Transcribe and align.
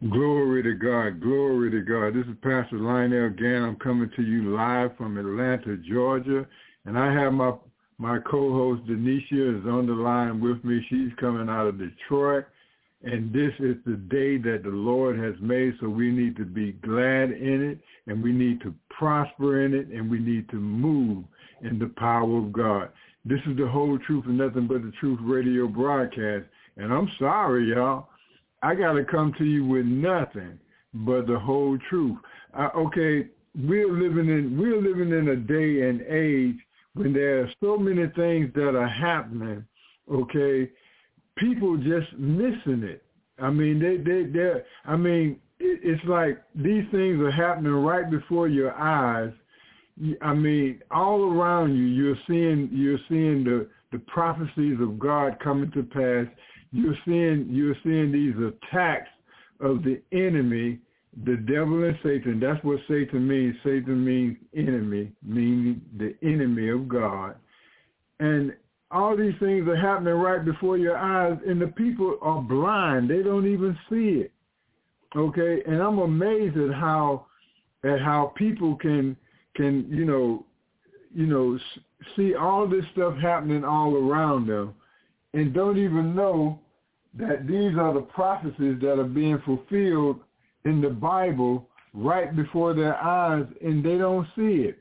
Glory 0.00 0.62
to 0.62 0.74
God. 0.74 1.20
Glory 1.20 1.72
to 1.72 1.80
God. 1.80 2.14
This 2.14 2.24
is 2.26 2.38
Pastor 2.40 2.78
Lionel 2.78 3.30
Gantt. 3.30 3.66
I'm 3.66 3.76
coming 3.76 4.08
to 4.14 4.22
you 4.22 4.54
live 4.54 4.96
from 4.96 5.18
Atlanta, 5.18 5.76
Georgia. 5.76 6.46
And 6.84 6.96
I 6.96 7.12
have 7.12 7.32
my 7.32 7.52
my 7.98 8.20
co-host 8.20 8.86
Denisha 8.86 9.58
is 9.58 9.66
on 9.66 9.88
the 9.88 9.92
line 9.92 10.40
with 10.40 10.64
me. 10.64 10.86
She's 10.88 11.10
coming 11.18 11.48
out 11.48 11.66
of 11.66 11.80
Detroit. 11.80 12.44
And 13.02 13.32
this 13.32 13.50
is 13.58 13.74
the 13.86 13.96
day 13.96 14.38
that 14.38 14.60
the 14.62 14.70
Lord 14.70 15.18
has 15.18 15.34
made, 15.40 15.74
so 15.80 15.88
we 15.88 16.12
need 16.12 16.36
to 16.36 16.44
be 16.44 16.72
glad 16.72 17.32
in 17.32 17.62
it, 17.62 17.80
and 18.06 18.22
we 18.22 18.30
need 18.30 18.60
to 18.62 18.74
prosper 18.90 19.64
in 19.64 19.74
it, 19.74 19.88
and 19.88 20.08
we 20.08 20.20
need 20.20 20.48
to 20.50 20.56
move 20.56 21.24
in 21.62 21.80
the 21.80 21.92
power 21.96 22.38
of 22.38 22.52
God. 22.52 22.90
This 23.24 23.40
is 23.48 23.56
the 23.56 23.66
whole 23.66 23.98
truth 23.98 24.26
and 24.26 24.38
nothing 24.38 24.68
but 24.68 24.82
the 24.82 24.92
truth 25.00 25.18
radio 25.22 25.66
broadcast. 25.66 26.44
And 26.76 26.92
I'm 26.92 27.10
sorry, 27.18 27.70
y'all. 27.70 28.08
I 28.62 28.74
got 28.74 28.92
to 28.92 29.04
come 29.04 29.32
to 29.38 29.44
you 29.44 29.64
with 29.64 29.86
nothing 29.86 30.58
but 30.92 31.26
the 31.26 31.38
whole 31.38 31.78
truth. 31.88 32.18
Okay, 32.76 33.28
we're 33.56 33.92
living 33.92 34.28
in 34.28 34.58
we're 34.58 34.80
living 34.80 35.16
in 35.16 35.28
a 35.28 35.36
day 35.36 35.88
and 35.88 36.02
age 36.02 36.56
when 36.94 37.12
there 37.12 37.42
are 37.42 37.52
so 37.62 37.76
many 37.76 38.06
things 38.16 38.52
that 38.54 38.76
are 38.76 38.88
happening. 38.88 39.64
Okay, 40.10 40.70
people 41.36 41.76
just 41.76 42.12
missing 42.18 42.82
it. 42.82 43.02
I 43.40 43.50
mean, 43.50 43.78
they 43.78 43.96
they 43.96 44.24
they. 44.24 44.62
I 44.84 44.96
mean, 44.96 45.38
it, 45.60 45.80
it's 45.82 46.04
like 46.04 46.42
these 46.54 46.84
things 46.90 47.20
are 47.20 47.30
happening 47.30 47.72
right 47.72 48.10
before 48.10 48.48
your 48.48 48.74
eyes. 48.74 49.32
I 50.22 50.32
mean, 50.32 50.80
all 50.90 51.32
around 51.32 51.76
you, 51.76 51.84
you're 51.84 52.18
seeing 52.26 52.70
you're 52.72 52.98
seeing 53.08 53.44
the 53.44 53.68
the 53.92 53.98
prophecies 54.00 54.78
of 54.80 54.98
God 54.98 55.38
coming 55.42 55.70
to 55.72 55.82
pass 55.82 56.26
you're 56.72 56.96
seeing 57.04 57.46
you're 57.50 57.76
seeing 57.82 58.12
these 58.12 58.34
attacks 58.36 59.08
of 59.60 59.82
the 59.82 60.00
enemy, 60.12 60.78
the 61.24 61.36
devil 61.36 61.84
and 61.84 61.98
Satan. 62.02 62.40
That's 62.40 62.62
what 62.64 62.80
Satan 62.88 63.26
means. 63.26 63.56
Satan 63.64 64.04
means 64.04 64.36
enemy, 64.56 65.12
meaning 65.22 65.80
the 65.96 66.14
enemy 66.22 66.68
of 66.68 66.88
God. 66.88 67.36
And 68.20 68.52
all 68.90 69.16
these 69.16 69.34
things 69.38 69.68
are 69.68 69.76
happening 69.76 70.14
right 70.14 70.44
before 70.44 70.78
your 70.78 70.96
eyes, 70.96 71.38
and 71.46 71.60
the 71.60 71.68
people 71.68 72.18
are 72.22 72.40
blind. 72.40 73.10
They 73.10 73.22
don't 73.22 73.46
even 73.46 73.76
see 73.90 74.22
it. 74.22 74.32
Okay, 75.16 75.62
and 75.66 75.80
I'm 75.82 75.98
amazed 75.98 76.56
at 76.56 76.74
how 76.74 77.26
at 77.84 78.00
how 78.00 78.32
people 78.36 78.76
can 78.76 79.16
can 79.54 79.86
you 79.90 80.04
know 80.04 80.44
you 81.14 81.26
know 81.26 81.58
see 82.14 82.34
all 82.34 82.68
this 82.68 82.84
stuff 82.92 83.16
happening 83.16 83.64
all 83.64 83.94
around 83.96 84.46
them 84.46 84.74
and 85.34 85.52
don't 85.52 85.78
even 85.78 86.14
know 86.14 86.58
that 87.14 87.46
these 87.46 87.76
are 87.76 87.94
the 87.94 88.00
prophecies 88.00 88.78
that 88.80 88.98
are 88.98 89.04
being 89.04 89.40
fulfilled 89.44 90.20
in 90.64 90.80
the 90.80 90.90
Bible 90.90 91.68
right 91.94 92.34
before 92.34 92.74
their 92.74 92.96
eyes 93.02 93.46
and 93.62 93.84
they 93.84 93.98
don't 93.98 94.26
see 94.36 94.62
it. 94.68 94.78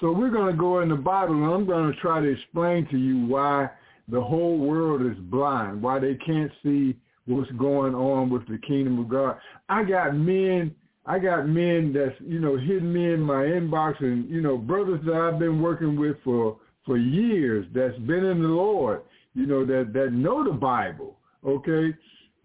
So 0.00 0.12
we're 0.12 0.30
going 0.30 0.52
to 0.52 0.58
go 0.58 0.80
in 0.80 0.88
the 0.88 0.96
Bible 0.96 1.34
and 1.34 1.44
I'm 1.44 1.66
going 1.66 1.92
to 1.92 2.00
try 2.00 2.20
to 2.20 2.28
explain 2.28 2.86
to 2.90 2.98
you 2.98 3.26
why 3.26 3.70
the 4.08 4.20
whole 4.20 4.58
world 4.58 5.02
is 5.02 5.18
blind, 5.18 5.82
why 5.82 5.98
they 5.98 6.14
can't 6.14 6.50
see 6.62 6.96
what's 7.26 7.50
going 7.52 7.94
on 7.94 8.30
with 8.30 8.46
the 8.46 8.58
kingdom 8.58 8.98
of 8.98 9.08
God. 9.08 9.36
I 9.68 9.84
got 9.84 10.14
men, 10.14 10.74
I 11.06 11.18
got 11.18 11.48
men 11.48 11.92
that's, 11.92 12.14
you 12.20 12.38
know, 12.40 12.56
hitting 12.56 12.92
me 12.92 13.12
in 13.12 13.20
my 13.20 13.42
inbox 13.44 14.00
and, 14.00 14.28
you 14.28 14.40
know, 14.40 14.56
brothers 14.56 15.00
that 15.06 15.14
I've 15.14 15.38
been 15.38 15.60
working 15.60 15.98
with 15.98 16.16
for, 16.22 16.58
for 16.84 16.96
years 16.96 17.66
that's 17.74 17.98
been 18.00 18.24
in 18.24 18.42
the 18.42 18.48
Lord 18.48 19.02
you 19.36 19.46
know, 19.46 19.66
that, 19.66 19.92
that 19.92 20.12
know 20.12 20.42
the 20.42 20.50
Bible, 20.50 21.18
okay? 21.46 21.94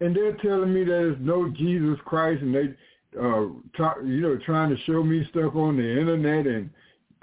And 0.00 0.14
they're 0.14 0.36
telling 0.36 0.74
me 0.74 0.84
that 0.84 0.90
there's 0.90 1.16
no 1.20 1.48
Jesus 1.48 1.98
Christ 2.04 2.42
and 2.42 2.54
they, 2.54 2.74
uh, 3.18 3.46
talk, 3.76 3.96
you 4.04 4.20
know, 4.20 4.38
trying 4.44 4.70
to 4.70 4.82
show 4.84 5.02
me 5.02 5.26
stuff 5.30 5.54
on 5.54 5.76
the 5.76 6.00
internet 6.00 6.46
and 6.46 6.68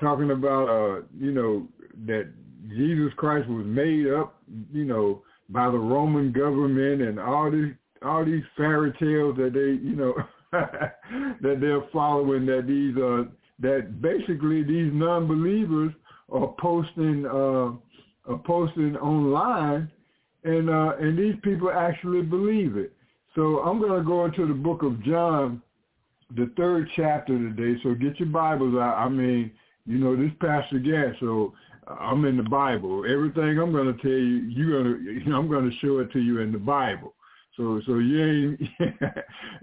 talking 0.02 0.32
about, 0.32 0.70
uh, 0.70 1.02
you 1.20 1.32
know, 1.32 1.68
that 2.08 2.32
Jesus 2.70 3.14
Christ 3.18 3.48
was 3.48 3.66
made 3.66 4.08
up, 4.08 4.42
you 4.74 4.86
know, 4.86 5.22
by 5.50 5.66
the 5.66 5.78
Roman 5.78 6.32
government 6.32 7.02
and 7.02 7.20
all 7.20 7.52
these, 7.52 7.74
all 8.04 8.26
these 8.26 8.44
fairy 8.58 8.92
tales 9.00 9.38
that 9.38 9.54
they, 9.54 9.88
you 9.88 9.96
know, 9.96 10.14
that 10.52 11.60
they're 11.62 11.84
following 11.94 12.46
that 12.48 12.66
these, 12.66 12.98
uh, 12.98 13.30
that 13.60 14.02
basically 14.02 14.64
these 14.64 14.92
non-believers 14.94 15.94
are 16.32 16.56
posting, 16.60 17.26
uh, 17.26 17.72
are 18.30 18.38
posting 18.38 18.96
online, 18.98 19.92
and 20.44 20.70
uh, 20.70 20.94
and 21.00 21.18
these 21.18 21.36
people 21.44 21.72
actually 21.72 22.22
believe 22.22 22.78
it. 22.78 22.94
So 23.36 23.60
I'm 23.60 23.80
going 23.80 24.00
to 24.00 24.08
go 24.08 24.26
into 24.26 24.48
the 24.48 24.54
book 24.54 24.84
of 24.84 25.04
John, 25.04 25.62
the 26.36 26.52
third 26.56 26.90
chapter 26.96 27.38
today. 27.38 27.80
So 27.84 27.94
get 27.94 28.20
your 28.20 28.30
Bibles 28.30 28.76
out. 28.76 28.98
I 28.98 29.10
mean, 29.10 29.52
you 29.86 29.98
know, 29.98 30.16
this 30.16 30.32
Pastor 30.40 30.80
Gantt, 30.80 31.20
so 31.20 31.54
I'm 31.88 32.26
in 32.26 32.38
the 32.38 32.44
Bible. 32.44 33.06
Everything 33.06 33.60
I'm 33.60 33.72
going 33.72 33.94
to 33.94 34.02
tell 34.02 34.12
you, 34.12 34.44
you're 34.48 34.84
going 34.84 35.06
to, 35.06 35.12
you 35.12 35.26
know, 35.26 35.38
I'm 35.40 35.50
going 35.50 35.70
to 35.70 35.78
show 35.78 36.00
it 36.00 36.12
to 36.14 36.20
you 36.20 36.40
in 36.40 36.52
the 36.52 36.60
Bible. 36.60 37.14
So 37.58 37.82
so 37.86 37.98
you 37.98 38.24
ain't 38.24 38.60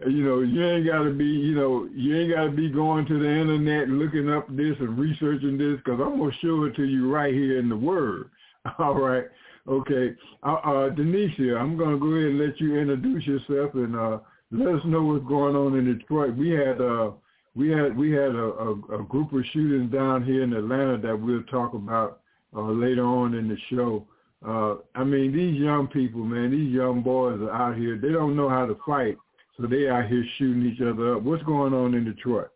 you 0.07 0.23
know 0.23 0.41
you 0.41 0.63
ain't 0.63 0.87
got 0.87 1.05
to 1.05 1.15
be 1.15 1.25
you 1.25 1.55
know 1.55 1.89
you 1.95 2.15
ain't 2.15 2.35
got 2.35 2.45
to 2.45 2.51
be 2.51 2.69
going 2.69 3.07
to 3.07 3.19
the 3.19 3.27
internet 3.27 3.89
looking 3.89 4.31
up 4.31 4.47
this 4.55 4.77
and 4.81 4.99
researching 4.99 5.57
this 5.57 5.79
because 5.79 5.99
I'm 5.99 6.19
gonna 6.19 6.31
show 6.43 6.65
it 6.65 6.77
to 6.77 6.85
you 6.85 7.11
right 7.11 7.33
here 7.33 7.59
in 7.59 7.71
the 7.71 7.77
Word. 7.77 8.29
All 8.79 8.95
right. 8.95 9.25
Okay. 9.69 10.15
Uh, 10.43 10.57
uh, 10.65 10.91
I'm 10.91 11.77
going 11.77 11.91
to 11.93 11.99
go 11.99 12.07
ahead 12.07 12.31
and 12.31 12.39
let 12.39 12.61
you 12.61 12.77
introduce 12.79 13.27
yourself 13.27 13.75
and 13.75 13.97
uh, 13.97 14.19
let 14.51 14.75
us 14.75 14.83
know 14.85 15.03
what's 15.03 15.27
going 15.27 15.57
on 15.57 15.77
in 15.77 15.99
Detroit. 15.99 16.37
We 16.37 16.51
had 16.51 16.81
uh, 16.81 17.11
we 17.55 17.71
had 17.71 17.97
we 17.97 18.13
had 18.13 18.35
a, 18.35 18.53
a, 18.53 19.01
a 19.01 19.05
group 19.05 19.33
of 19.33 19.45
shootings 19.53 19.93
down 19.93 20.25
here 20.25 20.43
in 20.43 20.53
Atlanta 20.53 20.99
that 20.99 21.17
we'll 21.21 21.43
talk 21.45 21.75
about 21.75 22.21
uh, 22.55 22.63
later 22.63 23.05
on 23.05 23.35
in 23.35 23.49
the 23.49 23.57
show. 23.71 24.07
Uh, 24.47 24.77
I 24.95 25.03
mean, 25.03 25.33
these 25.33 25.59
young 25.59 25.89
people, 25.89 26.21
man, 26.21 26.51
these 26.51 26.73
young 26.73 27.03
boys 27.03 27.41
are 27.41 27.51
out 27.51 27.77
here. 27.77 27.99
They 27.99 28.13
don't 28.13 28.37
know 28.37 28.49
how 28.49 28.67
to 28.67 28.77
fight, 28.87 29.17
so 29.57 29.67
they 29.67 29.89
out 29.89 30.07
here 30.07 30.25
shooting 30.39 30.67
each 30.67 30.81
other 30.81 31.17
up. 31.17 31.23
What's 31.23 31.43
going 31.43 31.73
on 31.73 31.95
in 31.95 32.05
Detroit? 32.05 32.51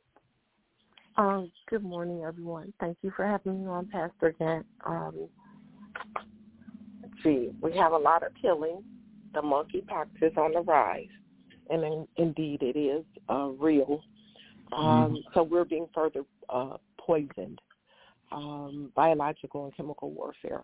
Um, 1.16 1.50
good 1.68 1.82
morning, 1.82 2.22
everyone. 2.22 2.72
Thank 2.78 2.98
you 3.02 3.12
for 3.16 3.26
having 3.26 3.62
me 3.62 3.68
on, 3.68 3.86
Pastor 3.86 4.34
Gantt. 4.40 4.64
Um, 4.86 5.28
see, 7.22 7.50
we 7.60 7.76
have 7.76 7.92
a 7.92 7.98
lot 7.98 8.22
of 8.22 8.32
killing. 8.40 8.82
The 9.34 9.40
monkeypox 9.40 10.06
is 10.22 10.32
on 10.36 10.52
the 10.52 10.60
rise, 10.60 11.06
and 11.68 11.84
in, 11.84 12.08
indeed 12.16 12.62
it 12.62 12.78
is 12.78 13.04
uh, 13.28 13.48
real. 13.58 14.02
Um, 14.72 14.84
mm-hmm. 14.84 15.14
So 15.34 15.42
we're 15.42 15.64
being 15.64 15.86
further 15.94 16.22
uh, 16.48 16.76
poisoned, 16.98 17.60
um, 18.32 18.92
biological 18.94 19.64
and 19.64 19.76
chemical 19.76 20.10
warfare. 20.10 20.62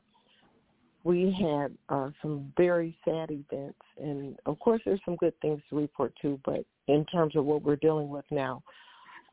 We 1.04 1.36
had 1.40 1.76
uh, 1.88 2.10
some 2.20 2.52
very 2.56 2.96
sad 3.04 3.30
events, 3.30 3.78
and 4.00 4.36
of 4.46 4.58
course 4.58 4.82
there's 4.84 5.00
some 5.04 5.16
good 5.16 5.34
things 5.40 5.60
to 5.70 5.76
report 5.76 6.12
too. 6.20 6.40
But 6.44 6.64
in 6.88 7.04
terms 7.06 7.36
of 7.36 7.44
what 7.44 7.62
we're 7.62 7.76
dealing 7.76 8.08
with 8.08 8.24
now, 8.32 8.62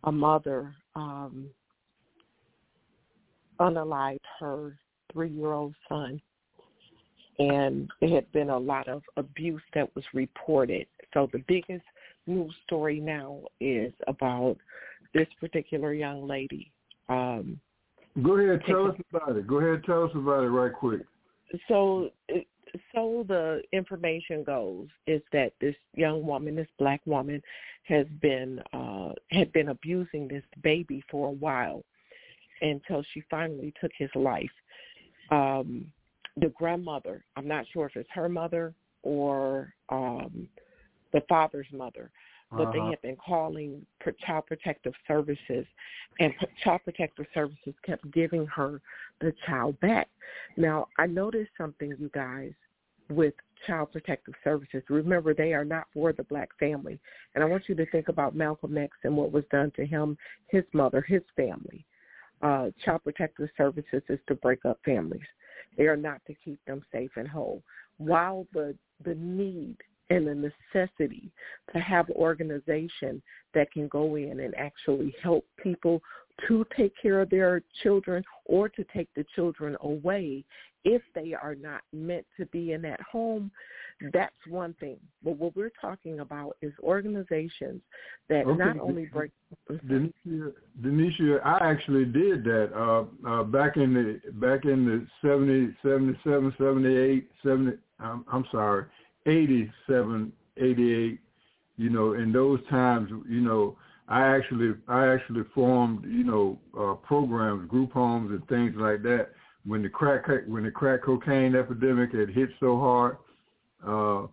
a 0.04 0.12
mother 0.12 0.76
um, 0.96 1.48
unalived 3.60 4.20
her 4.40 4.78
three-year-old 5.12 5.74
son 5.90 6.22
and 7.40 7.90
there 8.00 8.10
had 8.10 8.32
been 8.32 8.50
a 8.50 8.58
lot 8.58 8.88
of 8.88 9.02
abuse 9.18 9.62
that 9.74 9.94
was 9.96 10.04
reported. 10.14 10.88
So 11.14 11.30
the 11.32 11.44
biggest 11.48 11.84
news 12.28 12.54
story 12.66 13.00
now 13.00 13.42
is 13.60 13.94
about 14.08 14.58
this 15.14 15.28
particular 15.40 15.94
young 15.94 16.28
lady. 16.28 16.72
Um, 17.10 17.60
Go 18.22 18.38
ahead, 18.38 18.62
tell 18.68 18.88
us 18.88 18.96
about 19.12 19.36
it. 19.36 19.48
Go 19.48 19.60
ahead, 19.60 19.84
tell 19.86 20.04
us 20.04 20.12
about 20.14 20.44
it 20.44 20.50
right 20.50 20.72
quick. 20.72 21.02
So, 21.68 22.10
so 22.94 23.26
the 23.28 23.62
information 23.72 24.44
goes 24.44 24.88
is 25.08 25.22
that 25.32 25.54
this 25.60 25.76
young 25.96 26.26
woman, 26.26 26.56
this 26.56 26.68
black 26.78 27.02
woman, 27.06 27.42
has 27.84 28.06
been 28.22 28.62
uh, 28.72 29.14
had 29.32 29.52
been 29.52 29.70
abusing 29.70 30.28
this 30.28 30.44
baby 30.62 31.04
for 31.10 31.30
a 31.30 31.32
while 31.32 31.84
until 32.62 33.04
she 33.14 33.24
finally 33.30 33.74
took 33.82 33.92
his 33.98 34.10
life. 34.16 34.50
Um, 35.32 35.88
the 36.38 36.50
grandmother. 36.50 37.24
I'm 37.36 37.48
not 37.48 37.66
sure 37.72 37.86
if 37.86 37.96
it's 37.96 38.10
her 38.12 38.30
mother 38.30 38.74
or 39.04 39.74
um, 39.90 40.48
the 41.12 41.22
father's 41.30 41.68
mother, 41.72 42.10
but 42.52 42.72
they 42.72 42.80
Uh-huh. 42.80 42.92
have 42.92 43.02
been 43.02 43.18
calling 43.18 43.86
for 44.04 44.12
Child 44.14 44.48
Protective 44.48 44.94
Services, 45.08 45.66
and 46.20 46.34
Child 46.64 46.82
Protective 46.84 47.28
Services 47.34 47.76
kept 47.86 48.10
giving 48.12 48.46
her 48.48 48.82
the 49.20 49.34
child 49.46 49.80
back. 49.80 50.10
Now, 50.58 50.88
I 50.98 51.06
noticed 51.06 51.52
something, 51.58 51.96
you 52.00 52.10
guys, 52.14 52.54
with 53.10 53.34
Child 53.68 53.92
Protective 53.92 54.34
Services. 54.44 54.84
Remember, 54.90 55.34
they 55.34 55.54
are 55.54 55.66
not 55.66 55.86
for 55.94 56.14
the 56.14 56.24
black 56.24 56.50
family. 56.58 57.00
And 57.36 57.44
I 57.44 57.48
want 57.48 57.68
you 57.68 57.76
to 57.76 57.86
think 57.92 58.08
about 58.08 58.36
Malcolm 58.36 58.78
X 58.78 58.98
and 59.04 59.16
what 59.16 59.32
was 59.32 59.44
done 59.52 59.72
to 59.76 59.86
him, 59.86 60.18
his 60.48 60.64
mother, 60.74 61.02
his 61.02 61.22
family. 61.36 61.86
Uh, 62.42 62.70
Child 62.84 63.04
Protective 63.04 63.50
Services 63.58 64.02
is 64.10 64.20
to 64.28 64.36
break 64.36 64.66
up 64.66 64.80
families. 64.84 65.22
They 65.78 65.86
are 65.86 65.98
not 65.98 66.22
to 66.28 66.34
keep 66.44 66.60
them 66.66 66.84
safe 66.92 67.12
and 67.16 67.28
whole. 67.28 67.64
While 67.98 68.48
the 68.54 68.76
the 69.04 69.16
need 69.16 69.78
and 70.10 70.28
the 70.28 70.52
necessity 70.74 71.32
to 71.74 71.80
have 71.80 72.10
an 72.10 72.16
organization 72.16 73.22
that 73.54 73.72
can 73.72 73.88
go 73.88 74.16
in 74.16 74.42
and 74.42 74.54
actually 74.56 75.16
help 75.22 75.46
people 75.62 76.02
to 76.48 76.66
take 76.76 76.94
care 77.02 77.22
of 77.22 77.30
their 77.30 77.62
children 77.82 78.24
or 78.46 78.68
to 78.68 78.84
take 78.94 79.08
the 79.16 79.26
children 79.36 79.78
away 79.82 80.44
if 80.84 81.02
they 81.16 81.34
are 81.34 81.56
not 81.56 81.82
meant 81.94 82.26
to 82.38 82.46
be 82.48 82.74
in 82.74 82.82
that 82.82 83.00
home, 83.02 83.52
that's 84.12 84.36
one 84.50 84.74
thing. 84.80 84.98
But 85.24 85.38
what 85.38 85.56
we're 85.56 85.72
talking 85.80 86.20
about 86.20 86.58
is 86.62 86.74
organizations 86.82 87.82
that 88.30 88.46
Okay, 88.46 88.58
not 88.58 88.80
only 88.80 89.06
break 89.06 89.32
Denisha, 89.70 90.52
Denisha, 90.82 91.46
I 91.46 91.60
actually 91.62 92.06
did 92.06 92.44
that 92.44 92.72
uh, 92.76 93.06
uh, 93.28 93.44
back 93.44 93.78
in 93.78 93.94
the 93.94 94.32
back 94.34 94.66
in 94.66 94.86
the 94.86 95.08
70, 95.22 95.76
77, 95.84 96.54
78, 96.58 97.30
70, 97.44 97.78
I'm, 98.00 98.26
I'm 98.32 98.46
sorry, 98.52 98.86
87, 99.26 100.32
88, 100.58 101.20
you 101.78 101.90
know, 101.90 102.14
in 102.14 102.32
those 102.32 102.60
times, 102.70 103.10
you 103.30 103.42
know, 103.42 103.78
I 104.08 104.36
actually 104.36 104.74
I 104.88 105.08
actually 105.08 105.44
formed, 105.56 106.04
you 106.06 106.24
know, 106.24 106.60
uh, 106.78 106.94
programs, 106.96 107.70
group 107.70 107.94
homes 107.94 108.32
and 108.32 108.46
things 108.48 108.74
like 108.76 109.02
that 109.04 109.30
when 109.66 109.82
the 109.82 109.90
crack 109.90 110.26
when 110.48 110.64
the 110.64 110.72
crack 110.72 111.04
cocaine 111.04 111.56
epidemic 111.56 112.14
had 112.14 112.30
hit 112.30 112.50
so 112.60 112.78
hard. 112.78 113.18
Uh, 113.86 114.28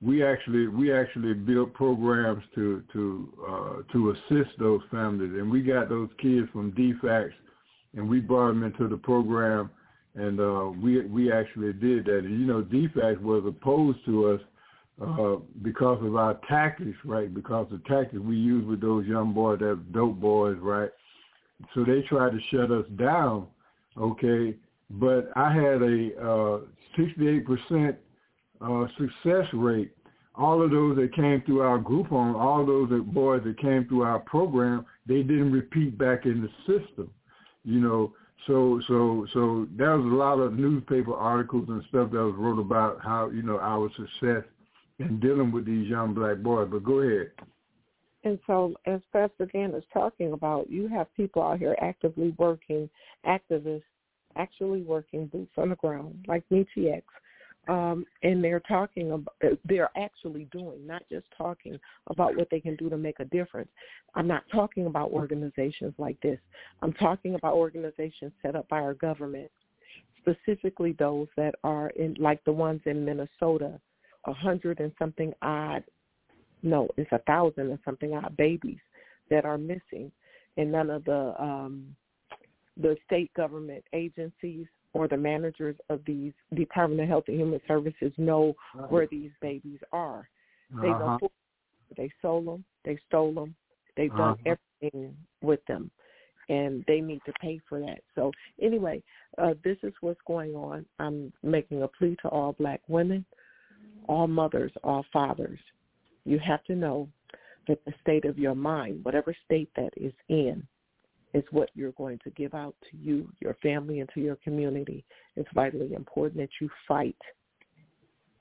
we 0.00 0.24
actually 0.24 0.66
we 0.66 0.92
actually 0.92 1.32
built 1.32 1.72
programs 1.74 2.42
to 2.54 2.82
to 2.92 3.32
uh, 3.48 3.92
to 3.92 4.10
assist 4.10 4.50
those 4.58 4.80
families, 4.90 5.32
and 5.34 5.50
we 5.50 5.62
got 5.62 5.88
those 5.88 6.08
kids 6.20 6.48
from 6.52 6.72
DFACS, 6.72 7.32
and 7.94 8.08
we 8.08 8.20
brought 8.20 8.48
them 8.48 8.64
into 8.64 8.88
the 8.88 8.96
program, 8.96 9.70
and 10.14 10.40
uh, 10.40 10.70
we 10.82 11.02
we 11.06 11.32
actually 11.32 11.72
did 11.72 12.06
that. 12.06 12.18
And 12.18 12.40
you 12.40 12.46
know, 12.46 12.62
DFACS 12.62 13.20
was 13.20 13.44
opposed 13.46 14.04
to 14.06 14.30
us 14.30 14.40
uh, 15.00 15.36
because 15.62 16.04
of 16.04 16.16
our 16.16 16.38
tactics, 16.48 16.98
right? 17.04 17.32
Because 17.32 17.66
the 17.70 17.80
tactics 17.88 18.22
we 18.22 18.36
used 18.36 18.66
with 18.66 18.80
those 18.80 19.06
young 19.06 19.32
boys, 19.32 19.60
that 19.60 19.92
dope 19.92 20.20
boys, 20.20 20.56
right? 20.60 20.90
So 21.74 21.84
they 21.84 22.02
tried 22.08 22.32
to 22.32 22.40
shut 22.50 22.70
us 22.70 22.84
down, 22.96 23.46
okay? 23.96 24.56
But 24.90 25.30
I 25.36 25.52
had 25.52 25.80
a 25.82 26.10
uh, 26.20 26.60
68% 26.98 27.96
uh, 28.62 28.86
success 28.98 29.46
rate. 29.52 29.92
All 30.34 30.62
of 30.62 30.70
those 30.70 30.96
that 30.96 31.14
came 31.14 31.42
through 31.44 31.60
our 31.60 31.78
group 31.78 32.06
home, 32.06 32.34
all 32.36 32.64
those 32.64 32.88
that 32.90 33.12
boys 33.12 33.42
that 33.44 33.60
came 33.60 33.86
through 33.86 34.02
our 34.02 34.20
program, 34.20 34.86
they 35.06 35.22
didn't 35.22 35.52
repeat 35.52 35.98
back 35.98 36.24
in 36.24 36.40
the 36.40 36.48
system, 36.66 37.10
you 37.64 37.80
know. 37.80 38.14
So 38.46 38.80
so 38.88 39.26
so 39.34 39.68
there 39.76 39.96
was 39.96 40.10
a 40.10 40.16
lot 40.16 40.38
of 40.38 40.54
newspaper 40.54 41.14
articles 41.14 41.66
and 41.68 41.82
stuff 41.90 42.10
that 42.10 42.18
was 42.18 42.34
wrote 42.36 42.58
about 42.58 43.00
how 43.02 43.30
you 43.30 43.42
know 43.42 43.58
our 43.60 43.90
success 43.90 44.44
in 44.98 45.20
dealing 45.20 45.52
with 45.52 45.66
these 45.66 45.88
young 45.88 46.14
black 46.14 46.38
boys. 46.38 46.68
But 46.70 46.82
go 46.82 47.00
ahead. 47.00 47.30
And 48.24 48.38
so, 48.46 48.74
as 48.86 49.00
Pastor 49.12 49.46
Gantt 49.52 49.76
is 49.76 49.84
talking 49.92 50.32
about, 50.32 50.70
you 50.70 50.86
have 50.88 51.12
people 51.16 51.42
out 51.42 51.58
here 51.58 51.76
actively 51.80 52.34
working, 52.38 52.88
activists 53.26 53.82
actually 54.36 54.82
working 54.82 55.26
boots 55.26 55.52
on 55.56 55.70
the 55.70 55.76
ground, 55.76 56.24
like 56.28 56.44
MeTX, 56.50 57.02
um, 57.68 58.04
and 58.22 58.42
they're 58.42 58.60
talking 58.60 59.12
about, 59.12 59.34
they're 59.64 59.90
actually 59.96 60.48
doing, 60.50 60.86
not 60.86 61.02
just 61.10 61.26
talking 61.36 61.78
about 62.08 62.36
what 62.36 62.48
they 62.50 62.60
can 62.60 62.76
do 62.76 62.90
to 62.90 62.96
make 62.96 63.20
a 63.20 63.24
difference. 63.26 63.70
I'm 64.14 64.26
not 64.26 64.42
talking 64.50 64.86
about 64.86 65.10
organizations 65.10 65.94
like 65.98 66.20
this. 66.20 66.38
I'm 66.82 66.92
talking 66.94 67.34
about 67.36 67.54
organizations 67.54 68.32
set 68.42 68.56
up 68.56 68.68
by 68.68 68.80
our 68.80 68.94
government, 68.94 69.50
specifically 70.20 70.96
those 70.98 71.28
that 71.36 71.54
are 71.62 71.90
in, 71.90 72.16
like 72.18 72.42
the 72.44 72.52
ones 72.52 72.80
in 72.86 73.04
Minnesota, 73.04 73.80
a 74.26 74.32
hundred 74.32 74.80
and 74.80 74.92
something 74.98 75.32
odd 75.42 75.84
no, 76.62 76.88
it's 76.96 77.10
a 77.12 77.18
thousand 77.20 77.70
and 77.70 77.78
something 77.84 78.14
odd 78.14 78.36
babies 78.36 78.78
that 79.30 79.44
are 79.44 79.58
missing, 79.58 80.12
and 80.56 80.70
none 80.70 80.90
of 80.90 81.04
the 81.04 81.34
um, 81.42 81.94
the 82.76 82.96
state 83.04 83.32
government 83.34 83.84
agencies 83.92 84.66
or 84.94 85.08
the 85.08 85.16
managers 85.16 85.76
of 85.88 86.00
these 86.06 86.32
Department 86.54 87.00
of 87.00 87.08
Health 87.08 87.24
and 87.28 87.38
Human 87.38 87.60
Services 87.66 88.12
know 88.18 88.54
where 88.88 89.06
these 89.06 89.30
babies 89.40 89.80
are. 89.92 90.28
They 90.80 90.90
Uh-huh. 90.90 91.18
don't. 91.20 91.32
They 91.96 92.10
sold 92.20 92.46
them. 92.46 92.64
They 92.84 92.98
stole 93.08 93.34
them. 93.34 93.54
They've 93.96 94.14
done 94.16 94.36
Uh-huh. 94.46 94.56
everything 94.82 95.16
with 95.42 95.64
them, 95.66 95.90
and 96.48 96.84
they 96.86 97.00
need 97.00 97.22
to 97.26 97.32
pay 97.34 97.58
for 97.68 97.80
that. 97.80 98.02
So 98.14 98.32
anyway, 98.60 99.02
uh, 99.38 99.54
this 99.62 99.78
is 99.82 99.92
what's 100.00 100.20
going 100.22 100.54
on. 100.54 100.86
I'm 100.98 101.32
making 101.42 101.82
a 101.82 101.88
plea 101.88 102.16
to 102.22 102.28
all 102.28 102.52
black 102.52 102.80
women, 102.88 103.24
all 104.08 104.26
mothers, 104.26 104.72
all 104.82 105.04
fathers 105.12 105.60
you 106.24 106.38
have 106.38 106.62
to 106.64 106.74
know 106.74 107.08
that 107.68 107.84
the 107.84 107.92
state 108.00 108.24
of 108.24 108.38
your 108.38 108.54
mind, 108.54 109.04
whatever 109.04 109.34
state 109.44 109.70
that 109.76 109.92
is 109.96 110.12
in, 110.28 110.66
is 111.34 111.44
what 111.50 111.70
you're 111.74 111.92
going 111.92 112.18
to 112.24 112.30
give 112.30 112.54
out 112.54 112.74
to 112.90 112.96
you, 112.96 113.28
your 113.40 113.54
family, 113.62 114.00
and 114.00 114.08
to 114.14 114.20
your 114.20 114.36
community. 114.36 115.04
It's 115.36 115.48
vitally 115.54 115.94
important 115.94 116.40
that 116.40 116.50
you 116.60 116.68
fight 116.86 117.16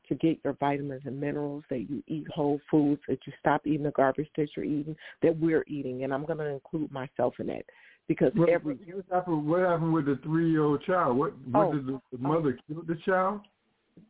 to 0.09 0.15
get 0.15 0.39
your 0.43 0.53
vitamins 0.59 1.03
and 1.05 1.19
minerals, 1.19 1.63
that 1.69 1.89
you 1.89 2.03
eat 2.07 2.27
whole 2.29 2.59
foods, 2.69 3.01
that 3.07 3.19
you 3.25 3.31
stop 3.39 3.65
eating 3.65 3.83
the 3.83 3.91
garbage 3.91 4.27
that 4.35 4.49
you're 4.57 4.65
eating, 4.65 4.95
that 5.21 5.38
we're 5.39 5.63
eating. 5.67 6.03
And 6.03 6.13
I'm 6.13 6.25
going 6.25 6.39
to 6.39 6.47
include 6.47 6.91
myself 6.91 7.35
in 7.39 7.47
that 7.47 7.63
because 8.09 8.31
What, 8.35 8.49
every 8.49 8.75
what 8.75 9.05
happened? 9.09 9.47
What 9.47 9.61
happened 9.61 9.94
with 9.94 10.05
the 10.05 10.19
three-year-old 10.23 10.83
child? 10.83 11.17
What? 11.17 11.33
What 11.49 11.67
Oh, 11.67 11.73
did 11.73 11.85
the, 11.87 12.01
the 12.11 12.17
oh. 12.25 12.27
mother 12.27 12.59
kill 12.67 12.83
the 12.85 12.97
child? 13.05 13.41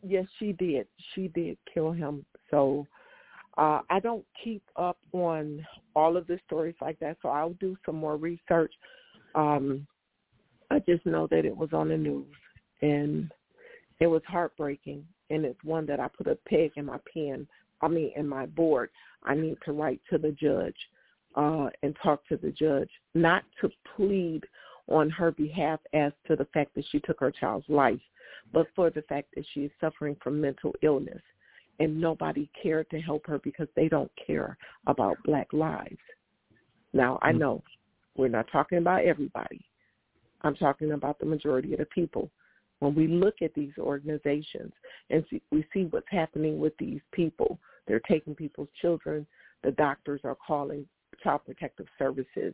Yes, 0.01 0.25
she 0.39 0.53
did. 0.53 0.87
She 1.13 1.27
did 1.27 1.57
kill 1.71 1.91
him. 1.91 2.25
So 2.49 2.87
uh, 3.57 3.81
I 3.89 3.99
don't 3.99 4.25
keep 4.43 4.63
up 4.75 4.97
on 5.11 5.65
all 5.95 6.15
of 6.15 6.27
the 6.27 6.39
stories 6.45 6.75
like 6.81 6.99
that, 6.99 7.17
so 7.21 7.29
I'll 7.29 7.53
do 7.53 7.75
some 7.85 7.95
more 7.95 8.15
research. 8.15 8.73
Um, 9.35 9.85
I 10.69 10.79
just 10.79 11.05
know 11.05 11.27
that 11.27 11.45
it 11.45 11.55
was 11.55 11.69
on 11.73 11.89
the 11.89 11.97
news, 11.97 12.33
and 12.81 13.31
it 13.99 14.07
was 14.07 14.21
heartbreaking, 14.25 15.05
and 15.29 15.43
it's 15.43 15.63
one 15.63 15.85
that 15.87 15.99
I 15.99 16.07
put 16.07 16.27
a 16.27 16.37
peg 16.47 16.71
in 16.77 16.85
my 16.85 16.99
pen. 17.13 17.47
I 17.81 17.87
mean, 17.87 18.11
in 18.15 18.27
my 18.27 18.45
board. 18.45 18.89
I 19.23 19.35
need 19.35 19.57
to 19.65 19.73
write 19.73 20.01
to 20.09 20.17
the 20.17 20.31
judge 20.31 20.75
uh, 21.35 21.69
and 21.83 21.95
talk 22.01 22.25
to 22.27 22.37
the 22.37 22.51
judge, 22.51 22.89
not 23.13 23.43
to 23.59 23.69
plead 23.95 24.43
on 24.87 25.09
her 25.09 25.31
behalf 25.31 25.79
as 25.93 26.11
to 26.27 26.35
the 26.35 26.47
fact 26.53 26.75
that 26.75 26.85
she 26.91 26.99
took 26.99 27.19
her 27.19 27.31
child's 27.31 27.67
life, 27.69 27.99
but 28.53 28.67
for 28.75 28.89
the 28.89 29.01
fact 29.03 29.29
that 29.35 29.45
she 29.53 29.61
is 29.61 29.71
suffering 29.79 30.15
from 30.23 30.41
mental 30.41 30.73
illness 30.81 31.21
and 31.81 31.99
nobody 31.99 32.47
cared 32.61 32.87
to 32.91 33.01
help 33.01 33.25
her 33.25 33.39
because 33.39 33.67
they 33.75 33.89
don't 33.89 34.11
care 34.27 34.55
about 34.85 35.17
black 35.25 35.51
lives. 35.51 35.97
Now, 36.93 37.17
I 37.23 37.31
know 37.31 37.63
we're 38.15 38.27
not 38.27 38.45
talking 38.51 38.77
about 38.77 39.03
everybody. 39.03 39.65
I'm 40.43 40.55
talking 40.55 40.91
about 40.91 41.17
the 41.17 41.25
majority 41.25 41.73
of 41.73 41.79
the 41.79 41.85
people. 41.85 42.29
When 42.79 42.93
we 42.93 43.07
look 43.07 43.41
at 43.41 43.55
these 43.55 43.73
organizations 43.79 44.73
and 45.09 45.25
see, 45.29 45.41
we 45.51 45.65
see 45.73 45.85
what's 45.89 46.05
happening 46.11 46.59
with 46.59 46.73
these 46.77 47.01
people, 47.11 47.57
they're 47.87 48.01
taking 48.01 48.35
people's 48.35 48.69
children. 48.79 49.25
The 49.63 49.71
doctors 49.71 50.21
are 50.23 50.37
calling 50.47 50.85
child 51.23 51.41
protective 51.45 51.87
services 51.97 52.53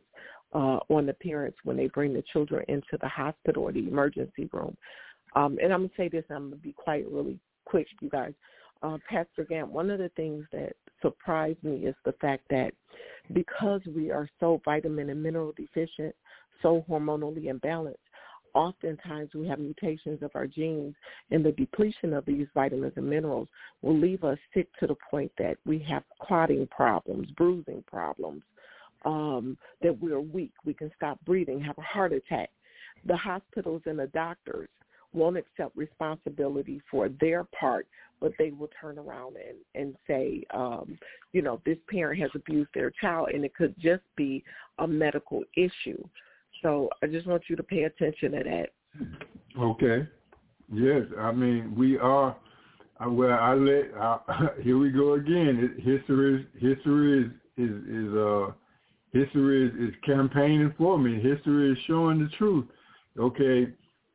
uh, 0.54 0.78
on 0.88 1.04
the 1.04 1.12
parents 1.12 1.58
when 1.64 1.76
they 1.76 1.88
bring 1.88 2.14
the 2.14 2.24
children 2.32 2.64
into 2.68 2.96
the 3.00 3.08
hospital 3.08 3.64
or 3.64 3.72
the 3.72 3.86
emergency 3.86 4.48
room. 4.52 4.74
Um, 5.36 5.58
and 5.62 5.70
I'm 5.72 5.80
going 5.80 5.90
to 5.90 5.96
say 5.96 6.08
this, 6.08 6.24
and 6.30 6.36
I'm 6.36 6.48
going 6.48 6.60
to 6.60 6.62
be 6.62 6.72
quiet 6.72 7.06
really 7.10 7.38
quick, 7.66 7.86
you 8.00 8.08
guys. 8.08 8.32
Uh, 8.82 8.98
Pastor 9.08 9.44
Gantt, 9.50 9.68
one 9.68 9.90
of 9.90 9.98
the 9.98 10.10
things 10.10 10.44
that 10.52 10.74
surprised 11.02 11.62
me 11.62 11.86
is 11.86 11.94
the 12.04 12.14
fact 12.20 12.44
that 12.50 12.72
because 13.32 13.80
we 13.94 14.10
are 14.10 14.28
so 14.40 14.60
vitamin 14.64 15.10
and 15.10 15.22
mineral 15.22 15.52
deficient, 15.56 16.14
so 16.62 16.84
hormonally 16.88 17.46
imbalanced, 17.46 17.96
oftentimes 18.54 19.30
we 19.34 19.46
have 19.46 19.58
mutations 19.58 20.22
of 20.22 20.30
our 20.34 20.46
genes 20.46 20.94
and 21.30 21.44
the 21.44 21.52
depletion 21.52 22.12
of 22.12 22.24
these 22.24 22.46
vitamins 22.54 22.92
and 22.96 23.08
minerals 23.08 23.48
will 23.82 23.96
leave 23.96 24.24
us 24.24 24.38
sick 24.54 24.68
to 24.80 24.86
the 24.86 24.96
point 25.10 25.30
that 25.38 25.56
we 25.66 25.78
have 25.78 26.02
clotting 26.20 26.66
problems, 26.68 27.28
bruising 27.36 27.84
problems, 27.86 28.42
um, 29.04 29.56
that 29.82 29.96
we're 30.00 30.20
weak, 30.20 30.52
we 30.64 30.74
can 30.74 30.90
stop 30.96 31.18
breathing, 31.24 31.60
have 31.60 31.78
a 31.78 31.82
heart 31.82 32.12
attack. 32.12 32.50
The 33.06 33.16
hospitals 33.16 33.82
and 33.86 33.98
the 33.98 34.08
doctors 34.08 34.68
won't 35.12 35.36
accept 35.36 35.76
responsibility 35.76 36.82
for 36.90 37.08
their 37.20 37.44
part, 37.44 37.86
but 38.20 38.32
they 38.38 38.50
will 38.50 38.70
turn 38.80 38.98
around 38.98 39.36
and, 39.36 39.58
and 39.74 39.96
say, 40.06 40.44
um, 40.52 40.98
you 41.32 41.42
know, 41.42 41.60
this 41.64 41.78
parent 41.90 42.20
has 42.20 42.30
abused 42.34 42.70
their 42.74 42.90
child, 43.00 43.30
and 43.32 43.44
it 43.44 43.54
could 43.54 43.74
just 43.78 44.02
be 44.16 44.44
a 44.78 44.86
medical 44.86 45.42
issue. 45.56 46.02
So 46.62 46.88
I 47.02 47.06
just 47.06 47.26
want 47.26 47.44
you 47.48 47.56
to 47.56 47.62
pay 47.62 47.84
attention 47.84 48.32
to 48.32 48.42
that. 48.44 48.70
Okay. 49.60 50.08
Yes, 50.72 51.02
I 51.18 51.32
mean 51.32 51.74
we 51.76 51.98
are. 51.98 52.36
Uh, 53.00 53.10
well, 53.10 53.38
I 53.38 53.54
let 53.54 53.94
uh, 53.98 54.18
here 54.62 54.76
we 54.78 54.90
go 54.90 55.14
again. 55.14 55.76
History 55.78 56.40
is 56.40 56.46
history 56.60 57.24
is 57.24 57.30
is, 57.56 57.70
is 57.88 58.14
uh 58.14 58.52
history 59.12 59.66
is, 59.68 59.88
is 59.88 59.94
campaigning 60.04 60.74
for 60.76 60.98
me. 60.98 61.20
History 61.20 61.72
is 61.72 61.78
showing 61.86 62.18
the 62.18 62.28
truth. 62.36 62.66
Okay, 63.18 63.72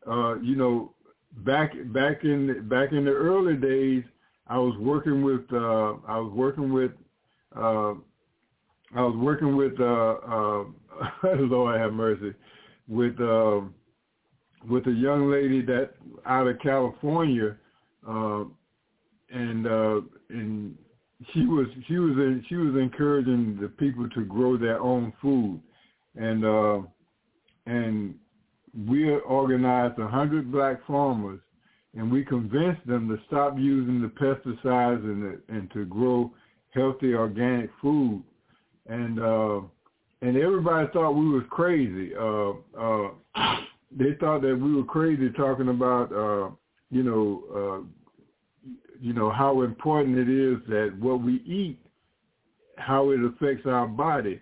uh, 0.10 0.36
you 0.39 0.55
know, 0.55 0.93
back 1.38 1.74
back 1.93 2.24
in 2.24 2.67
back 2.67 2.91
in 2.91 3.05
the 3.05 3.12
early 3.12 3.55
days, 3.55 4.03
I 4.48 4.57
was 4.57 4.75
working 4.77 5.24
with 5.24 5.41
uh, 5.51 5.93
I 6.07 6.19
was 6.19 6.31
working 6.33 6.72
with 6.74 6.91
uh, 7.55 7.93
I 8.95 9.01
was 9.01 9.15
working 9.17 9.55
with 9.55 9.79
uh, 9.79 9.83
uh, 9.83 10.63
Lord 11.36 11.79
have 11.79 11.93
mercy 11.93 12.33
with. 12.88 13.19
Uh, 13.19 13.62
with 14.69 14.88
a 14.88 14.91
young 14.91 15.29
lady 15.29 15.62
that 15.62 15.91
out 16.25 16.48
of 16.48 16.60
California, 16.60 17.55
uh, 18.07 18.43
and 19.29 19.67
uh, 19.67 20.01
and 20.29 20.77
she 21.33 21.45
was 21.45 21.67
she 21.88 21.98
was 21.98 22.12
in, 22.17 22.43
she 22.48 22.55
was 22.55 22.75
encouraging 22.75 23.57
the 23.62 23.67
people 23.67 24.10
to 24.10 24.24
grow 24.24 24.57
their 24.57 24.79
own 24.79 25.13
food, 25.22 25.62
and 26.15 26.43
and 27.65 28.15
we 28.87 29.11
organized 29.11 29.99
a 29.99 30.07
hundred 30.07 30.51
black 30.51 30.85
farmers, 30.87 31.39
and 31.95 32.11
we 32.11 32.25
convinced 32.25 32.85
them 32.87 33.07
to 33.07 33.17
stop 33.27 33.57
using 33.57 34.01
the 34.01 34.07
pesticides 34.07 35.03
and 35.03 35.39
and 35.49 35.71
to 35.71 35.85
grow 35.85 36.31
healthy 36.71 37.13
organic 37.13 37.69
food, 37.81 38.23
and 38.87 39.19
uh, 39.19 39.61
and 40.21 40.37
everybody 40.37 40.87
thought 40.91 41.11
we 41.11 41.29
was 41.29 41.43
crazy. 41.49 42.11
Uh, 42.15 42.53
uh, 42.79 43.55
they 43.97 44.13
thought 44.19 44.41
that 44.41 44.57
we 44.57 44.75
were 44.75 44.83
crazy 44.83 45.29
talking 45.31 45.69
about 45.69 46.11
uh 46.11 46.49
you 46.89 47.03
know 47.03 47.43
uh 47.55 48.19
you 48.99 49.13
know 49.13 49.29
how 49.29 49.61
important 49.61 50.17
it 50.17 50.29
is 50.29 50.57
that 50.67 50.93
what 50.99 51.21
we 51.21 51.35
eat 51.45 51.79
how 52.77 53.11
it 53.11 53.19
affects 53.23 53.65
our 53.65 53.87
body 53.87 54.39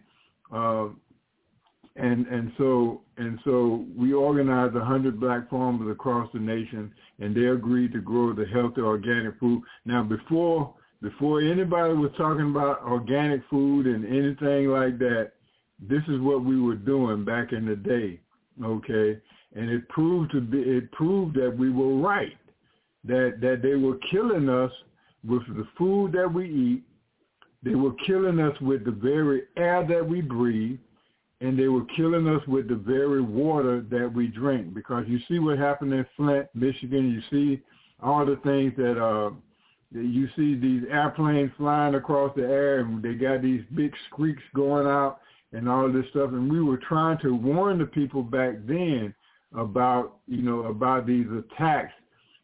uh 0.53 0.88
and 1.95 2.25
and 2.27 2.51
so 2.57 3.01
and 3.17 3.39
so 3.43 3.86
we 3.98 4.13
organized 4.13 4.75
a 4.75 4.83
hundred 4.83 5.19
black 5.19 5.50
farmers 5.50 5.91
across 5.91 6.29
the 6.33 6.39
nation 6.39 6.93
and 7.19 7.36
they 7.36 7.48
agreed 7.48 7.91
to 7.93 8.00
grow 8.00 8.33
the 8.33 8.45
healthy 8.45 8.81
organic 8.81 9.38
food. 9.39 9.62
Now 9.86 10.03
before 10.03 10.74
before 11.01 11.41
anybody 11.41 11.93
was 11.93 12.12
talking 12.17 12.50
about 12.50 12.81
organic 12.83 13.41
food 13.50 13.88
and 13.88 14.05
anything 14.05 14.67
like 14.67 15.00
that 15.00 15.33
this 15.79 16.03
is 16.07 16.21
what 16.21 16.45
we 16.45 16.62
were 16.62 16.75
doing 16.75 17.25
back 17.25 17.53
in 17.53 17.65
the 17.65 17.75
day 17.75 18.19
okay? 18.63 19.19
And 19.53 19.69
it 19.69 19.88
proved 19.89 20.31
to 20.31 20.41
be 20.41 20.60
it 20.60 20.91
proved 20.91 21.36
that 21.36 21.55
we 21.57 21.69
were 21.69 21.98
right 21.98 22.38
that 23.03 23.39
that 23.41 23.62
they 23.62 23.75
were 23.75 23.98
killing 24.10 24.50
us 24.50 24.71
with 25.25 25.45
the 25.48 25.67
food 25.77 26.13
that 26.13 26.31
we 26.31 26.50
eat. 26.50 26.83
They 27.63 27.75
were 27.75 27.93
killing 28.07 28.39
us 28.39 28.60
with 28.62 28.86
the 28.86 28.91
very 28.91 29.43
air 29.57 29.86
that 29.88 30.07
we 30.07 30.21
breathe 30.21 30.79
and 31.41 31.57
they 31.57 31.67
were 31.67 31.86
killing 31.98 32.27
us 32.27 32.45
with 32.48 32.69
the 32.69 32.75
very 32.75 33.21
water 33.21 33.83
that 33.89 34.12
we 34.13 34.27
drink 34.27 34.74
because 34.74 35.03
you 35.07 35.19
see 35.27 35.39
what 35.39 35.57
happened 35.57 35.91
in 35.91 36.05
Flint, 36.15 36.48
Michigan. 36.53 37.12
You 37.12 37.21
see 37.29 37.62
all 38.01 38.25
the 38.25 38.38
things 38.38 38.74
that 38.77 39.03
uh 39.03 39.31
you 39.93 40.29
see 40.38 40.55
these 40.55 40.83
airplanes 40.89 41.51
flying 41.57 41.95
across 41.95 42.33
the 42.36 42.43
air 42.43 42.79
and 42.79 43.03
they 43.03 43.13
got 43.13 43.41
these 43.41 43.62
big 43.75 43.91
squeaks 44.10 44.41
going 44.55 44.88
out 44.88 45.19
and 45.51 45.67
all 45.67 45.91
this 45.91 46.05
stuff 46.12 46.29
and 46.29 46.50
we 46.50 46.62
were 46.62 46.77
trying 46.77 47.17
to 47.19 47.36
warn 47.36 47.77
the 47.77 47.86
people 47.86 48.24
back 48.24 48.53
then 48.65 49.13
about 49.53 50.19
you 50.27 50.41
know 50.41 50.62
about 50.65 51.05
these 51.05 51.25
attacks 51.27 51.93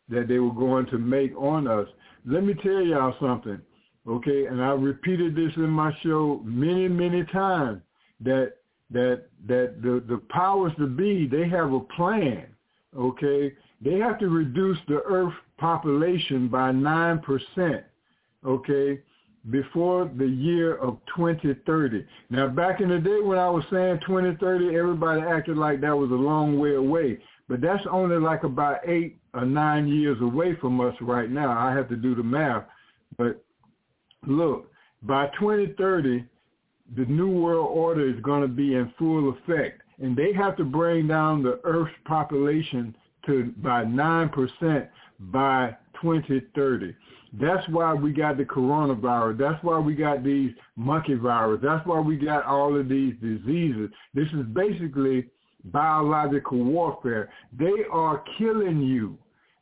that 0.10 0.28
they 0.28 0.40
were 0.40 0.54
going 0.54 0.86
to 0.88 0.98
make 0.98 1.36
on 1.38 1.68
us. 1.68 1.88
Let 2.26 2.44
me 2.44 2.54
tell 2.56 2.82
y'all 2.82 3.16
something, 3.22 3.62
okay? 4.08 4.46
And 4.46 4.62
I 4.62 4.72
repeated 4.72 5.36
this 5.36 5.52
in 5.56 5.70
my 5.70 5.94
show 6.04 6.42
many 6.44 6.88
many 6.88 7.24
times 7.26 7.82
that 8.22 8.54
that 8.92 9.26
that 9.48 9.82
the 9.82 10.04
the 10.08 10.18
powers 10.30 10.74
to 10.78 10.88
be 10.88 11.28
they 11.28 11.48
have 11.48 11.74
a 11.74 11.80
plan, 11.80 12.46
okay? 12.98 13.54
They 13.82 14.00
have 14.00 14.20
to 14.20 14.30
reduce 14.30 14.78
the 14.88 15.02
Earth 15.04 15.34
population 15.58 16.48
by 16.48 16.72
nine 16.72 17.20
percent, 17.20 17.84
okay? 18.46 19.00
before 19.50 20.12
the 20.18 20.26
year 20.26 20.76
of 20.76 20.98
2030. 21.16 22.06
Now, 22.30 22.48
back 22.48 22.82
in 22.82 22.90
the 22.90 23.00
day 23.00 23.22
when 23.22 23.38
I 23.38 23.50
was 23.50 23.64
saying 23.72 24.00
2030, 24.06 24.76
everybody 24.76 25.22
acted 25.22 25.58
like 25.58 25.82
that 25.82 25.96
was 25.96 26.12
a 26.12 26.16
long 26.16 26.60
way 26.60 26.76
away. 26.76 27.20
But 27.48 27.62
that's 27.62 27.84
only 27.90 28.18
like 28.18 28.44
about 28.44 28.80
eight 28.88 29.20
or 29.34 29.46
nine 29.46 29.88
years 29.88 30.18
away 30.22 30.56
from 30.56 30.82
us 30.82 30.94
right 31.00 31.30
now. 31.30 31.58
I 31.58 31.74
have 31.74 31.88
to 31.90 31.96
do 31.96 32.14
the 32.14 32.24
math. 32.24 32.66
But 33.18 33.42
look, 34.26 34.70
by 35.04 35.28
2030, 35.40 36.26
the 36.96 37.06
New 37.06 37.30
World 37.30 37.70
Order 37.72 38.08
is 38.08 38.20
going 38.22 38.42
to 38.42 38.48
be 38.48 38.76
in 38.76 38.92
full 38.98 39.30
effect. 39.30 39.82
And 40.00 40.16
they 40.16 40.32
have 40.34 40.56
to 40.58 40.64
bring 40.64 41.08
down 41.08 41.44
the 41.44 41.60
Earth's 41.64 41.94
population 42.06 42.96
to 43.26 43.54
by 43.58 43.84
9% 43.84 44.88
by 45.20 45.76
2030. 46.02 46.96
That's 47.34 47.68
why 47.70 47.94
we 47.94 48.14
got 48.14 48.38
the 48.38 48.46
coronavirus. 48.46 49.38
That's 49.38 49.64
why 49.64 49.80
we 49.80 49.96
got 49.96 50.24
these 50.24 50.52
monkey 50.76 51.16
virus. 51.16 51.60
That's 51.62 51.86
why 51.86 52.00
we 52.00 52.16
got 52.16 52.46
all 52.46 52.80
of 52.80 52.88
these 52.88 53.16
diseases. 53.22 53.90
This 54.14 54.28
is 54.28 54.46
basically 54.54 55.28
biological 55.66 56.64
warfare. 56.64 57.30
They 57.58 57.84
are 57.92 58.24
killing 58.38 58.82
you. 58.82 59.18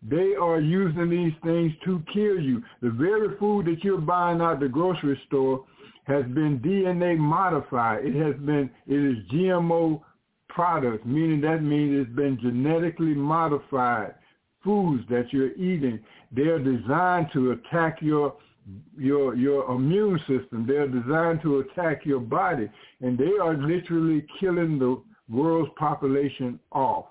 They 0.08 0.36
are 0.40 0.60
using 0.60 1.10
these 1.10 1.34
things 1.44 1.74
to 1.86 2.04
kill 2.14 2.40
you. 2.40 2.62
The 2.82 2.92
very 2.92 3.36
food 3.40 3.66
that 3.66 3.84
you're 3.84 3.98
buying 3.98 4.42
out 4.42 4.60
the 4.60 4.68
grocery 4.68 5.20
store 5.26 5.66
has 6.06 6.24
been 6.26 6.60
DNA 6.60 7.18
modified. 7.18 8.06
It 8.06 8.16
has 8.16 8.36
been, 8.36 8.70
it 8.88 8.96
is 8.96 9.18
GMO 9.32 10.02
products, 10.50 11.06
meaning 11.06 11.42
that 11.42 11.62
means 11.62 12.06
it's 12.08 12.16
been 12.16 12.40
genetically 12.42 13.14
modified 13.14 14.16
foods 14.64 15.04
that 15.10 15.32
you're 15.32 15.54
eating 15.54 16.00
they're 16.36 16.60
designed 16.60 17.28
to 17.34 17.52
attack 17.52 18.02
your 18.02 18.36
your 18.98 19.36
your 19.36 19.72
immune 19.72 20.20
system. 20.20 20.66
They're 20.68 20.88
designed 20.88 21.42
to 21.44 21.60
attack 21.60 22.06
your 22.06 22.20
body, 22.20 22.70
and 23.02 23.18
they 23.18 23.32
are 23.42 23.56
literally 23.56 24.26
killing 24.40 24.80
the 24.80 25.02
world's 25.30 25.72
population 25.78 26.60
off. 26.72 27.06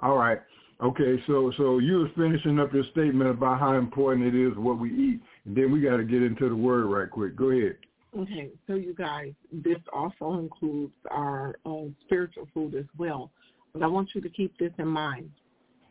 All 0.00 0.16
right. 0.16 0.40
Okay, 0.82 1.22
so 1.26 1.52
so 1.58 1.78
you 1.78 1.98
were 1.98 2.10
finishing 2.16 2.58
up 2.58 2.72
your 2.72 2.84
statement 2.92 3.28
about 3.28 3.60
how 3.60 3.76
important 3.76 4.34
it 4.34 4.34
is 4.34 4.56
what 4.56 4.78
we 4.78 4.90
eat, 4.90 5.20
and 5.44 5.54
then 5.54 5.70
we 5.70 5.80
got 5.80 5.98
to 5.98 6.04
get 6.04 6.22
into 6.22 6.48
the 6.48 6.56
word 6.56 6.86
right 6.86 7.10
quick. 7.10 7.36
Go 7.36 7.50
ahead. 7.50 7.76
Okay, 8.18 8.50
so 8.66 8.74
you 8.74 8.92
guys, 8.94 9.32
this 9.52 9.78
also 9.92 10.38
includes 10.38 10.94
our 11.10 11.54
uh, 11.64 11.84
spiritual 12.04 12.48
food 12.52 12.74
as 12.74 12.86
well. 12.98 13.30
But 13.72 13.82
I 13.82 13.86
want 13.86 14.10
you 14.14 14.20
to 14.20 14.28
keep 14.28 14.56
this 14.58 14.72
in 14.78 14.88
mind. 14.88 15.30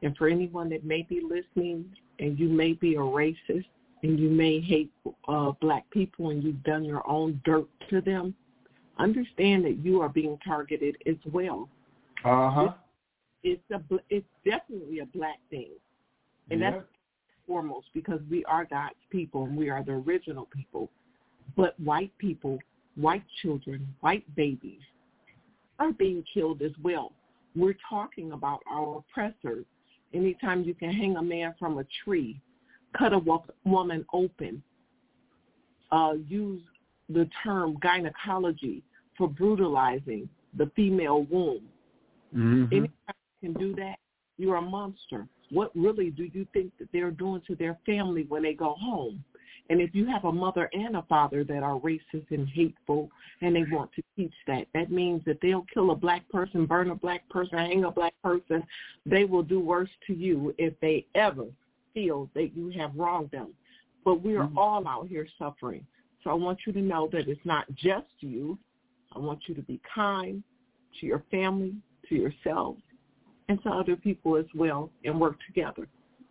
And 0.02 0.16
for 0.18 0.28
anyone 0.28 0.70
that 0.70 0.84
may 0.84 1.04
be 1.04 1.22
listening 1.22 1.86
and 2.20 2.38
you 2.38 2.50
may 2.50 2.74
be 2.74 2.96
a 2.96 3.00
racist 3.00 3.66
and 4.04 4.20
you 4.20 4.30
may 4.30 4.60
hate 4.60 4.92
uh, 5.28 5.52
black 5.62 5.90
people 5.92 6.30
and 6.30 6.44
you've 6.44 6.64
done 6.64 6.84
your 6.84 7.08
own 7.10 7.42
dirt 7.46 7.68
to 7.90 8.02
them, 8.02 8.36
understand 8.98 9.64
that 9.66 9.78
you 9.84 10.02
are 10.02 10.10
being 10.10 10.38
targeted 10.46 10.98
as 11.08 11.16
well. 11.32 11.70
Uh-huh. 12.26 12.74
It's, 13.44 13.62
it's 13.70 13.84
a 13.92 14.00
it's 14.10 14.28
definitely 14.46 15.00
a 15.00 15.06
black 15.06 15.40
thing, 15.50 15.70
and 16.52 16.60
Yeah. 16.60 16.72
that's 16.72 16.84
foremost 17.48 17.88
because 17.94 18.20
we 18.30 18.44
are 18.46 18.66
God's 18.66 18.96
people 19.10 19.46
and 19.46 19.58
we 19.58 19.70
are 19.70 19.84
the 19.84 19.94
original 19.94 20.48
people. 20.54 20.90
But 21.56 21.80
white 21.80 22.16
people, 22.18 22.60
white 22.96 23.24
children, 23.42 23.88
white 24.02 24.24
babies 24.36 24.82
are 25.80 25.94
being 25.94 26.24
killed 26.34 26.62
as 26.62 26.72
well. 26.84 27.14
We're 27.56 27.78
talking 27.90 28.34
about 28.34 28.62
our 28.70 28.98
oppressors. 28.98 29.66
Anytime 30.14 30.64
you 30.64 30.74
can 30.74 30.92
hang 30.92 31.18
a 31.18 31.22
man 31.22 31.54
from 31.58 31.78
a 31.78 31.86
tree, 32.04 32.40
cut 32.98 33.14
a 33.14 33.22
woman 33.64 34.06
open, 34.14 34.62
uh, 35.92 36.14
use 36.28 36.62
the 37.10 37.30
term 37.44 37.78
gynecology 37.82 38.84
for 39.18 39.28
brutalizing 39.28 40.30
the 40.58 40.68
female 40.76 41.24
womb. 41.24 41.68
Mhm. 42.34 42.72
Anytime 42.72 43.16
you 43.42 43.54
can 43.54 43.54
do 43.60 43.76
that, 43.76 44.00
you're 44.38 44.58
a 44.58 44.62
monster. 44.62 45.28
What 45.50 45.76
really 45.76 46.12
do 46.12 46.26
you 46.26 46.46
think 46.54 46.78
that 46.78 46.92
they're 46.92 47.12
doing 47.12 47.42
to 47.42 47.56
their 47.56 47.76
family 47.86 48.24
when 48.24 48.44
they 48.44 48.54
go 48.54 48.76
home? 48.76 49.24
And 49.70 49.80
if 49.80 49.94
you 49.94 50.06
have 50.08 50.26
a 50.26 50.32
mother 50.32 50.70
and 50.74 50.96
a 50.96 51.04
father 51.04 51.44
that 51.44 51.62
are 51.62 51.80
racist 51.80 52.32
and 52.32 52.50
hateful 52.50 53.12
and 53.42 53.56
they 53.56 53.64
want 53.72 53.92
to 53.94 54.04
teach 54.16 54.34
that, 54.48 54.68
that 54.74 54.92
means 54.92 55.24
that 55.26 55.40
they'll 55.42 55.66
kill 55.72 55.92
a 55.92 55.96
black 55.96 56.28
person, 56.30 56.66
burn 56.66 56.90
a 56.90 56.96
black 56.96 57.28
person, 57.30 57.58
hang 57.60 57.84
a 57.84 57.92
black 57.92 58.14
person. 58.24 58.64
They 59.06 59.26
will 59.26 59.44
do 59.44 59.60
worse 59.60 59.90
to 60.08 60.14
you 60.14 60.56
if 60.58 60.74
they 60.80 61.06
ever 61.14 61.46
feel 61.94 62.30
that 62.34 62.56
you 62.56 62.70
have 62.72 62.96
wronged 62.96 63.30
them. 63.30 63.54
But 64.04 64.22
we 64.22 64.36
are 64.38 64.48
Mhm. 64.48 64.58
all 64.58 64.88
out 64.88 65.08
here 65.08 65.28
suffering. 65.38 65.86
So 66.24 66.32
I 66.32 66.34
want 66.34 66.66
you 66.66 66.74
to 66.74 66.82
know 66.82 67.08
that 67.10 67.28
it's 67.28 67.46
not 67.46 67.72
just 67.76 68.12
you. 68.22 68.58
I 69.12 69.20
want 69.20 69.48
you 69.48 69.56
to 69.56 69.62
be 69.62 69.80
kind 69.80 70.44
to 71.00 71.06
your 71.06 71.20
family, 71.32 71.76
to 72.08 72.16
yourself, 72.16 72.78
and 73.48 73.62
to 73.64 73.70
other 73.70 73.96
people 73.96 74.36
as 74.36 74.52
well, 74.54 74.92
and 75.04 75.20
work 75.20 75.40
together. 75.46 75.88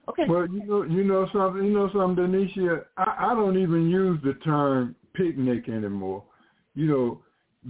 Okay. 0.08 0.24
Well, 0.28 0.46
you 0.48 0.64
know, 0.64 0.82
you 0.84 1.04
know 1.04 1.28
something, 1.32 1.64
you 1.64 1.72
know 1.72 1.90
something, 1.92 2.24
Denisha. 2.24 2.84
I, 2.96 3.30
I 3.30 3.34
don't 3.34 3.58
even 3.58 3.90
use 3.90 4.18
the 4.24 4.34
term 4.44 4.94
picnic 5.14 5.68
anymore. 5.68 6.24
You 6.74 6.86
know, 6.86 7.22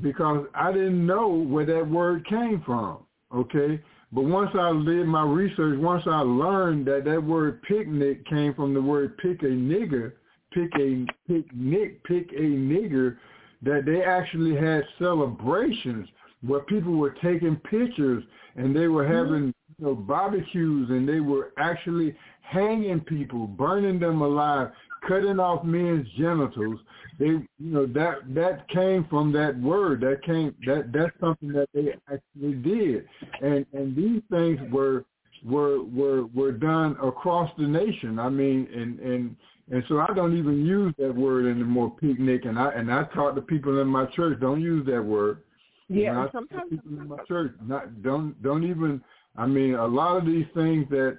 because 0.03 0.47
I 0.55 0.73
didn't 0.73 1.05
know 1.05 1.29
where 1.29 1.67
that 1.67 1.89
word 1.89 2.27
came 2.27 2.63
from. 2.65 2.99
Okay, 3.35 3.81
but 4.13 4.25
once 4.25 4.51
I 4.55 4.73
did 4.85 5.07
my 5.07 5.23
research, 5.23 5.79
once 5.79 6.05
I 6.07 6.21
learned 6.21 6.87
that 6.87 7.05
that 7.05 7.23
word 7.23 7.61
picnic 7.63 8.25
came 8.27 8.55
from 8.55 8.73
the 8.73 8.81
word 8.81 9.19
pick 9.19 9.43
a 9.43 9.47
nigger, 9.47 10.13
pick 10.53 10.71
a 10.79 11.05
picnic, 11.27 12.05
pick 12.05 12.31
a 12.33 12.41
nigger, 12.41 13.17
that 13.63 13.85
they 13.85 14.03
actually 14.03 14.55
had 14.55 14.85
celebrations 14.99 16.09
where 16.47 16.61
people 16.61 16.93
were 16.93 17.17
taking 17.23 17.57
pictures 17.71 18.23
and 18.57 18.75
they 18.75 18.87
were 18.87 19.05
mm-hmm. 19.05 19.31
having 19.31 19.55
you 19.79 19.87
know, 19.87 19.95
barbecues 19.95 20.91
and 20.91 21.09
they 21.09 21.21
were 21.21 21.53
actually 21.59 22.15
hanging 22.43 23.01
people, 23.01 23.47
burning 23.47 23.99
them 23.99 24.23
alive, 24.23 24.71
cutting 25.07 25.39
off 25.39 25.65
men's 25.65 26.09
genitals. 26.17 26.81
They, 27.19 27.27
you 27.27 27.47
know, 27.59 27.87
that 27.87 28.35
that 28.35 28.69
came 28.69 29.07
from 29.11 29.33
that 29.33 29.59
word. 29.61 30.01
That 30.01 30.23
came 30.25 30.55
that 30.67 30.93
that's 30.93 31.13
something 31.21 31.53
that 31.53 31.69
they 31.75 31.95
actually 32.13 32.55
did, 32.55 33.09
and 33.43 33.67
and 33.73 33.97
these 33.97 34.23
things 34.31 34.59
were 34.73 35.05
were 35.45 35.83
were 35.83 36.27
were 36.27 36.53
done 36.53 36.97
across 37.03 37.51
the 37.59 37.67
nation. 37.67 38.19
I 38.19 38.29
mean, 38.29 38.69
and 38.73 39.01
and 39.01 39.37
and 39.71 39.85
so 39.89 40.01
I 40.01 40.15
don't 40.15 40.37
even 40.37 40.65
use 40.65 40.95
that 40.99 41.15
word 41.15 41.51
anymore, 41.51 41.93
picnic. 42.01 42.45
And 42.45 42.59
I 42.59 42.71
and 42.71 42.93
I 42.93 43.05
talk 43.15 43.35
to 43.35 43.43
people 43.43 43.81
in 43.81 43.89
my 43.89 44.07
church, 44.07 44.41
don't 44.41 44.61
use 44.61 44.87
that 44.87 45.03
word. 45.03 45.43
Yeah, 45.89 46.21
I 46.21 46.31
sometimes 46.31 46.71
people 46.71 46.99
in 46.99 47.09
my 47.09 47.19
church, 47.27 47.53
not 47.63 48.03
don't 48.03 48.41
don't 48.43 48.65
even. 48.65 49.03
I 49.37 49.47
mean, 49.47 49.75
a 49.75 49.87
lot 49.87 50.17
of 50.17 50.27
these 50.27 50.47
things 50.55 50.89
that 50.91 51.19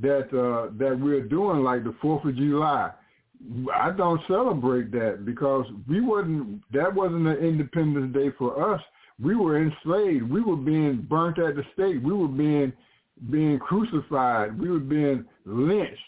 that 0.00 0.28
uh, 0.38 0.70
that 0.78 0.98
we're 0.98 1.22
doing, 1.22 1.62
like 1.62 1.84
the 1.84 1.94
Fourth 2.02 2.24
of 2.24 2.36
July, 2.36 2.90
I 3.74 3.90
don't 3.90 4.20
celebrate 4.26 4.90
that 4.92 5.24
because 5.24 5.66
we 5.88 6.00
wasn't. 6.00 6.62
That 6.72 6.94
wasn't 6.94 7.26
an 7.26 7.36
Independence 7.36 8.14
Day 8.14 8.30
for 8.38 8.74
us. 8.74 8.80
We 9.22 9.34
were 9.34 9.62
enslaved. 9.62 10.30
We 10.30 10.42
were 10.42 10.56
being 10.56 11.06
burnt 11.08 11.38
at 11.38 11.56
the 11.56 11.62
stake. 11.74 12.02
We 12.02 12.12
were 12.12 12.28
being 12.28 12.72
being 13.30 13.58
crucified. 13.58 14.58
We 14.58 14.70
were 14.70 14.78
being 14.78 15.24
lynched. 15.44 16.00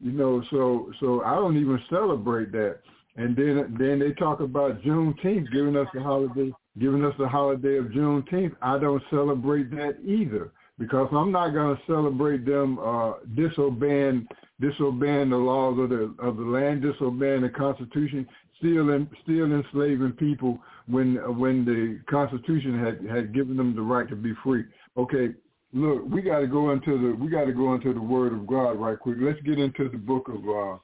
You 0.00 0.12
know, 0.12 0.42
so 0.50 0.92
so 1.00 1.22
I 1.22 1.34
don't 1.34 1.56
even 1.56 1.80
celebrate 1.90 2.52
that. 2.52 2.78
And 3.16 3.36
then 3.36 3.76
then 3.78 3.98
they 3.98 4.12
talk 4.12 4.40
about 4.40 4.82
Juneteenth, 4.82 5.50
giving 5.52 5.76
us 5.76 5.88
the 5.94 6.02
holiday, 6.02 6.52
giving 6.78 7.04
us 7.04 7.14
the 7.18 7.28
holiday 7.28 7.78
of 7.78 7.86
Juneteenth. 7.86 8.54
I 8.62 8.78
don't 8.78 9.02
celebrate 9.10 9.70
that 9.72 9.96
either 10.04 10.52
because 10.78 11.08
I'm 11.12 11.30
not 11.30 11.50
going 11.50 11.76
to 11.76 11.82
celebrate 11.86 12.44
them 12.44 12.78
uh, 12.78 13.14
disobeying 13.34 14.26
disobeying 14.60 15.30
the 15.30 15.36
laws 15.36 15.78
of 15.78 15.90
the 15.90 16.14
of 16.18 16.36
the 16.36 16.44
land, 16.44 16.82
disobeying 16.82 17.42
the 17.42 17.48
Constitution, 17.48 18.26
still 18.58 18.90
in, 18.90 19.08
still 19.22 19.52
enslaving 19.52 20.12
people 20.12 20.58
when 20.86 21.16
when 21.38 21.64
the 21.64 22.00
Constitution 22.10 22.78
had 22.82 23.04
had 23.08 23.34
given 23.34 23.56
them 23.56 23.74
the 23.74 23.82
right 23.82 24.08
to 24.08 24.16
be 24.16 24.32
free. 24.42 24.64
Okay, 24.96 25.34
look, 25.72 26.04
we 26.08 26.22
got 26.22 26.40
to 26.40 26.46
go 26.46 26.72
into 26.72 26.98
the 26.98 27.14
we 27.14 27.30
got 27.30 27.44
to 27.44 27.52
go 27.52 27.74
into 27.74 27.92
the 27.92 28.00
Word 28.00 28.32
of 28.32 28.46
God 28.46 28.72
right 28.72 28.98
quick. 28.98 29.16
Let's 29.20 29.40
get 29.42 29.58
into 29.58 29.88
the 29.88 29.98
book 29.98 30.28
of 30.28 30.36
uh, 30.36 30.78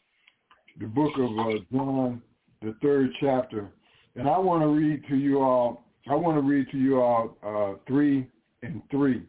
the 0.79 0.87
book 0.87 1.13
of 1.17 1.39
uh, 1.39 1.59
John, 1.73 2.23
the 2.63 2.75
third 2.83 3.11
chapter, 3.21 3.69
and 4.17 4.29
I 4.29 4.39
want 4.39 4.63
to 4.63 4.69
read 4.69 5.05
to 5.09 5.17
you 5.17 5.41
all. 5.41 5.85
I 6.09 6.15
want 6.15 6.37
to 6.37 6.43
read 6.43 6.71
to 6.73 6.79
you 6.79 7.01
all 7.01 7.37
uh, 7.45 7.79
three 7.87 8.27
and 8.63 8.83
three. 8.91 9.23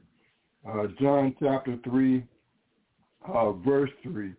Uh, 0.67 0.88
John 1.00 1.36
chapter 1.39 1.78
3, 1.84 2.24
uh, 3.28 3.52
verse 3.54 3.89
3. 4.04 4.34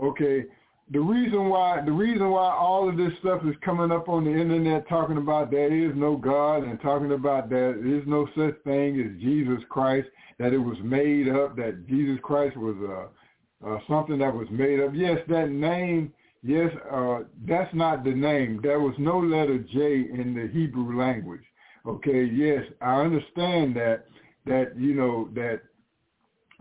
Okay, 0.00 0.44
the 0.92 1.00
reason 1.00 1.48
why 1.48 1.80
the 1.84 1.90
reason 1.90 2.30
why 2.30 2.54
all 2.54 2.88
of 2.88 2.96
this 2.96 3.12
stuff 3.18 3.42
is 3.44 3.56
coming 3.64 3.90
up 3.90 4.08
on 4.08 4.24
the 4.24 4.30
internet 4.30 4.88
talking 4.88 5.16
about 5.16 5.50
there 5.50 5.74
is 5.74 5.92
no 5.96 6.16
God 6.16 6.62
and 6.62 6.80
talking 6.80 7.12
about 7.12 7.48
that 7.50 7.80
there 7.82 7.96
is 7.96 8.04
no 8.06 8.28
such 8.36 8.54
thing 8.62 9.00
as 9.00 9.20
Jesus 9.20 9.64
Christ, 9.68 10.08
that 10.38 10.52
it 10.52 10.58
was 10.58 10.76
made 10.84 11.28
up, 11.28 11.56
that 11.56 11.88
Jesus 11.88 12.18
Christ 12.22 12.56
was 12.56 12.76
uh, 12.88 13.68
uh, 13.68 13.78
something 13.88 14.18
that 14.18 14.32
was 14.32 14.46
made 14.50 14.80
up. 14.80 14.92
Yes, 14.94 15.18
that 15.28 15.50
name, 15.50 16.12
yes, 16.44 16.70
uh, 16.92 17.20
that's 17.48 17.74
not 17.74 18.04
the 18.04 18.14
name. 18.14 18.60
There 18.62 18.80
was 18.80 18.94
no 18.98 19.18
letter 19.18 19.58
J 19.58 20.06
in 20.12 20.34
the 20.34 20.48
Hebrew 20.52 20.96
language. 20.96 21.42
Okay, 21.84 22.24
yes, 22.24 22.62
I 22.80 23.00
understand 23.00 23.74
that 23.76 24.06
that 24.46 24.78
you 24.78 24.94
know 24.94 25.28
that 25.34 25.60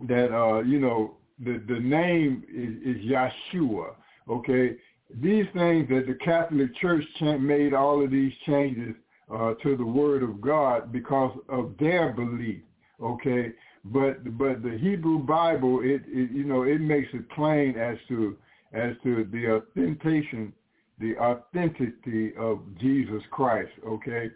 that 0.07 0.33
uh 0.35 0.61
you 0.61 0.79
know 0.79 1.15
the 1.39 1.61
the 1.67 1.79
name 1.79 2.43
is, 2.49 2.95
is 2.95 3.03
Yeshua. 3.05 3.95
Okay, 4.29 4.75
these 5.21 5.45
things 5.53 5.87
that 5.89 6.05
the 6.07 6.17
Catholic 6.23 6.75
Church 6.77 7.03
made 7.21 7.73
all 7.73 8.03
of 8.03 8.11
these 8.11 8.33
changes 8.45 8.95
uh, 9.33 9.53
to 9.63 9.75
the 9.75 9.85
Word 9.85 10.23
of 10.23 10.41
God 10.41 10.91
because 10.91 11.37
of 11.49 11.73
their 11.79 12.11
belief. 12.13 12.61
Okay, 13.01 13.51
but 13.85 14.37
but 14.37 14.63
the 14.63 14.77
Hebrew 14.79 15.19
Bible 15.19 15.81
it, 15.83 16.01
it 16.07 16.31
you 16.31 16.43
know 16.43 16.63
it 16.63 16.81
makes 16.81 17.09
it 17.13 17.29
plain 17.31 17.77
as 17.77 17.97
to 18.07 18.37
as 18.73 18.93
to 19.03 19.27
the 19.31 19.55
authentication 19.55 20.53
the 20.99 21.17
authenticity 21.17 22.33
of 22.37 22.61
Jesus 22.79 23.21
Christ. 23.31 23.71
Okay, 23.85 24.29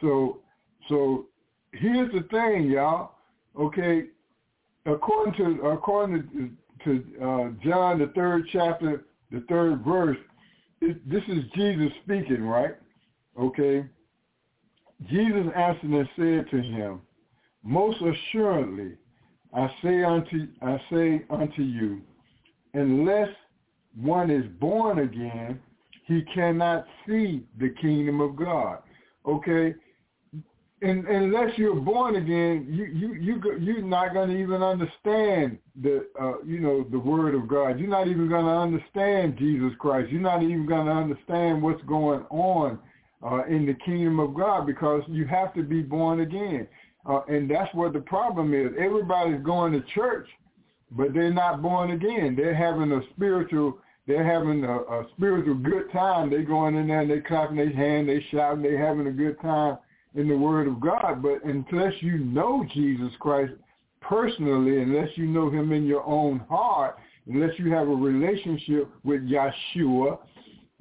so 0.00 0.40
so 0.88 1.26
here's 1.72 2.12
the 2.12 2.22
thing, 2.30 2.70
y'all. 2.70 3.12
Okay, 3.58 4.04
according 4.86 5.34
to 5.34 5.68
according 5.68 6.22
to, 6.32 6.50
to 6.84 7.24
uh, 7.24 7.64
John 7.64 7.98
the 7.98 8.12
third 8.14 8.46
chapter, 8.52 9.04
the 9.30 9.44
third 9.48 9.84
verse, 9.84 10.16
it, 10.80 11.08
this 11.10 11.22
is 11.28 11.44
Jesus 11.54 11.92
speaking, 12.04 12.42
right? 12.42 12.76
Okay. 13.38 13.84
Jesus 15.08 15.46
answered 15.56 15.90
and 15.90 16.08
said 16.16 16.50
to 16.50 16.62
him, 16.62 17.00
Most 17.62 17.98
assuredly, 18.02 18.96
I 19.54 19.68
say 19.82 20.04
unto 20.04 20.46
I 20.62 20.80
say 20.92 21.24
unto 21.30 21.62
you, 21.62 22.02
unless 22.74 23.30
one 24.00 24.30
is 24.30 24.44
born 24.60 25.00
again, 25.00 25.58
he 26.06 26.22
cannot 26.34 26.86
see 27.06 27.44
the 27.58 27.74
kingdom 27.80 28.20
of 28.20 28.36
God. 28.36 28.78
Okay, 29.26 29.74
and, 30.82 31.06
unless 31.06 31.56
you're 31.58 31.74
born 31.74 32.16
again, 32.16 32.66
you 32.70 32.84
you 32.86 33.14
you 33.14 33.58
you're 33.60 33.82
not 33.82 34.14
going 34.14 34.30
to 34.30 34.36
even 34.36 34.62
understand 34.62 35.58
the 35.82 36.06
uh, 36.20 36.42
you 36.44 36.58
know 36.58 36.86
the 36.90 36.98
word 36.98 37.34
of 37.34 37.48
God. 37.48 37.78
You're 37.78 37.88
not 37.88 38.08
even 38.08 38.28
going 38.28 38.46
to 38.46 38.50
understand 38.50 39.36
Jesus 39.36 39.72
Christ. 39.78 40.10
You're 40.10 40.22
not 40.22 40.42
even 40.42 40.66
going 40.66 40.86
to 40.86 40.92
understand 40.92 41.62
what's 41.62 41.82
going 41.82 42.24
on 42.30 42.78
uh, 43.22 43.44
in 43.44 43.66
the 43.66 43.74
kingdom 43.74 44.20
of 44.20 44.34
God 44.34 44.66
because 44.66 45.02
you 45.08 45.26
have 45.26 45.52
to 45.54 45.62
be 45.62 45.82
born 45.82 46.20
again. 46.20 46.66
Uh, 47.04 47.20
and 47.28 47.50
that's 47.50 47.72
what 47.74 47.92
the 47.92 48.00
problem 48.00 48.54
is. 48.54 48.72
Everybody's 48.78 49.42
going 49.42 49.72
to 49.72 49.82
church, 49.94 50.28
but 50.92 51.12
they're 51.12 51.32
not 51.32 51.60
born 51.60 51.90
again. 51.90 52.34
They're 52.36 52.54
having 52.54 52.92
a 52.92 53.00
spiritual. 53.14 53.78
They're 54.06 54.24
having 54.24 54.64
a, 54.64 54.78
a 54.78 55.06
spiritual 55.14 55.54
good 55.54 55.92
time. 55.92 56.30
They're 56.30 56.42
going 56.42 56.74
in 56.74 56.88
there 56.88 57.02
and 57.02 57.10
they're 57.10 57.20
clapping 57.20 57.56
their 57.56 57.72
hand, 57.72 58.08
they 58.08 58.24
shouting, 58.30 58.62
they're 58.62 58.84
having 58.84 59.06
a 59.06 59.12
good 59.12 59.38
time 59.40 59.76
in 60.14 60.28
the 60.28 60.36
Word 60.36 60.66
of 60.66 60.80
God. 60.80 61.22
But 61.22 61.44
unless 61.44 61.94
you 62.00 62.18
know 62.18 62.64
Jesus 62.72 63.12
Christ 63.18 63.52
personally, 64.00 64.82
unless 64.82 65.08
you 65.16 65.26
know 65.26 65.50
him 65.50 65.72
in 65.72 65.84
your 65.84 66.04
own 66.04 66.40
heart, 66.48 66.98
unless 67.26 67.58
you 67.58 67.72
have 67.72 67.88
a 67.88 67.94
relationship 67.94 68.90
with 69.04 69.22
Yeshua, 69.22 70.18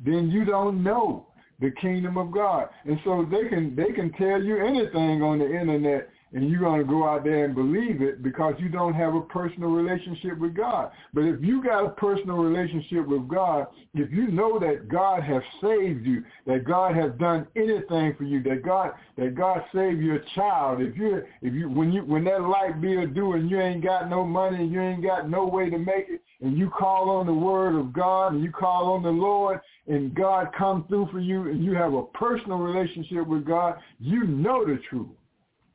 then 0.04 0.30
you 0.30 0.46
don't 0.46 0.82
know 0.84 1.28
the 1.60 1.72
kingdom 1.72 2.18
of 2.18 2.32
God. 2.32 2.70
And 2.86 3.00
so 3.04 3.28
they 3.30 3.50
can 3.50 3.76
they 3.76 3.92
can 3.92 4.12
tell 4.14 4.42
you 4.42 4.64
anything 4.64 5.22
on 5.22 5.40
the 5.40 5.46
internet 5.46 6.10
and 6.34 6.50
you're 6.50 6.60
going 6.60 6.80
to 6.80 6.88
go 6.88 7.08
out 7.08 7.24
there 7.24 7.46
and 7.46 7.56
believe 7.56 8.02
it 8.02 8.22
because 8.22 8.54
you 8.60 8.70
don't 8.70 8.94
have 8.94 9.16
a 9.16 9.22
personal 9.22 9.70
relationship 9.70 10.38
with 10.38 10.56
God. 10.56 10.92
But 11.14 11.22
if 11.22 11.42
you 11.42 11.64
got 11.64 11.86
a 11.86 11.90
personal 11.90 12.38
relationship 12.38 13.08
with 13.08 13.28
God, 13.28 13.68
if 13.94 14.12
you 14.12 14.28
know 14.28 14.60
that 14.60 14.88
God 14.90 15.24
has 15.24 15.42
saved 15.62 16.06
you, 16.06 16.24
that 16.46 16.66
God 16.66 16.96
has 16.96 17.12
done 17.20 17.48
anything 17.56 18.16
for 18.16 18.24
you, 18.24 18.44
that 18.44 18.64
God 18.64 18.92
that 19.18 19.36
God 19.36 19.64
saved 19.74 20.02
your 20.02 20.20
child, 20.36 20.82
if 20.82 20.96
you 20.96 21.24
if 21.42 21.54
you 21.54 21.70
when 21.70 21.92
you 21.92 22.02
when 22.02 22.24
that 22.26 22.42
light 22.42 22.80
bill 22.80 23.08
due 23.08 23.34
and 23.34 23.50
you 23.50 23.60
ain't 23.60 23.84
got 23.84 24.10
no 24.10 24.24
money 24.24 24.58
and 24.58 24.72
you 24.72 24.82
ain't 24.82 25.04
got 25.04 25.30
no 25.30 25.46
way 25.46 25.70
to 25.70 25.78
make 25.78 26.06
it, 26.10 26.22
and 26.42 26.58
you 26.58 26.70
call 26.70 27.10
on 27.10 27.26
the 27.26 27.34
word 27.34 27.76
of 27.76 27.92
God 27.92 28.34
and 28.34 28.44
you 28.44 28.52
call 28.52 28.94
on 28.94 29.04
the 29.04 29.10
Lord 29.10 29.60
and 29.88 30.14
God 30.14 30.50
come 30.58 30.86
through 30.88 31.10
for 31.12 31.20
you 31.20 31.50
and 31.50 31.64
you 31.64 31.74
have 31.74 31.94
a 31.94 32.04
personal 32.04 32.60
relationship 32.60 33.28
with 33.28 33.46
God, 33.46 33.80
you 34.00 34.26
know 34.26 34.64
the 34.64 34.80
truth 34.90 35.10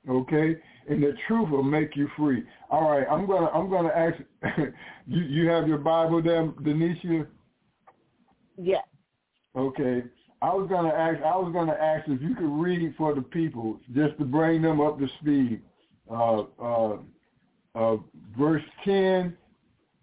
okay? 0.08 0.56
And 0.88 1.02
the 1.02 1.14
truth 1.26 1.50
will 1.50 1.62
make 1.62 1.96
you 1.96 2.08
free. 2.16 2.44
All 2.70 2.90
right, 2.90 3.06
I'm 3.10 3.26
gonna 3.26 3.48
I'm 3.48 3.70
gonna 3.70 3.88
ask 3.88 4.16
you. 5.06 5.22
You 5.22 5.48
have 5.48 5.66
your 5.66 5.78
Bible 5.78 6.22
there, 6.22 6.46
Denisha? 6.46 7.26
Yes. 8.56 8.84
Okay. 9.56 10.02
I 10.42 10.52
was 10.52 10.68
gonna 10.68 10.90
ask. 10.90 11.22
I 11.22 11.36
was 11.36 11.52
gonna 11.52 11.72
ask 11.72 12.06
if 12.08 12.20
you 12.20 12.34
could 12.34 12.50
read 12.50 12.94
for 12.98 13.14
the 13.14 13.22
people 13.22 13.80
just 13.94 14.18
to 14.18 14.24
bring 14.24 14.62
them 14.62 14.80
up 14.80 14.98
to 14.98 15.08
speed. 15.20 15.62
Uh, 16.10 16.44
uh, 16.60 16.98
uh, 17.74 17.96
verse 18.38 18.62
ten 18.84 19.36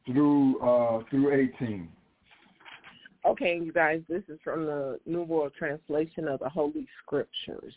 through 0.08 0.60
uh, 0.62 1.04
through 1.12 1.32
eighteen. 1.32 1.90
Okay, 3.24 3.60
you 3.64 3.72
guys, 3.72 4.02
this 4.10 4.24
is 4.30 4.40
from 4.44 4.66
the 4.66 5.00
New 5.06 5.22
World 5.22 5.52
Translation 5.56 6.28
of 6.28 6.40
the 6.40 6.50
Holy 6.50 6.88
Scriptures. 7.04 7.74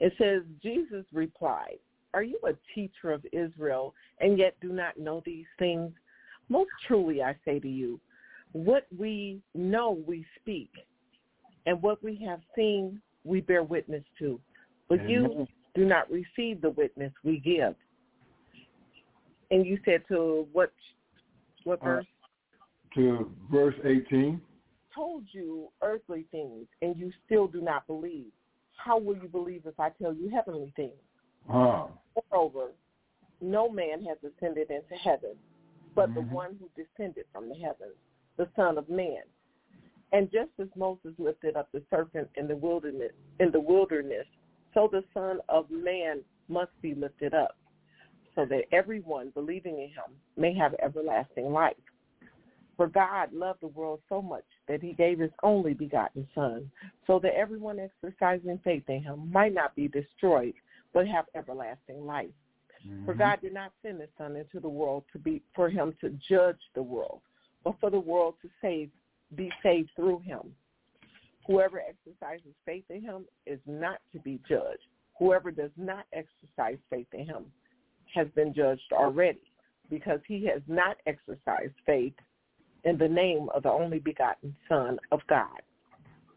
It 0.00 0.12
says, 0.18 0.42
Jesus 0.62 1.04
replied, 1.12 1.78
Are 2.14 2.22
you 2.22 2.38
a 2.46 2.52
teacher 2.74 3.12
of 3.12 3.24
Israel 3.32 3.94
and 4.20 4.38
yet 4.38 4.56
do 4.60 4.72
not 4.72 4.98
know 4.98 5.22
these 5.24 5.46
things? 5.58 5.92
Most 6.48 6.70
truly 6.86 7.22
I 7.22 7.34
say 7.44 7.58
to 7.58 7.68
you, 7.68 8.00
what 8.52 8.86
we 8.96 9.40
know 9.54 10.02
we 10.06 10.24
speak, 10.40 10.70
and 11.66 11.82
what 11.82 12.02
we 12.02 12.16
have 12.26 12.40
seen 12.54 13.00
we 13.24 13.40
bear 13.40 13.62
witness 13.62 14.04
to. 14.18 14.40
But 14.88 15.00
Amen. 15.00 15.10
you 15.10 15.46
do 15.74 15.84
not 15.84 16.08
receive 16.10 16.60
the 16.62 16.70
witness 16.70 17.12
we 17.24 17.38
give. 17.40 17.74
And 19.50 19.66
you 19.66 19.78
said 19.84 20.02
to 20.08 20.46
what 20.52 20.72
what 21.64 21.80
Uh, 21.82 21.84
verse? 21.84 22.06
To 22.94 23.30
verse 23.50 23.74
eighteen. 23.84 24.40
told 24.94 25.24
you 25.32 25.68
earthly 25.82 26.24
things 26.30 26.66
and 26.80 26.96
you 26.96 27.12
still 27.26 27.46
do 27.46 27.60
not 27.60 27.86
believe. 27.86 28.32
How 28.76 28.98
will 28.98 29.16
you 29.16 29.28
believe 29.28 29.62
if 29.66 29.78
I 29.80 29.90
tell 29.90 30.14
you 30.14 30.30
heavenly 30.30 30.72
things? 30.76 30.92
Huh. 31.48 31.86
Moreover, 32.30 32.72
no 33.40 33.68
man 33.68 34.02
has 34.04 34.18
ascended 34.22 34.70
into 34.70 34.94
heaven, 34.94 35.36
but 35.94 36.14
the 36.14 36.20
Mhm. 36.20 36.32
one 36.32 36.56
who 36.56 36.68
descended 36.74 37.26
from 37.32 37.48
the 37.48 37.54
heavens, 37.56 37.96
the 38.36 38.48
Son 38.56 38.78
of 38.78 38.88
Man. 38.88 39.22
And 40.12 40.30
just 40.30 40.50
as 40.58 40.68
Moses 40.76 41.18
lifted 41.18 41.56
up 41.56 41.70
the 41.72 41.82
serpent 41.90 42.30
in 42.36 42.46
the 42.46 42.56
wilderness, 42.56 43.12
in 43.40 43.50
the 43.50 43.60
wilderness, 43.60 44.26
so 44.72 44.88
the 44.88 45.04
Son 45.12 45.40
of 45.48 45.70
Man 45.70 46.24
must 46.48 46.70
be 46.80 46.94
lifted 46.94 47.34
up, 47.34 47.56
so 48.34 48.44
that 48.46 48.72
everyone 48.72 49.30
believing 49.30 49.80
in 49.80 49.88
him 49.88 50.20
may 50.36 50.54
have 50.54 50.74
everlasting 50.74 51.52
life. 51.52 51.76
For 52.76 52.86
God 52.86 53.32
loved 53.32 53.62
the 53.62 53.68
world 53.68 54.00
so 54.08 54.20
much 54.20 54.44
that 54.68 54.82
he 54.82 54.92
gave 54.92 55.18
his 55.18 55.30
only 55.42 55.72
begotten 55.72 56.28
Son, 56.34 56.70
so 57.06 57.18
that 57.20 57.34
everyone 57.34 57.78
exercising 57.78 58.58
faith 58.62 58.84
in 58.88 59.02
him 59.02 59.32
might 59.32 59.54
not 59.54 59.74
be 59.74 59.88
destroyed, 59.88 60.54
but 60.92 61.08
have 61.08 61.26
everlasting 61.34 62.04
life. 62.04 62.34
For 63.04 63.14
Mhm. 63.14 63.18
God 63.18 63.40
did 63.40 63.54
not 63.54 63.72
send 63.82 64.00
his 64.00 64.10
Son 64.18 64.36
into 64.36 64.60
the 64.60 64.68
world 64.68 65.04
to 65.12 65.18
be 65.18 65.42
for 65.54 65.70
him 65.70 65.94
to 66.00 66.10
judge 66.10 66.60
the 66.74 66.82
world, 66.82 67.22
but 67.64 67.78
for 67.80 67.88
the 67.88 67.98
world 67.98 68.38
to 68.42 68.50
save, 68.60 68.90
be 69.34 69.50
saved 69.62 69.90
through 69.96 70.18
him. 70.20 70.54
Whoever 71.46 71.80
exercises 71.80 72.54
faith 72.64 72.90
in 72.90 73.00
him 73.00 73.26
is 73.46 73.60
not 73.66 74.02
to 74.12 74.20
be 74.20 74.38
judged. 74.48 74.86
Whoever 75.18 75.50
does 75.50 75.70
not 75.76 76.06
exercise 76.12 76.78
faith 76.90 77.12
in 77.14 77.26
him 77.26 77.52
has 78.12 78.28
been 78.32 78.52
judged 78.52 78.92
already, 78.92 79.50
because 79.88 80.22
he 80.26 80.44
has 80.44 80.62
not 80.68 81.00
exercised 81.06 81.74
faith 81.86 82.14
in 82.86 82.96
the 82.96 83.08
name 83.08 83.48
of 83.54 83.64
the 83.64 83.70
only 83.70 83.98
begotten 83.98 84.56
Son 84.68 84.98
of 85.12 85.20
God. 85.28 85.60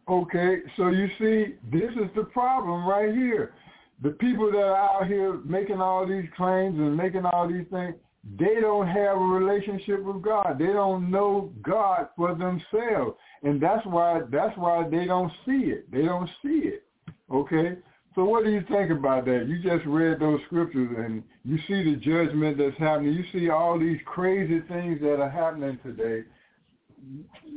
Okay, 0.09 0.57
so 0.75 0.89
you 0.89 1.07
see, 1.19 1.55
this 1.71 1.91
is 1.91 2.09
the 2.15 2.23
problem 2.23 2.85
right 2.85 3.13
here. 3.13 3.53
The 4.01 4.09
people 4.09 4.51
that 4.51 4.57
are 4.57 4.75
out 4.75 5.07
here 5.07 5.39
making 5.45 5.79
all 5.79 6.07
these 6.07 6.27
claims 6.35 6.79
and 6.79 6.97
making 6.97 7.25
all 7.25 7.47
these 7.47 7.67
things, 7.71 7.93
they 8.38 8.55
don't 8.59 8.88
have 8.88 9.17
a 9.17 9.19
relationship 9.19 10.03
with 10.03 10.21
God. 10.23 10.57
They 10.57 10.73
don't 10.73 11.12
know 11.12 11.53
God 11.62 12.09
for 12.17 12.33
themselves. 12.33 13.17
And 13.43 13.62
that's 13.62 13.85
why 13.85 14.21
that's 14.31 14.57
why 14.57 14.88
they 14.89 15.05
don't 15.05 15.31
see 15.45 15.71
it. 15.71 15.89
They 15.91 16.01
don't 16.01 16.29
see 16.41 16.62
it. 16.73 16.83
Okay? 17.31 17.77
So 18.19 18.25
what 18.25 18.43
do 18.43 18.51
you 18.51 18.62
think 18.67 18.91
about 18.91 19.23
that? 19.27 19.47
You 19.47 19.60
just 19.60 19.86
read 19.86 20.19
those 20.19 20.41
scriptures 20.47 20.93
and 20.97 21.23
you 21.45 21.58
see 21.69 21.89
the 21.89 21.95
judgment 21.95 22.58
that's 22.58 22.77
happening. 22.77 23.13
You 23.13 23.23
see 23.32 23.49
all 23.49 23.79
these 23.79 23.97
crazy 24.03 24.60
things 24.67 24.99
that 24.99 25.21
are 25.21 25.29
happening 25.29 25.79
today. 25.84 26.25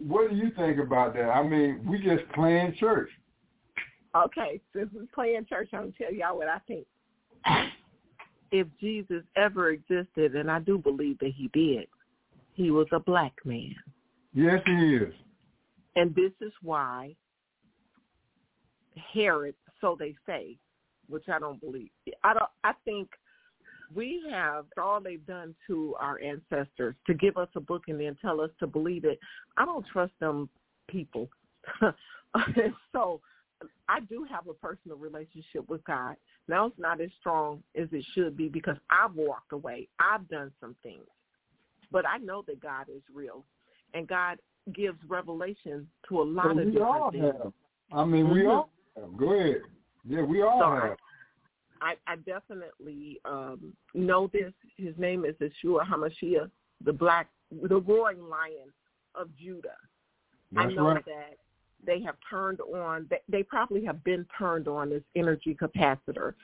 What 0.07 0.31
do 0.31 0.37
you 0.37 0.53
think 0.57 0.79
about 0.79 1.15
that? 1.15 1.31
I 1.31 1.43
mean, 1.43 1.85
we 1.85 1.99
just 1.99 2.23
playing 2.33 2.77
church. 2.79 3.11
Okay, 4.15 4.61
since 4.73 4.89
we 4.97 5.05
play 5.13 5.35
in 5.35 5.45
church, 5.47 5.69
I'm 5.73 5.81
gonna 5.81 5.93
tell 5.99 6.15
y'all 6.15 6.39
what 6.39 6.47
I 6.47 6.61
think. 6.69 6.87
If 8.53 8.69
Jesus 8.81 9.25
ever 9.35 9.71
existed, 9.71 10.37
and 10.37 10.49
I 10.49 10.61
do 10.61 10.79
believe 10.79 11.19
that 11.19 11.33
he 11.37 11.51
did, 11.53 11.89
he 12.55 12.71
was 12.71 12.87
a 12.93 13.01
black 13.01 13.33
man. 13.45 13.75
Yes, 14.33 14.63
he 14.65 14.95
is. 14.95 15.13
And 15.97 16.15
this 16.15 16.31
is 16.41 16.53
why 16.63 17.17
Herod, 19.13 19.57
so 19.83 19.95
they 19.99 20.15
say, 20.27 20.57
which 21.09 21.29
I 21.29 21.39
don't 21.39 21.61
believe. 21.61 21.91
I 22.25 22.33
don't. 22.33 22.51
I 22.65 22.73
think 22.87 23.11
we 23.95 24.23
have 24.31 24.65
all 24.81 25.01
they've 25.01 25.27
done 25.27 25.55
to 25.67 25.95
our 26.01 26.19
ancestors 26.21 26.95
to 27.07 27.13
give 27.13 27.37
us 27.37 27.49
a 27.55 27.61
book 27.61 27.83
and 27.89 28.01
then 28.01 28.17
tell 28.23 28.41
us 28.41 28.51
to 28.61 28.67
believe 28.67 29.05
it. 29.05 29.19
I 29.59 29.67
don't 29.67 29.85
trust 29.93 30.13
them 30.21 30.49
people. 30.89 31.29
so 32.93 33.21
I 33.89 34.01
do 34.01 34.27
have 34.31 34.47
a 34.47 34.55
personal 34.55 34.97
relationship 34.97 35.69
with 35.69 35.85
God. 35.85 36.17
Now 36.49 36.67
it's 36.67 36.79
not 36.79 37.01
as 37.01 37.11
strong 37.21 37.63
as 37.77 37.89
it 37.93 38.05
should 38.15 38.37
be 38.37 38.49
because 38.49 38.77
I've 38.91 39.15
walked 39.15 39.53
away. 39.53 39.89
I've 39.99 40.27
done 40.29 40.53
some 40.61 40.75
things. 40.83 41.05
But 41.91 42.07
I 42.07 42.17
know 42.17 42.43
that 42.47 42.61
God 42.61 42.87
is 42.89 43.03
real. 43.13 43.45
And 43.95 44.09
God 44.09 44.39
gives 44.75 44.99
revelation 45.07 45.87
to 46.09 46.23
a 46.23 46.25
lot 46.25 46.53
of 46.53 46.57
we 46.57 46.73
different 46.73 46.83
all 46.87 47.11
things. 47.11 47.25
have. 47.43 47.53
I 47.93 48.05
mean, 48.07 48.31
we 48.31 48.41
Mhm. 48.41 48.51
all 48.51 48.71
have. 49.01 49.17
Go 49.17 49.33
ahead. 49.33 49.63
Yeah, 50.05 50.23
we 50.23 50.43
all 50.43 50.61
So 50.61 50.67
I, 50.67 50.89
have. 50.89 50.97
I, 51.81 51.95
I 52.07 52.17
definitely 52.17 53.21
um, 53.25 53.73
know 53.95 54.31
this. 54.33 54.53
His 54.77 54.95
name 54.99 55.25
is 55.25 55.35
Yeshua 55.37 55.87
Hamashiach, 55.87 56.51
the 56.85 56.93
black, 56.93 57.29
the 57.51 57.81
roaring 57.81 58.29
lion 58.29 58.73
of 59.15 59.29
Judah. 59.37 59.77
That's 60.53 60.71
I 60.71 60.75
know 60.75 60.89
right. 60.89 61.05
that 61.05 61.37
they 61.85 62.01
have 62.03 62.17
turned 62.29 62.61
on. 62.61 63.07
They, 63.11 63.21
they 63.29 63.43
probably 63.43 63.85
have 63.85 64.03
been 64.05 64.27
turned 64.39 64.69
on 64.69 64.91
this 64.91 65.03
energy 65.17 65.57
capacitor. 65.61 66.35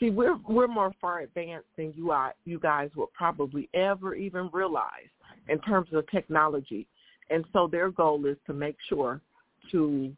See, 0.00 0.10
we're 0.10 0.38
we're 0.48 0.68
more 0.68 0.92
far 1.00 1.20
advanced 1.20 1.68
than 1.76 1.92
you 1.96 2.10
are. 2.10 2.34
You 2.44 2.58
guys 2.58 2.90
will 2.96 3.10
probably 3.14 3.68
ever 3.74 4.14
even 4.14 4.50
realize 4.52 5.08
in 5.48 5.58
terms 5.60 5.88
of 5.92 6.08
technology, 6.10 6.86
and 7.30 7.44
so 7.52 7.66
their 7.66 7.90
goal 7.90 8.26
is 8.26 8.36
to 8.46 8.52
make 8.52 8.76
sure 8.88 9.20
to. 9.72 10.12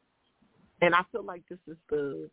And 0.82 0.94
I 0.94 1.02
feel 1.12 1.24
like 1.24 1.42
this 1.48 1.58
is 1.66 1.76
the. 1.88 2.28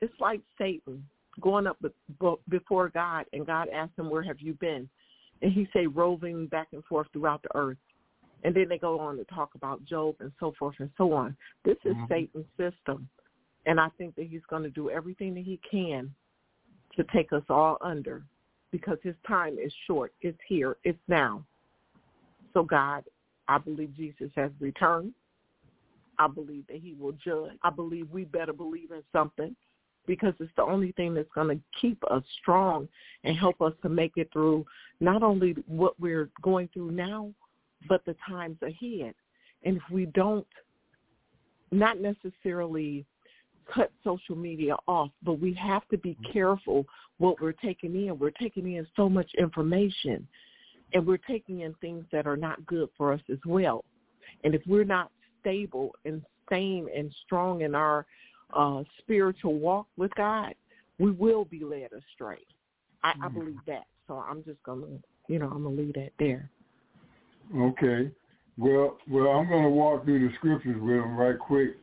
It's 0.00 0.12
like 0.20 0.40
Satan 0.58 1.06
going 1.40 1.66
up 1.66 1.78
be- 1.80 1.88
be- 2.20 2.34
before 2.48 2.90
God, 2.90 3.24
and 3.32 3.46
God 3.46 3.68
asked 3.68 3.98
him, 3.98 4.10
"Where 4.10 4.22
have 4.22 4.40
you 4.40 4.54
been?" 4.54 4.88
And 5.40 5.52
he 5.52 5.68
say, 5.72 5.86
"Roving 5.86 6.46
back 6.46 6.68
and 6.72 6.84
forth 6.84 7.08
throughout 7.12 7.42
the 7.42 7.56
earth." 7.56 7.78
And 8.44 8.54
then 8.54 8.68
they 8.68 8.78
go 8.78 8.98
on 8.98 9.16
to 9.16 9.24
talk 9.24 9.54
about 9.54 9.84
Job 9.84 10.16
and 10.20 10.32
so 10.40 10.52
forth 10.58 10.74
and 10.80 10.90
so 10.96 11.12
on. 11.12 11.36
This 11.64 11.78
is 11.84 11.96
Mhm. 11.96 12.08
Satan's 12.08 12.50
system. 12.56 13.08
And 13.66 13.80
I 13.80 13.88
think 13.90 14.16
that 14.16 14.26
he's 14.26 14.44
going 14.46 14.64
to 14.64 14.70
do 14.70 14.90
everything 14.90 15.34
that 15.34 15.44
he 15.44 15.58
can 15.58 16.12
to 16.96 17.04
take 17.04 17.32
us 17.32 17.44
all 17.48 17.78
under 17.80 18.24
because 18.72 18.98
his 19.02 19.14
time 19.26 19.58
is 19.58 19.72
short. 19.86 20.12
It's 20.20 20.40
here. 20.48 20.76
It's 20.82 20.98
now. 21.06 21.46
So 22.52 22.64
God, 22.64 23.04
I 23.48 23.58
believe 23.58 23.94
Jesus 23.94 24.30
has 24.34 24.50
returned. 24.60 25.14
I 26.22 26.28
believe 26.28 26.66
that 26.68 26.80
he 26.80 26.94
will 26.94 27.12
judge. 27.12 27.52
I 27.62 27.70
believe 27.70 28.08
we 28.10 28.24
better 28.24 28.52
believe 28.52 28.92
in 28.92 29.02
something 29.12 29.56
because 30.06 30.34
it's 30.38 30.52
the 30.56 30.62
only 30.62 30.92
thing 30.92 31.14
that's 31.14 31.28
going 31.34 31.48
to 31.48 31.62
keep 31.80 32.02
us 32.10 32.22
strong 32.40 32.88
and 33.24 33.36
help 33.36 33.60
us 33.60 33.72
to 33.82 33.88
make 33.88 34.12
it 34.16 34.28
through 34.32 34.64
not 35.00 35.22
only 35.22 35.56
what 35.66 35.98
we're 36.00 36.30
going 36.40 36.68
through 36.72 36.92
now, 36.92 37.32
but 37.88 38.04
the 38.04 38.14
times 38.28 38.56
ahead. 38.62 39.14
And 39.64 39.76
if 39.76 39.82
we 39.90 40.06
don't, 40.06 40.46
not 41.72 41.98
necessarily 42.00 43.04
cut 43.72 43.90
social 44.04 44.36
media 44.36 44.76
off, 44.86 45.10
but 45.24 45.40
we 45.40 45.52
have 45.54 45.86
to 45.88 45.98
be 45.98 46.10
mm-hmm. 46.10 46.32
careful 46.32 46.84
what 47.18 47.40
we're 47.40 47.52
taking 47.52 47.94
in. 48.06 48.18
We're 48.18 48.30
taking 48.30 48.72
in 48.74 48.86
so 48.94 49.08
much 49.08 49.30
information, 49.38 50.26
and 50.92 51.04
we're 51.04 51.16
taking 51.16 51.60
in 51.60 51.74
things 51.80 52.04
that 52.12 52.26
are 52.26 52.36
not 52.36 52.64
good 52.66 52.88
for 52.96 53.12
us 53.12 53.20
as 53.30 53.38
well. 53.44 53.84
And 54.44 54.54
if 54.54 54.62
we're 54.66 54.84
not 54.84 55.10
stable 55.42 55.94
and 56.06 56.22
sane 56.48 56.88
and 56.96 57.12
strong 57.26 57.60
in 57.60 57.74
our 57.74 58.06
uh, 58.54 58.82
spiritual 58.98 59.54
walk 59.54 59.86
with 59.96 60.14
God, 60.14 60.54
we 60.98 61.10
will 61.10 61.44
be 61.44 61.64
led 61.64 61.90
astray. 61.92 62.38
I, 63.04 63.12
I 63.22 63.28
believe 63.28 63.58
that. 63.66 63.84
So 64.06 64.14
I'm 64.14 64.44
just 64.44 64.62
gonna, 64.62 64.86
you 65.28 65.38
know, 65.38 65.46
I'm 65.46 65.64
gonna 65.64 65.76
leave 65.76 65.94
that 65.94 66.10
there. 66.18 66.50
Okay. 67.56 68.10
Well, 68.58 68.98
well, 69.08 69.28
I'm 69.28 69.48
going 69.48 69.64
to 69.64 69.70
walk 69.70 70.04
through 70.04 70.28
the 70.28 70.34
scriptures 70.36 70.80
with 70.80 70.96
them 70.96 71.16
right 71.16 71.38
quick. 71.38 71.76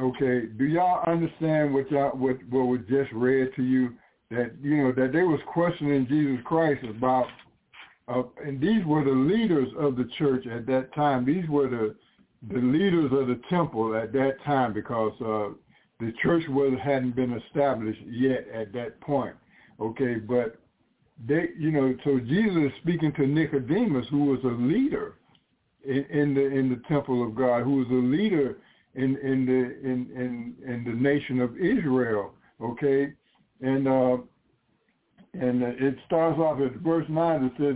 Okay. 0.00 0.46
Do 0.46 0.64
y'all 0.64 1.02
understand 1.10 1.72
what 1.74 1.90
y'all 1.90 2.10
what 2.10 2.36
what 2.50 2.66
was 2.66 2.80
just 2.88 3.10
read 3.12 3.50
to 3.56 3.62
you? 3.62 3.94
That 4.30 4.52
you 4.62 4.76
know 4.78 4.92
that 4.92 5.12
they 5.12 5.22
was 5.22 5.40
questioning 5.52 6.06
Jesus 6.08 6.42
Christ 6.44 6.84
about, 6.84 7.26
uh, 8.08 8.22
and 8.44 8.60
these 8.60 8.84
were 8.86 9.04
the 9.04 9.10
leaders 9.10 9.68
of 9.78 9.96
the 9.96 10.08
church 10.18 10.46
at 10.46 10.66
that 10.66 10.94
time. 10.94 11.26
These 11.26 11.48
were 11.48 11.68
the 11.68 11.94
the 12.50 12.58
leaders 12.58 13.12
of 13.12 13.28
the 13.28 13.40
temple 13.48 13.94
at 13.96 14.12
that 14.12 14.42
time 14.44 14.72
because 14.72 15.12
uh, 15.20 15.54
the 16.00 16.12
church 16.22 16.42
was 16.48 16.72
hadn't 16.82 17.14
been 17.14 17.34
established 17.34 18.00
yet 18.08 18.46
at 18.52 18.72
that 18.72 19.00
point. 19.00 19.36
Okay, 19.80 20.16
but 20.16 20.58
they, 21.26 21.50
you 21.58 21.70
know, 21.70 21.94
so 22.04 22.18
Jesus 22.18 22.56
is 22.56 22.72
speaking 22.82 23.12
to 23.14 23.26
Nicodemus, 23.26 24.06
who 24.10 24.24
was 24.24 24.40
a 24.44 24.48
leader 24.48 25.14
in, 25.84 26.04
in 26.10 26.34
the 26.34 26.44
in 26.46 26.68
the 26.68 26.82
temple 26.88 27.24
of 27.24 27.34
God, 27.34 27.62
who 27.62 27.76
was 27.76 27.88
a 27.90 27.94
leader 27.94 28.58
in 28.94 29.16
in 29.18 29.46
the 29.46 29.88
in 29.88 30.08
in, 30.16 30.54
in 30.66 30.84
the 30.84 30.92
nation 30.92 31.40
of 31.40 31.56
Israel. 31.56 32.32
Okay, 32.60 33.12
and 33.60 33.86
uh, 33.86 34.16
and 35.34 35.62
it 35.62 35.96
starts 36.06 36.38
off 36.38 36.60
at 36.60 36.72
verse 36.80 37.06
nine. 37.08 37.44
It 37.44 37.52
says 37.58 37.74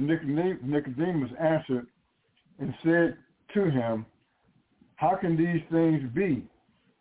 Nicodemus 0.62 1.30
answered 1.40 1.86
and 2.58 2.74
said 2.82 3.16
to 3.54 3.70
him, 3.70 4.06
"How 4.96 5.14
can 5.14 5.36
these 5.36 5.62
things 5.70 6.02
be?" 6.12 6.44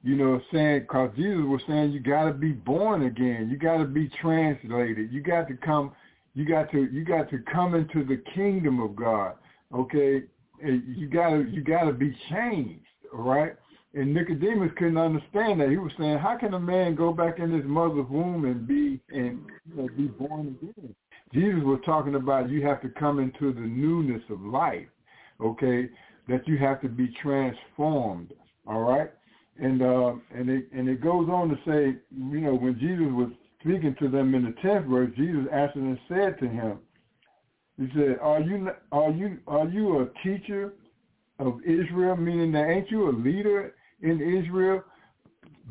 You 0.04 0.16
know, 0.16 0.40
saying 0.52 0.82
because 0.82 1.12
Jesus 1.16 1.46
was 1.46 1.62
saying 1.68 1.92
you 1.92 2.00
got 2.00 2.26
to 2.26 2.34
be 2.34 2.52
born 2.52 3.04
again. 3.04 3.50
You 3.50 3.58
got 3.58 3.78
to 3.78 3.86
be 3.86 4.08
translated. 4.22 5.12
You 5.12 5.22
got 5.22 5.48
to 5.48 5.56
come. 5.56 5.94
You 6.36 6.46
got 6.46 6.72
to 6.72 6.86
you 6.92 7.04
got 7.04 7.30
to 7.32 7.40
come 7.40 7.74
into 7.74 8.04
the 8.04 8.22
kingdom 8.34 8.80
of 8.80 8.96
God. 8.96 9.34
Okay, 9.74 10.24
you 10.62 11.08
gotta 11.08 11.46
you 11.50 11.62
gotta 11.64 11.92
be 11.92 12.16
changed, 12.30 12.86
all 13.14 13.24
right? 13.24 13.56
And 13.94 14.14
Nicodemus 14.14 14.72
couldn't 14.78 14.98
understand 14.98 15.62
that. 15.62 15.70
He 15.70 15.78
was 15.78 15.92
saying, 15.98 16.18
"How 16.18 16.38
can 16.38 16.54
a 16.54 16.60
man 16.60 16.96
go 16.96 17.14
back 17.14 17.40
in 17.40 17.52
his 17.52 17.66
mother's 17.66 18.08
womb 18.10 18.46
and 18.46 18.68
be 18.68 19.00
and 19.10 19.40
you 19.66 19.76
know, 19.76 19.90
be 19.96 20.08
born 20.08 20.58
again?" 20.62 20.94
Jesus 21.34 21.64
was 21.64 21.80
talking 21.86 22.16
about 22.16 22.50
you 22.50 22.62
have 22.66 22.82
to 22.82 22.90
come 22.90 23.20
into 23.20 23.52
the 23.54 23.62
newness 23.62 24.22
of 24.30 24.42
life, 24.42 24.88
okay? 25.42 25.90
That 26.28 26.48
you 26.48 26.58
have 26.58 26.82
to 26.82 26.90
be 26.90 27.14
transformed, 27.22 28.34
all 28.68 28.82
right? 28.82 29.12
And 29.60 29.82
uh, 29.82 30.14
and 30.34 30.50
it 30.50 30.66
and 30.74 30.90
it 30.90 31.02
goes 31.02 31.30
on 31.30 31.50
to 31.50 31.56
say, 31.66 32.00
you 32.12 32.40
know, 32.42 32.56
when 32.56 32.80
Jesus 32.80 33.08
was 33.12 33.30
speaking 33.60 33.96
to 34.00 34.10
them 34.10 34.36
in 34.36 34.44
the 34.44 34.56
tenth 34.62 34.88
verse, 34.88 35.12
Jesus 35.16 35.46
answered 35.52 35.84
and 35.84 36.00
said 36.10 36.40
to 36.40 36.48
him, 36.48 36.80
he 37.78 37.88
said, 37.94 38.18
"Are 38.22 38.40
you 38.40 38.70
are 38.92 39.12
you 39.12 39.38
are 39.48 39.68
you 39.68 40.00
a 40.00 40.08
teacher 40.24 40.74
of 41.40 41.60
Israel? 41.66 42.16
Meaning 42.16 42.52
that 42.54 42.70
ain't 42.70 42.90
you 42.90 43.10
a 43.10 43.12
leader 43.12 43.74
in 44.02 44.22
Israel? 44.22 44.84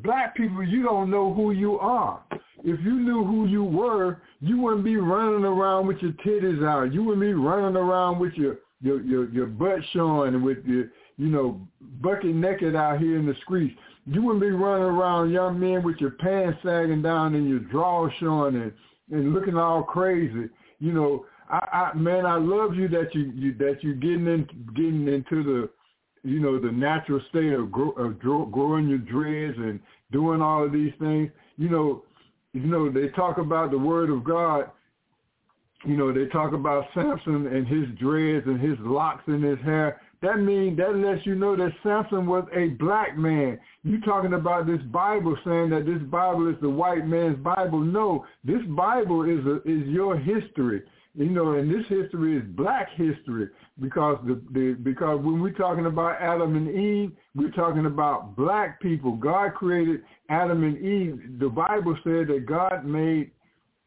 Black 0.03 0.37
people, 0.37 0.63
you 0.63 0.83
don't 0.83 1.11
know 1.11 1.33
who 1.33 1.53
you 1.53 1.79
are. 1.79 2.23
If 2.59 2.81
you 2.85 2.99
knew 2.99 3.25
who 3.25 3.47
you 3.47 3.63
were, 3.63 4.23
you 4.41 4.61
wouldn't 4.61 4.85
be 4.85 4.97
running 4.97 5.45
around 5.45 5.87
with 5.87 5.99
your 5.99 6.13
titties 6.27 6.67
out. 6.67 6.93
You 6.93 7.05
wouldn't 7.05 7.21
be 7.21 7.33
running 7.33 7.77
around 7.77 8.19
with 8.19 8.33
your 8.35 8.59
your 8.85 9.01
your, 9.03 9.29
your 9.31 9.47
butt 9.47 9.81
showing 9.93 10.43
with 10.43 10.59
your 10.65 10.91
you 11.17 11.29
know 11.29 11.67
bucket 12.03 12.35
naked 12.35 12.77
out 12.77 13.01
here 13.01 13.19
in 13.19 13.27
the 13.27 13.35
streets. 13.43 13.75
You 14.07 14.23
wouldn't 14.23 14.43
be 14.43 14.51
running 14.51 14.85
around 14.85 15.33
young 15.33 15.59
men 15.59 15.83
with 15.83 15.97
your 15.97 16.11
pants 16.11 16.59
sagging 16.63 17.01
down 17.01 17.35
and 17.35 17.49
your 17.49 17.61
drawers 17.61 18.13
showing 18.21 18.57
and 18.57 18.73
and 19.11 19.33
looking 19.33 19.57
all 19.57 19.83
crazy. 19.83 20.51
You 20.79 20.93
know, 20.93 21.27
I, 21.49 21.91
I 21.93 21.97
man, 21.97 22.27
I 22.27 22.37
love 22.37 22.75
you 22.75 22.89
that 22.89 23.15
you, 23.15 23.33
you 23.35 23.55
that 23.55 23.83
you 23.83 23.95
getting 23.95 24.27
in 24.27 24.47
getting 24.77 25.09
into 25.09 25.43
the 25.43 25.71
you 26.23 26.41
know 26.41 26.59
the 26.61 26.71
natural 26.71 27.21
state 27.31 27.53
of, 27.53 27.73
grow, 27.73 27.91
of 27.93 28.19
grow, 28.19 28.45
growing 28.45 28.89
your 28.89 28.99
dreads 28.99 29.57
and 29.57 29.81
doing 30.13 30.43
all 30.43 30.65
of 30.65 30.73
these 30.73 30.93
things. 30.99 31.31
You 31.57 31.71
know, 31.71 32.03
you 32.53 32.67
know 32.67 32.91
they 32.91 33.09
talk 33.09 33.39
about 33.39 33.71
the 33.71 33.79
word 33.79 34.11
of 34.11 34.25
God. 34.25 34.71
You 35.87 35.97
know 35.97 36.13
they 36.13 36.27
talk 36.27 36.53
about 36.53 36.87
Samson 36.95 37.47
and 37.47 37.67
his 37.67 37.87
dreads 37.99 38.47
and 38.47 38.61
his 38.61 38.79
locks 38.81 39.25
in 39.27 39.43
his 39.43 39.59
hair. 39.61 40.01
That 40.23 40.39
means 40.39 40.79
that 40.79 40.97
lets 40.97 41.27
you 41.27 41.35
know 41.35 41.55
that 41.57 41.73
Samson 41.83 42.27
was 42.27 42.47
a 42.55 42.69
black 42.69 43.19
man. 43.19 43.59
You 43.83 44.01
talking 44.01 44.33
about 44.33 44.67
this 44.67 44.81
Bible 44.91 45.37
saying 45.45 45.71
that 45.71 45.85
this 45.85 46.03
Bible 46.11 46.49
is 46.49 46.57
the 46.63 46.71
white 46.71 47.07
man's 47.07 47.37
Bible? 47.39 47.81
No, 47.81 48.25
this 48.43 48.63
Bible 48.69 49.25
is 49.25 49.45
a, 49.45 49.57
is 49.71 49.87
your 49.89 50.17
history 50.17 50.83
you 51.17 51.31
know, 51.31 51.53
and 51.53 51.71
this 51.71 51.87
history 51.89 52.37
is 52.37 52.43
black 52.57 52.89
history 52.97 53.49
because 53.81 54.19
the, 54.27 54.41
the 54.53 54.77
because 54.83 55.21
when 55.23 55.41
we're 55.41 55.53
talking 55.53 55.87
about 55.87 56.21
Adam 56.21 56.57
and 56.57 56.69
Eve, 56.69 57.13
we're 57.37 57.53
talking 57.53 57.87
about 57.87 58.35
black 58.35 58.81
people. 58.81 59.13
God 59.13 59.55
created 59.55 60.03
Adam 60.29 60.65
and 60.65 60.77
Eve. 60.79 61.39
The 61.39 61.49
Bible 61.49 61.97
said 62.03 62.29
that 62.29 62.47
God 62.47 62.85
made 62.85 63.31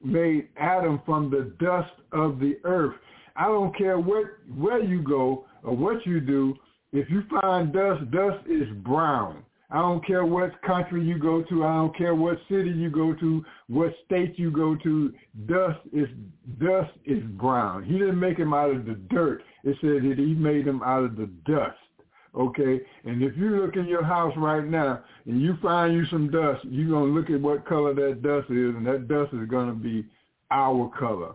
made 0.04 0.50
Adam 0.58 1.02
from 1.06 1.30
the 1.30 1.54
dust 1.64 1.92
of 2.12 2.40
the 2.40 2.58
earth. 2.64 2.96
I 3.36 3.46
don't 3.46 3.76
care 3.78 4.00
what 4.00 4.26
where 4.56 4.84
you 4.84 5.02
go 5.02 5.46
or 5.64 5.76
what 5.76 6.06
you 6.06 6.20
do. 6.20 6.56
If 6.94 7.10
you 7.10 7.24
find 7.42 7.74
dust, 7.74 8.10
dust 8.12 8.46
is 8.48 8.68
brown. 8.84 9.44
I 9.70 9.80
don't 9.80 10.06
care 10.06 10.26
what 10.26 10.62
country 10.62 11.04
you 11.04 11.20
go 11.20 11.44
to. 11.44 11.66
I 11.66 11.76
don't 11.76 11.98
care 11.98 12.16
what 12.16 12.38
city 12.48 12.70
you 12.70 12.90
go 12.90 13.14
to, 13.16 13.44
what 13.68 13.94
state 14.06 14.40
you 14.40 14.50
go 14.50 14.76
to. 14.78 15.14
Dust 15.46 15.80
is 15.92 16.08
dust 16.60 16.92
is 17.06 17.22
brown. 17.38 17.84
He 17.84 17.98
didn't 17.98 18.20
make 18.20 18.38
him 18.38 18.54
out 18.54 18.70
of 18.70 18.86
the 18.86 18.94
dirt. 19.10 19.44
It 19.64 19.76
said 19.82 20.10
that 20.10 20.18
he 20.18 20.34
made 20.34 20.66
him 20.66 20.82
out 20.84 21.04
of 21.04 21.18
the 21.18 21.30
dust. 21.46 21.78
Okay, 22.36 22.82
and 23.06 23.24
if 23.24 23.36
you 23.38 23.62
look 23.62 23.76
in 23.76 23.88
your 23.88 24.04
house 24.04 24.34
right 24.38 24.66
now 24.66 25.02
and 25.26 25.42
you 25.42 25.58
find 25.62 25.94
you 25.94 26.06
some 26.08 26.30
dust, 26.30 26.64
you're 26.66 26.90
gonna 26.90 27.12
look 27.12 27.30
at 27.30 27.42
what 27.42 27.66
color 27.66 27.94
that 27.94 28.22
dust 28.22 28.50
is, 28.50 28.76
and 28.76 28.86
that 28.86 29.08
dust 29.08 29.34
is 29.34 29.48
gonna 29.50 29.74
be 29.74 30.06
our 30.52 30.92
color. 30.98 31.34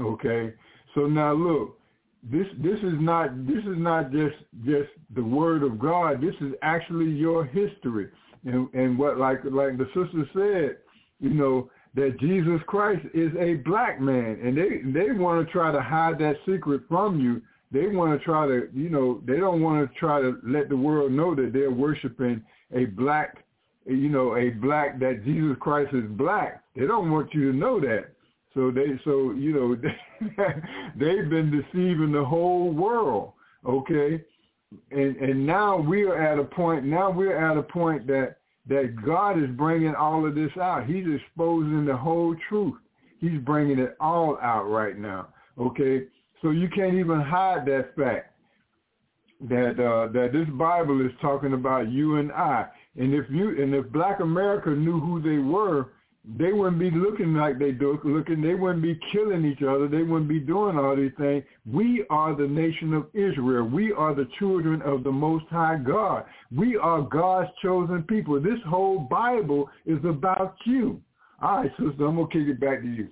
Okay, 0.00 0.52
so 0.94 1.06
now 1.06 1.32
look, 1.32 1.78
this 2.22 2.46
this 2.58 2.78
is 2.78 2.94
not 2.98 3.46
this 3.46 3.64
is 3.64 3.78
not 3.78 4.12
just 4.12 4.36
just 4.64 4.90
the 5.14 5.22
word 5.22 5.62
of 5.62 5.78
God. 5.78 6.20
This 6.20 6.34
is 6.40 6.52
actually 6.62 7.10
your 7.10 7.44
history, 7.44 8.08
and 8.44 8.68
and 8.74 8.98
what 8.98 9.18
like 9.18 9.40
like 9.44 9.78
the 9.78 9.86
sister 9.86 10.28
said, 10.34 10.78
you 11.20 11.30
know 11.30 11.70
that 11.94 12.18
Jesus 12.20 12.60
Christ 12.66 13.04
is 13.14 13.32
a 13.38 13.54
black 13.54 14.00
man, 14.00 14.38
and 14.42 14.56
they 14.56 14.80
they 14.92 15.12
want 15.12 15.46
to 15.46 15.52
try 15.52 15.72
to 15.72 15.80
hide 15.80 16.18
that 16.18 16.36
secret 16.46 16.82
from 16.88 17.20
you. 17.20 17.42
They 17.72 17.86
want 17.86 18.18
to 18.18 18.24
try 18.24 18.46
to 18.46 18.68
you 18.74 18.88
know 18.90 19.22
they 19.26 19.38
don't 19.38 19.62
want 19.62 19.88
to 19.88 19.98
try 19.98 20.20
to 20.20 20.38
let 20.44 20.68
the 20.68 20.76
world 20.76 21.12
know 21.12 21.34
that 21.34 21.52
they're 21.52 21.70
worshiping 21.70 22.42
a 22.74 22.86
black 22.86 23.44
you 23.86 24.08
know 24.08 24.36
a 24.36 24.50
black 24.50 24.98
that 25.00 25.24
Jesus 25.24 25.56
Christ 25.60 25.94
is 25.94 26.04
black. 26.10 26.62
They 26.76 26.86
don't 26.86 27.10
want 27.10 27.32
you 27.34 27.52
to 27.52 27.56
know 27.56 27.80
that. 27.80 28.12
So 28.54 28.70
they, 28.70 29.00
so 29.04 29.32
you 29.32 29.52
know, 29.52 29.76
they've 30.96 31.28
been 31.28 31.50
deceiving 31.50 32.12
the 32.12 32.24
whole 32.24 32.70
world. 32.70 33.32
Okay, 33.66 34.22
and 34.90 35.16
and 35.16 35.46
now 35.46 35.76
we 35.76 36.02
are 36.02 36.20
at 36.20 36.38
a 36.38 36.44
point. 36.44 36.84
Now 36.84 37.10
we're 37.10 37.36
at 37.36 37.56
a 37.56 37.62
point 37.62 38.06
that 38.08 38.36
that 38.68 38.94
God 39.04 39.42
is 39.42 39.48
bringing 39.50 39.94
all 39.94 40.26
of 40.26 40.34
this 40.34 40.50
out. 40.60 40.86
He's 40.86 41.06
exposing 41.06 41.86
the 41.86 41.96
whole 41.96 42.36
truth. 42.48 42.74
He's 43.18 43.40
bringing 43.40 43.78
it 43.78 43.96
all 44.00 44.38
out 44.42 44.64
right 44.64 44.98
now. 44.98 45.28
Okay, 45.58 46.04
so 46.42 46.50
you 46.50 46.68
can't 46.68 46.94
even 46.94 47.20
hide 47.20 47.64
that 47.66 47.94
fact 47.96 48.32
that 49.48 49.80
uh, 49.80 50.12
that 50.12 50.30
this 50.32 50.48
Bible 50.56 51.04
is 51.04 51.12
talking 51.20 51.54
about 51.54 51.90
you 51.90 52.16
and 52.16 52.30
I. 52.32 52.66
And 52.96 53.14
if 53.14 53.24
you 53.30 53.62
and 53.62 53.74
if 53.74 53.90
Black 53.90 54.20
America 54.20 54.70
knew 54.70 55.00
who 55.00 55.22
they 55.22 55.38
were, 55.38 55.92
they 56.24 56.52
wouldn't 56.52 56.78
be 56.78 56.90
looking 56.90 57.34
like 57.34 57.58
they 57.58 57.72
do 57.72 57.98
looking. 58.04 58.42
They 58.42 58.54
wouldn't 58.54 58.82
be 58.82 58.98
killing 59.10 59.44
each 59.44 59.62
other. 59.62 59.88
They 59.88 60.02
wouldn't 60.02 60.28
be 60.28 60.38
doing 60.38 60.78
all 60.78 60.94
these 60.94 61.12
things. 61.18 61.44
We 61.66 62.04
are 62.10 62.36
the 62.36 62.46
nation 62.46 62.94
of 62.94 63.06
Israel. 63.14 63.64
We 63.66 63.92
are 63.92 64.14
the 64.14 64.28
children 64.38 64.82
of 64.82 65.02
the 65.02 65.10
Most 65.10 65.46
High 65.50 65.76
God. 65.76 66.24
We 66.56 66.76
are 66.76 67.02
God's 67.02 67.50
chosen 67.62 68.04
people. 68.04 68.40
This 68.40 68.60
whole 68.68 69.00
Bible 69.00 69.68
is 69.86 70.04
about 70.04 70.56
you. 70.64 71.00
All 71.40 71.62
right, 71.62 71.70
sister, 71.70 72.06
I'm 72.06 72.16
gonna 72.16 72.28
kick 72.28 72.46
it 72.46 72.60
back 72.60 72.82
to 72.82 72.88
you. 72.88 73.08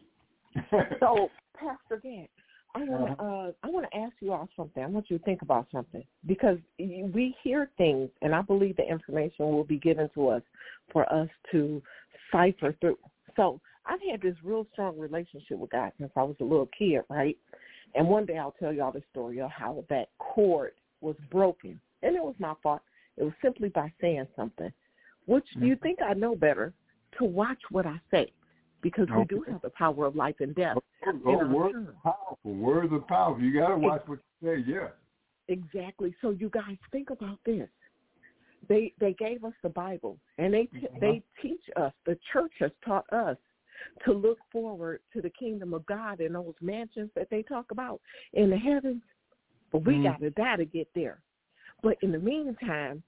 so, 1.01 1.31
Pastor 1.59 2.01
Gantt, 2.05 2.29
I 2.75 2.85
want 2.85 3.19
to 3.19 3.25
uh, 3.25 3.53
I 3.63 3.71
want 3.71 3.87
to 3.91 3.99
ask 3.99 4.13
you 4.21 4.33
all 4.33 4.49
something. 4.57 4.83
I 4.83 4.87
want 4.87 5.11
you 5.11 5.19
to 5.19 5.25
think 5.25 5.43
about 5.43 5.67
something 5.73 6.05
because 6.27 6.59
we 6.79 7.35
hear 7.43 7.71
things, 7.77 8.11
and 8.23 8.35
I 8.35 8.43
believe 8.43 8.77
the 8.77 8.89
information 8.89 9.47
will 9.47 9.65
be 9.65 9.79
given 9.79 10.09
to 10.15 10.29
us 10.29 10.43
for 10.93 11.11
us 11.13 11.29
to 11.53 11.83
cipher 12.31 12.75
through. 12.81 12.99
So 13.37 13.61
I've 13.87 14.01
had 14.09 14.23
this 14.23 14.37
real 14.45 14.67
strong 14.73 14.99
relationship 14.99 15.59
with 15.59 15.71
God 15.71 15.93
since 15.99 16.13
I 16.17 16.23
was 16.23 16.37
a 16.41 16.45
little 16.45 16.69
kid, 16.77 17.01
right? 17.09 17.37
And 17.95 18.09
one 18.09 18.25
day 18.25 18.39
I'll 18.39 18.55
tell 18.61 18.73
y'all 18.73 18.93
the 18.93 19.03
story 19.11 19.41
of 19.41 19.51
how 19.51 19.85
that 19.91 20.09
cord 20.19 20.73
was 21.01 21.17
broken, 21.31 21.81
and 22.03 22.15
it 22.15 22.23
was 22.23 22.35
my 22.39 22.55
fault. 22.63 22.83
It 23.17 23.25
was 23.25 23.33
simply 23.43 23.69
by 23.69 23.93
saying 24.01 24.29
something, 24.37 24.73
which 25.27 25.47
you 25.57 25.77
think 25.77 25.99
I 26.01 26.15
know 26.15 26.37
better 26.37 26.73
to 27.19 27.25
watch 27.25 27.59
what 27.71 27.85
I 27.85 28.01
say, 28.11 28.33
because 28.83 29.09
we 29.17 29.25
do 29.25 29.45
have 29.51 29.61
the 29.63 29.71
power 29.71 30.07
of 30.07 30.17
life 30.17 30.37
and 30.41 30.55
death. 30.55 30.77
Oh, 31.07 31.37
our 31.39 31.47
words 31.49 31.75
tongue. 31.75 31.89
are 32.05 32.13
powerful. 32.13 32.55
Words 32.55 32.93
are 32.93 33.01
powerful. 33.01 33.43
You 33.43 33.59
got 33.59 33.69
to 33.69 33.77
watch 33.77 34.03
what 34.07 34.19
you 34.41 34.57
say. 34.57 34.65
Yeah. 34.67 34.89
Exactly. 35.49 36.15
So 36.21 36.31
you 36.31 36.49
guys 36.51 36.77
think 36.93 37.11
about 37.11 37.39
this. 37.45 37.69
They 38.69 38.93
they 39.01 39.15
gave 39.15 39.45
us 39.45 39.55
the 39.63 39.69
Bible, 39.71 40.19
and 40.39 40.53
they 40.55 40.65
t- 40.67 40.87
they 41.01 41.23
teach 41.43 41.63
us. 41.77 41.93
The 42.07 42.19
church 42.33 42.53
has 42.61 42.71
taught 42.85 43.11
us 43.13 43.37
to 44.05 44.13
look 44.13 44.39
forward 44.53 45.01
to 45.15 45.23
the 45.23 45.31
kingdom 45.31 45.73
of 45.75 45.85
God 45.87 46.21
and 46.21 46.35
those 46.35 46.55
mansions 46.61 47.11
that 47.17 47.29
they 47.31 47.43
talk 47.43 47.71
about 47.71 48.01
in 48.35 48.51
the 48.51 48.57
heavens. 48.57 49.03
But 49.73 49.85
we 49.87 49.95
Mhm. 49.95 50.03
got 50.05 50.21
to 50.21 50.31
die 50.31 50.57
to 50.57 50.65
get 50.67 50.93
there. 50.95 51.23
But 51.83 51.97
in 52.03 52.13
the 52.13 52.19
meantime, 52.19 53.03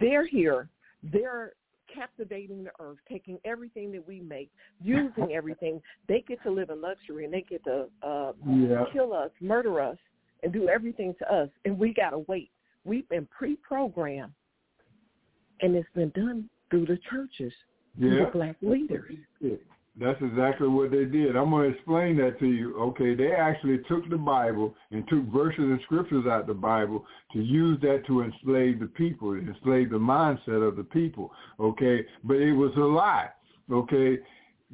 they're 0.00 0.24
here. 0.24 0.68
They're 1.02 1.52
captivating 1.92 2.64
the 2.64 2.70
earth, 2.80 2.98
taking 3.08 3.38
everything 3.44 3.92
that 3.92 4.06
we 4.06 4.20
make, 4.20 4.50
using 4.82 5.32
everything. 5.32 5.80
They 6.08 6.24
get 6.26 6.42
to 6.42 6.50
live 6.50 6.70
in 6.70 6.80
luxury, 6.80 7.24
and 7.24 7.32
they 7.32 7.42
get 7.42 7.64
to 7.64 7.88
uh, 8.02 8.32
Yeah. 8.46 8.84
kill 8.92 9.12
us, 9.12 9.30
murder 9.40 9.80
us, 9.80 9.98
and 10.42 10.52
do 10.52 10.68
everything 10.68 11.14
to 11.18 11.32
us, 11.32 11.48
and 11.64 11.78
we 11.78 11.92
gotta 11.92 12.18
wait. 12.20 12.50
We've 12.84 13.08
been 13.08 13.26
pre-programmed, 13.26 14.32
and 15.60 15.74
it's 15.74 15.88
been 15.94 16.10
done 16.10 16.48
through 16.70 16.86
the 16.86 16.98
churches, 17.10 17.52
through 17.98 18.24
the 18.24 18.30
black 18.32 18.56
leaders. 18.62 19.18
That's 20.00 20.20
exactly 20.22 20.68
what 20.68 20.92
they 20.92 21.04
did. 21.06 21.34
I'm 21.34 21.50
going 21.50 21.70
to 21.70 21.76
explain 21.76 22.16
that 22.18 22.38
to 22.38 22.46
you. 22.46 22.76
Okay, 22.78 23.14
they 23.16 23.32
actually 23.32 23.78
took 23.88 24.08
the 24.08 24.16
Bible 24.16 24.74
and 24.92 25.06
took 25.08 25.24
verses 25.24 25.58
and 25.58 25.80
scriptures 25.84 26.24
out 26.26 26.46
the 26.46 26.54
Bible 26.54 27.04
to 27.32 27.40
use 27.40 27.80
that 27.80 28.04
to 28.06 28.22
enslave 28.22 28.78
the 28.78 28.86
people, 28.86 29.34
enslave 29.34 29.90
the 29.90 29.98
mindset 29.98 30.66
of 30.66 30.76
the 30.76 30.84
people. 30.84 31.32
Okay, 31.58 32.06
but 32.22 32.36
it 32.36 32.52
was 32.52 32.72
a 32.76 32.80
lie. 32.80 33.28
Okay, 33.72 34.18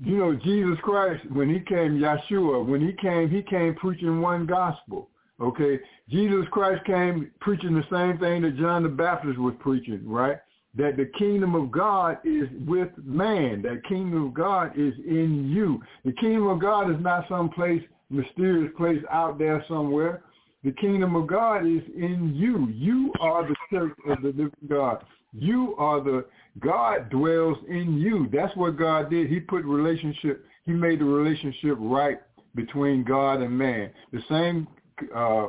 you 0.02 0.18
know 0.18 0.34
Jesus 0.34 0.78
Christ 0.82 1.24
when 1.30 1.48
he 1.48 1.60
came, 1.60 1.98
Yeshua 1.98 2.66
when 2.66 2.80
he 2.80 2.92
came, 2.92 3.30
he 3.30 3.42
came 3.42 3.74
preaching 3.76 4.20
one 4.20 4.46
gospel. 4.46 5.08
Okay, 5.40 5.80
Jesus 6.10 6.44
Christ 6.50 6.84
came 6.84 7.30
preaching 7.40 7.74
the 7.74 7.84
same 7.90 8.18
thing 8.18 8.42
that 8.42 8.58
John 8.58 8.82
the 8.82 8.88
Baptist 8.90 9.38
was 9.38 9.54
preaching, 9.58 10.02
right? 10.04 10.38
That 10.76 10.96
the 10.96 11.10
kingdom 11.18 11.54
of 11.54 11.70
God 11.70 12.18
is 12.24 12.48
with 12.66 12.88
man. 13.04 13.62
That 13.62 13.84
kingdom 13.88 14.26
of 14.26 14.34
God 14.34 14.72
is 14.76 14.94
in 15.06 15.50
you. 15.54 15.80
The 16.04 16.12
kingdom 16.12 16.48
of 16.48 16.60
God 16.60 16.90
is 16.90 17.00
not 17.00 17.26
some 17.28 17.48
place, 17.48 17.82
mysterious 18.10 18.72
place 18.76 19.02
out 19.10 19.38
there 19.38 19.64
somewhere. 19.68 20.22
The 20.64 20.72
kingdom 20.72 21.14
of 21.14 21.26
God 21.26 21.66
is 21.66 21.82
in 21.94 22.32
you. 22.34 22.68
You 22.70 23.12
are 23.20 23.46
the 23.46 23.54
church 23.70 23.92
of 24.08 24.22
the 24.22 24.28
living 24.28 24.50
God. 24.68 25.04
You 25.32 25.76
are 25.76 26.00
the, 26.02 26.24
God 26.60 27.10
dwells 27.10 27.58
in 27.68 27.98
you. 27.98 28.28
That's 28.32 28.54
what 28.56 28.78
God 28.78 29.10
did. 29.10 29.28
He 29.28 29.40
put 29.40 29.64
relationship, 29.64 30.44
he 30.64 30.72
made 30.72 31.00
the 31.00 31.04
relationship 31.04 31.76
right 31.78 32.18
between 32.54 33.04
God 33.04 33.42
and 33.42 33.56
man. 33.56 33.90
The 34.12 34.20
same, 34.28 34.66
uh, 35.14 35.48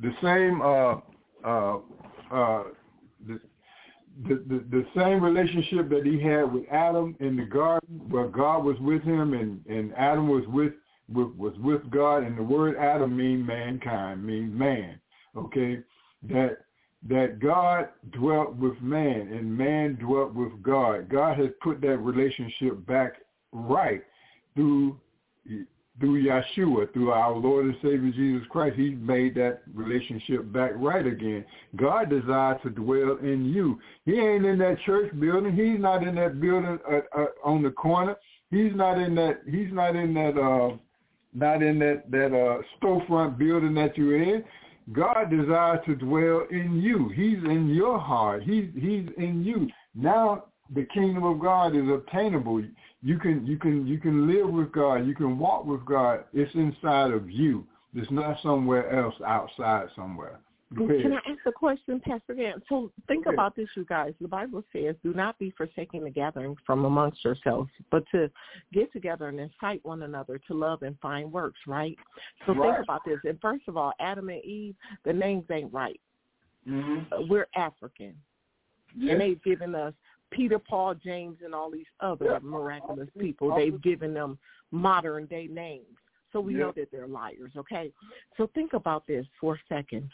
the 0.00 0.12
same, 0.22 0.60
uh, 0.62 1.00
uh, 1.46 1.78
uh, 2.30 2.62
the, 4.24 4.42
the, 4.46 4.64
the 4.70 4.86
same 4.96 5.22
relationship 5.22 5.88
that 5.90 6.06
he 6.06 6.20
had 6.20 6.52
with 6.52 6.64
Adam 6.70 7.16
in 7.20 7.36
the 7.36 7.44
garden, 7.44 8.00
where 8.08 8.28
God 8.28 8.64
was 8.64 8.76
with 8.80 9.02
him 9.02 9.34
and, 9.34 9.64
and 9.66 9.94
Adam 9.94 10.28
was 10.28 10.44
with, 10.48 10.72
with 11.08 11.34
was 11.36 11.54
with 11.58 11.88
God, 11.90 12.24
and 12.24 12.36
the 12.36 12.42
word 12.42 12.76
Adam 12.76 13.16
means 13.16 13.46
mankind, 13.46 14.24
means 14.24 14.52
man. 14.58 14.98
Okay, 15.36 15.80
that 16.24 16.58
that 17.08 17.38
God 17.38 17.88
dwelt 18.10 18.56
with 18.56 18.80
man 18.80 19.32
and 19.32 19.56
man 19.56 19.96
dwelt 20.00 20.34
with 20.34 20.60
God. 20.62 21.08
God 21.08 21.38
has 21.38 21.50
put 21.62 21.80
that 21.82 21.98
relationship 21.98 22.84
back 22.86 23.16
right 23.52 24.02
through 24.54 24.98
through 25.98 26.22
Yeshua, 26.24 26.92
through 26.92 27.10
our 27.10 27.34
Lord 27.34 27.66
and 27.66 27.76
Savior 27.82 28.10
Jesus 28.12 28.46
Christ, 28.50 28.76
he 28.76 28.90
made 28.90 29.34
that 29.36 29.62
relationship 29.74 30.52
back 30.52 30.72
right 30.74 31.06
again. 31.06 31.44
God 31.76 32.10
desires 32.10 32.60
to 32.64 32.70
dwell 32.70 33.18
in 33.22 33.46
you. 33.46 33.78
He 34.04 34.18
ain't 34.18 34.44
in 34.44 34.58
that 34.58 34.78
church 34.84 35.10
building. 35.18 35.56
He's 35.56 35.80
not 35.80 36.02
in 36.02 36.14
that 36.16 36.40
building 36.40 36.78
uh, 36.90 37.18
uh, 37.18 37.26
on 37.44 37.62
the 37.62 37.70
corner. 37.70 38.16
He's 38.50 38.72
not 38.74 38.98
in 38.98 39.14
that. 39.14 39.40
He's 39.48 39.72
not 39.72 39.96
in 39.96 40.14
that. 40.14 40.38
Uh, 40.38 40.76
not 41.34 41.62
in 41.62 41.78
that 41.80 42.10
that 42.10 42.32
uh, 42.32 42.62
storefront 42.80 43.36
building 43.38 43.74
that 43.74 43.96
you're 43.96 44.22
in. 44.22 44.42
God 44.92 45.30
desires 45.30 45.80
to 45.86 45.94
dwell 45.94 46.46
in 46.50 46.80
you. 46.80 47.10
He's 47.10 47.42
in 47.44 47.68
your 47.74 47.98
heart. 47.98 48.42
He's 48.42 48.66
he's 48.74 49.08
in 49.18 49.44
you. 49.44 49.68
Now 49.94 50.44
the 50.74 50.84
kingdom 50.92 51.24
of 51.24 51.40
God 51.40 51.76
is 51.76 51.88
obtainable. 51.88 52.62
You 53.02 53.18
can 53.18 53.46
you 53.46 53.56
can 53.58 53.86
you 53.86 53.98
can 53.98 54.26
live 54.26 54.50
with 54.50 54.72
God. 54.72 55.06
You 55.06 55.14
can 55.14 55.38
walk 55.38 55.64
with 55.64 55.84
God. 55.84 56.24
It's 56.32 56.54
inside 56.54 57.12
of 57.12 57.30
you. 57.30 57.66
It's 57.94 58.10
not 58.10 58.36
somewhere 58.42 58.90
else 58.98 59.14
outside 59.26 59.88
somewhere. 59.94 60.40
Can. 60.74 61.12
I 61.12 61.30
ask 61.30 61.38
a 61.46 61.52
question, 61.52 62.00
Pastor 62.00 62.34
Dan? 62.34 62.60
So 62.68 62.90
think 63.06 63.26
about 63.26 63.54
this, 63.54 63.68
you 63.76 63.84
guys. 63.84 64.14
The 64.20 64.26
Bible 64.26 64.64
says, 64.72 64.96
"Do 65.04 65.14
not 65.14 65.38
be 65.38 65.52
forsaking 65.56 66.02
the 66.02 66.10
gathering 66.10 66.56
from 66.66 66.84
amongst 66.84 67.24
yourselves, 67.24 67.70
but 67.92 68.02
to 68.10 68.28
get 68.72 68.92
together 68.92 69.28
and 69.28 69.38
incite 69.38 69.84
one 69.84 70.02
another 70.02 70.40
to 70.48 70.54
love 70.54 70.82
and 70.82 70.98
find 70.98 71.32
works." 71.32 71.60
Right. 71.68 71.96
So 72.44 72.52
Right. 72.52 72.74
think 72.74 72.84
about 72.84 73.04
this. 73.04 73.20
And 73.24 73.40
first 73.40 73.68
of 73.68 73.76
all, 73.76 73.92
Adam 74.00 74.28
and 74.28 74.44
Eve, 74.44 74.74
the 75.04 75.12
names 75.12 75.44
ain't 75.50 75.72
right. 75.72 76.00
Mm-hmm. 76.66 77.12
Uh, 77.12 77.26
We're 77.28 77.46
African, 77.54 78.20
and 79.00 79.20
they've 79.20 79.42
given 79.44 79.76
us 79.76 79.94
Peter, 80.30 80.58
Paul, 80.58 80.94
James, 80.94 81.38
and 81.44 81.54
all 81.54 81.70
these 81.70 81.86
other 82.00 82.38
miraculous 82.40 83.08
people. 83.18 83.54
They've 83.54 83.80
given 83.82 84.12
them 84.12 84.38
modern 84.70 85.26
day 85.26 85.46
names. 85.46 85.86
So 86.32 86.40
we 86.40 86.54
know 86.54 86.72
that 86.76 86.90
they're 86.90 87.06
liars, 87.06 87.52
okay? 87.56 87.90
So 88.36 88.50
think 88.54 88.72
about 88.74 89.06
this 89.06 89.24
for 89.40 89.54
a 89.54 89.58
second. 89.68 90.10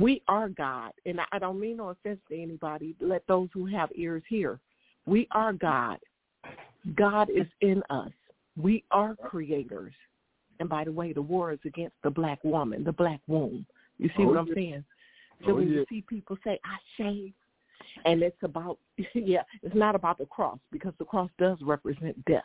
We 0.00 0.22
are 0.28 0.48
God, 0.48 0.92
and 1.04 1.20
I- 1.32 1.38
don't 1.38 1.60
mean 1.60 1.76
no 1.78 1.88
offense 1.88 2.20
to 2.28 2.40
anybody. 2.40 2.94
Let 3.00 3.26
those 3.26 3.50
who 3.52 3.66
have 3.66 3.90
ears 3.94 4.22
hear. 4.28 4.60
We 5.04 5.26
are 5.32 5.52
God. 5.52 5.98
God 6.94 7.28
is 7.28 7.46
in 7.60 7.82
us. 7.90 8.12
We 8.56 8.84
are 8.90 9.16
creators. 9.16 9.94
And 10.60 10.68
by 10.68 10.84
the 10.84 10.92
way, 10.92 11.12
the 11.12 11.20
war 11.22 11.52
is 11.52 11.58
against 11.64 11.96
the 12.02 12.10
black 12.10 12.42
woman, 12.44 12.84
the 12.84 12.92
black 12.92 13.20
womb. 13.26 13.66
You 13.98 14.08
see 14.10 14.22
Oh, 14.22 14.26
what 14.28 14.38
I'm 14.38 14.46
yeah. 14.48 14.54
saying? 14.54 14.84
So 15.44 15.50
Oh, 15.50 15.54
when 15.56 15.68
yeah. 15.68 15.80
you 15.80 15.86
see 15.88 16.02
people 16.02 16.38
say, 16.44 16.58
I 16.64 16.78
shave, 16.96 17.34
and 18.04 18.22
it's 18.22 18.36
about, 18.42 18.78
yeah, 19.14 19.42
it's 19.62 19.74
not 19.74 19.94
about 19.94 20.18
the 20.18 20.26
cross 20.26 20.58
because 20.70 20.92
the 20.98 21.04
cross 21.04 21.30
does 21.38 21.58
represent 21.62 22.22
death. 22.24 22.42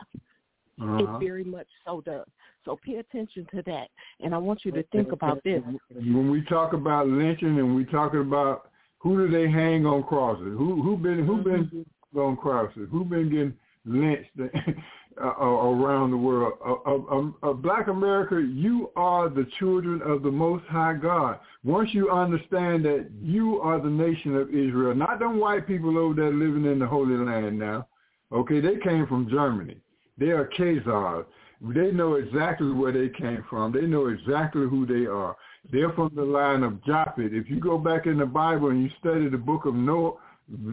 Uh-huh. 0.80 0.96
It 0.96 1.24
very 1.24 1.44
much 1.44 1.66
so 1.84 2.00
does. 2.02 2.26
So 2.64 2.78
pay 2.84 2.96
attention 2.96 3.46
to 3.54 3.62
that. 3.62 3.88
And 4.20 4.34
I 4.34 4.38
want 4.38 4.64
you 4.64 4.70
to 4.72 4.82
think 4.92 5.12
about 5.12 5.42
this. 5.42 5.62
When 5.92 6.30
we 6.30 6.42
talk 6.42 6.72
about 6.72 7.08
lynching 7.08 7.58
and 7.58 7.74
we 7.74 7.84
talking 7.84 8.20
about 8.20 8.70
who 8.98 9.26
do 9.26 9.32
they 9.32 9.50
hang 9.50 9.86
on 9.86 10.02
crosses? 10.02 10.54
Who 10.56 10.82
who 10.82 10.96
been 10.96 11.24
who 11.26 11.42
been 11.42 11.86
on 12.16 12.36
crosses? 12.36 12.88
Who 12.90 13.04
been 13.04 13.30
getting 13.30 13.54
lynched 13.84 14.30
uh, 15.20 15.34
uh, 15.40 15.44
around 15.44 16.10
the 16.10 16.16
world? 16.16 16.54
Uh, 16.64 16.74
uh, 16.84 17.50
uh, 17.50 17.52
Black 17.52 17.88
America, 17.88 18.40
you 18.40 18.90
are 18.96 19.28
the 19.28 19.46
children 19.58 20.00
of 20.02 20.22
the 20.22 20.30
Most 20.30 20.64
High 20.66 20.94
God. 20.94 21.38
Once 21.64 21.90
you 21.92 22.10
understand 22.10 22.84
that 22.84 23.08
you 23.20 23.60
are 23.60 23.80
the 23.80 23.88
nation 23.88 24.36
of 24.36 24.48
Israel, 24.48 24.94
not 24.94 25.18
them 25.18 25.38
white 25.40 25.66
people 25.66 25.98
over 25.98 26.14
there 26.14 26.32
living 26.32 26.64
in 26.64 26.78
the 26.78 26.86
Holy 26.86 27.16
Land 27.16 27.58
now. 27.58 27.86
Okay, 28.32 28.60
they 28.60 28.76
came 28.76 29.06
from 29.06 29.28
Germany. 29.30 29.76
They 30.18 30.30
are 30.30 30.50
Khazars. 30.58 31.24
They 31.60 31.90
know 31.90 32.14
exactly 32.14 32.70
where 32.70 32.92
they 32.92 33.08
came 33.08 33.44
from. 33.50 33.72
They 33.72 33.82
know 33.82 34.06
exactly 34.08 34.66
who 34.68 34.86
they 34.86 35.06
are. 35.06 35.36
They're 35.72 35.92
from 35.92 36.12
the 36.14 36.22
line 36.22 36.62
of 36.62 36.84
Japheth. 36.84 37.32
If 37.32 37.50
you 37.50 37.58
go 37.58 37.78
back 37.78 38.06
in 38.06 38.18
the 38.18 38.26
Bible 38.26 38.68
and 38.68 38.82
you 38.82 38.90
study 39.00 39.28
the 39.28 39.38
book 39.38 39.64
of 39.64 39.74
Noah, 39.74 40.12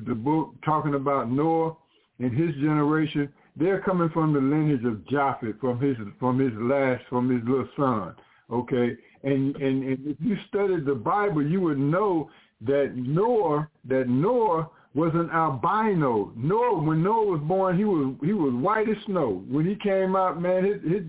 the 0.05 0.15
book 0.15 0.53
talking 0.63 0.93
about 0.93 1.31
Noah 1.31 1.75
and 2.19 2.31
his 2.31 2.55
generation, 2.55 3.31
they're 3.56 3.82
coming 3.82 4.10
from 4.10 4.34
the 4.34 4.39
lineage 4.39 4.84
of 4.86 5.08
Japheth, 5.08 5.60
from 5.60 5.80
his 5.80 5.98
from 6.20 6.39
his 6.39 6.52
last, 6.56 7.04
from 7.10 7.30
his 7.30 7.41
little 7.48 7.70
son. 7.78 8.15
Okay, 8.52 8.98
and 9.24 9.56
and, 9.56 9.84
and 9.84 10.08
if 10.08 10.18
you 10.20 10.38
studied 10.48 10.86
the 10.86 10.96
Bible, 10.96 11.46
you 11.46 11.62
would 11.62 11.80
know 11.80 12.30
that 12.62 12.94
Noah, 12.96 13.70
that 13.88 14.08
Noah 14.08 14.70
was 14.94 15.12
an 15.13 15.30
albino. 15.32 16.32
Noah, 16.36 16.82
when 16.82 17.04
Noah 17.04 17.26
was 17.26 17.41
born, 17.41 17.78
he 17.78 17.86
was 17.86 18.15
he 18.24 18.34
was 18.34 18.54
white 18.54 18.89
as 18.89 18.98
snow. 19.06 19.44
When 19.50 19.65
he 19.65 19.76
came 19.76 20.15
out, 20.15 20.41
man, 20.41 20.63
his 20.65 20.82
his, 20.84 21.04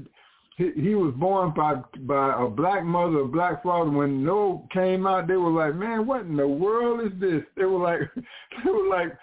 he, 0.56 0.80
he 0.80 0.94
was 0.94 1.14
born 1.16 1.52
by 1.54 1.74
by 2.00 2.42
a 2.42 2.48
black 2.48 2.84
mother, 2.84 3.20
a 3.20 3.28
black 3.28 3.62
father. 3.62 3.90
When 3.90 4.24
Noah 4.24 4.62
came 4.72 5.06
out, 5.06 5.28
they 5.28 5.36
were 5.36 5.50
like, 5.50 5.74
"Man, 5.74 6.06
what 6.06 6.22
in 6.22 6.36
the 6.36 6.48
world 6.48 7.00
is 7.00 7.20
this?" 7.20 7.42
They 7.56 7.64
were 7.64 7.78
like, 7.78 8.00
they 8.64 8.70
were 8.70 8.88
like, 8.88 9.16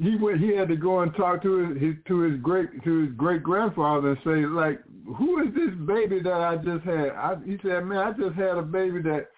he 0.00 0.16
went. 0.16 0.40
He 0.40 0.54
had 0.54 0.68
to 0.68 0.76
go 0.76 1.00
and 1.00 1.14
talk 1.14 1.42
to 1.42 1.68
his, 1.68 1.82
his 1.82 1.94
to 2.08 2.20
his 2.20 2.40
great 2.40 2.82
to 2.84 3.02
his 3.06 3.12
great 3.16 3.42
grandfather 3.42 4.10
and 4.10 4.18
say, 4.24 4.46
like, 4.46 4.80
"Who 5.16 5.42
is 5.42 5.54
this 5.54 5.74
baby 5.86 6.20
that 6.20 6.32
I 6.32 6.56
just 6.56 6.84
had?" 6.84 7.10
I, 7.10 7.36
he 7.44 7.58
said, 7.62 7.84
"Man, 7.84 7.98
I 7.98 8.12
just 8.12 8.36
had 8.36 8.58
a 8.58 8.62
baby 8.62 9.00
that 9.02 9.28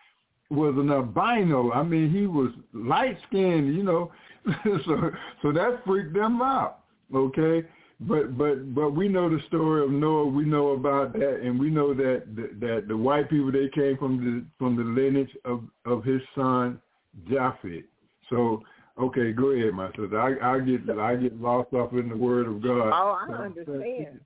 was 0.51 0.75
an 0.77 0.91
albino. 0.91 1.73
I 1.73 1.83
mean, 1.83 2.11
he 2.11 2.27
was 2.27 2.51
light 2.73 3.19
skinned, 3.29 3.75
you 3.75 3.83
know." 3.83 4.11
so 4.65 5.11
so 5.43 5.53
that 5.53 5.83
freaked 5.85 6.15
them 6.15 6.43
out. 6.43 6.81
Okay 7.15 7.67
but 8.01 8.39
but 8.39 8.75
but 8.75 8.91
we 8.91 9.09
know 9.09 9.29
the 9.29 9.41
story 9.49 9.83
of 9.83 9.91
Noah. 9.91 10.27
We 10.27 10.45
know 10.45 10.69
about 10.69 11.13
that, 11.15 11.41
and 11.43 11.59
we 11.59 11.69
know 11.69 11.93
that 11.95 12.25
that, 12.37 12.61
that 12.61 12.85
the 12.87 12.97
white 12.97 13.29
people 13.29 13.51
they 13.51 13.69
came 13.69 13.97
from 13.97 14.19
the 14.19 14.45
from 14.59 14.77
the 14.77 14.85
lineage 14.85 15.35
of 15.45 15.65
of 15.85 16.05
his 16.05 16.21
son 16.35 16.81
Japheth. 17.29 17.85
So 18.31 18.63
okay, 19.01 19.33
go 19.33 19.51
ahead, 19.51 19.73
my 19.73 19.89
sister. 19.89 20.21
I 20.21 20.57
I 20.57 20.61
get 20.61 20.89
I 20.99 21.17
get 21.17 21.41
lost 21.41 21.73
off 21.73 21.93
in 21.93 22.09
the 22.09 22.17
Word 22.17 22.47
of 22.47 22.63
God. 22.63 22.91
Oh, 22.93 23.19
I 23.29 23.45
understand. 23.45 24.21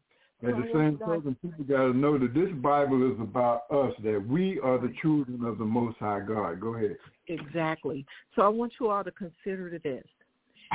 At 0.45 0.57
the 0.57 0.69
same 0.75 0.99
token, 0.99 1.37
people 1.41 1.63
got 1.65 1.85
to 1.85 1.97
know 1.97 2.19
that 2.19 2.35
this 2.35 2.51
Bible 2.55 3.13
is 3.13 3.21
about 3.21 3.63
us, 3.71 3.93
that 4.03 4.27
we 4.27 4.59
are 4.59 4.77
the 4.77 4.93
children 5.01 5.45
of 5.45 5.59
the 5.59 5.65
Most 5.65 5.99
High 5.99 6.19
God. 6.19 6.61
Go 6.61 6.75
ahead. 6.75 6.97
Exactly. 7.29 8.05
So 8.35 8.43
I 8.43 8.49
want 8.49 8.73
you 8.81 8.91
all 8.91 9.05
to 9.05 9.13
consider 9.13 9.79
this. 9.85 10.05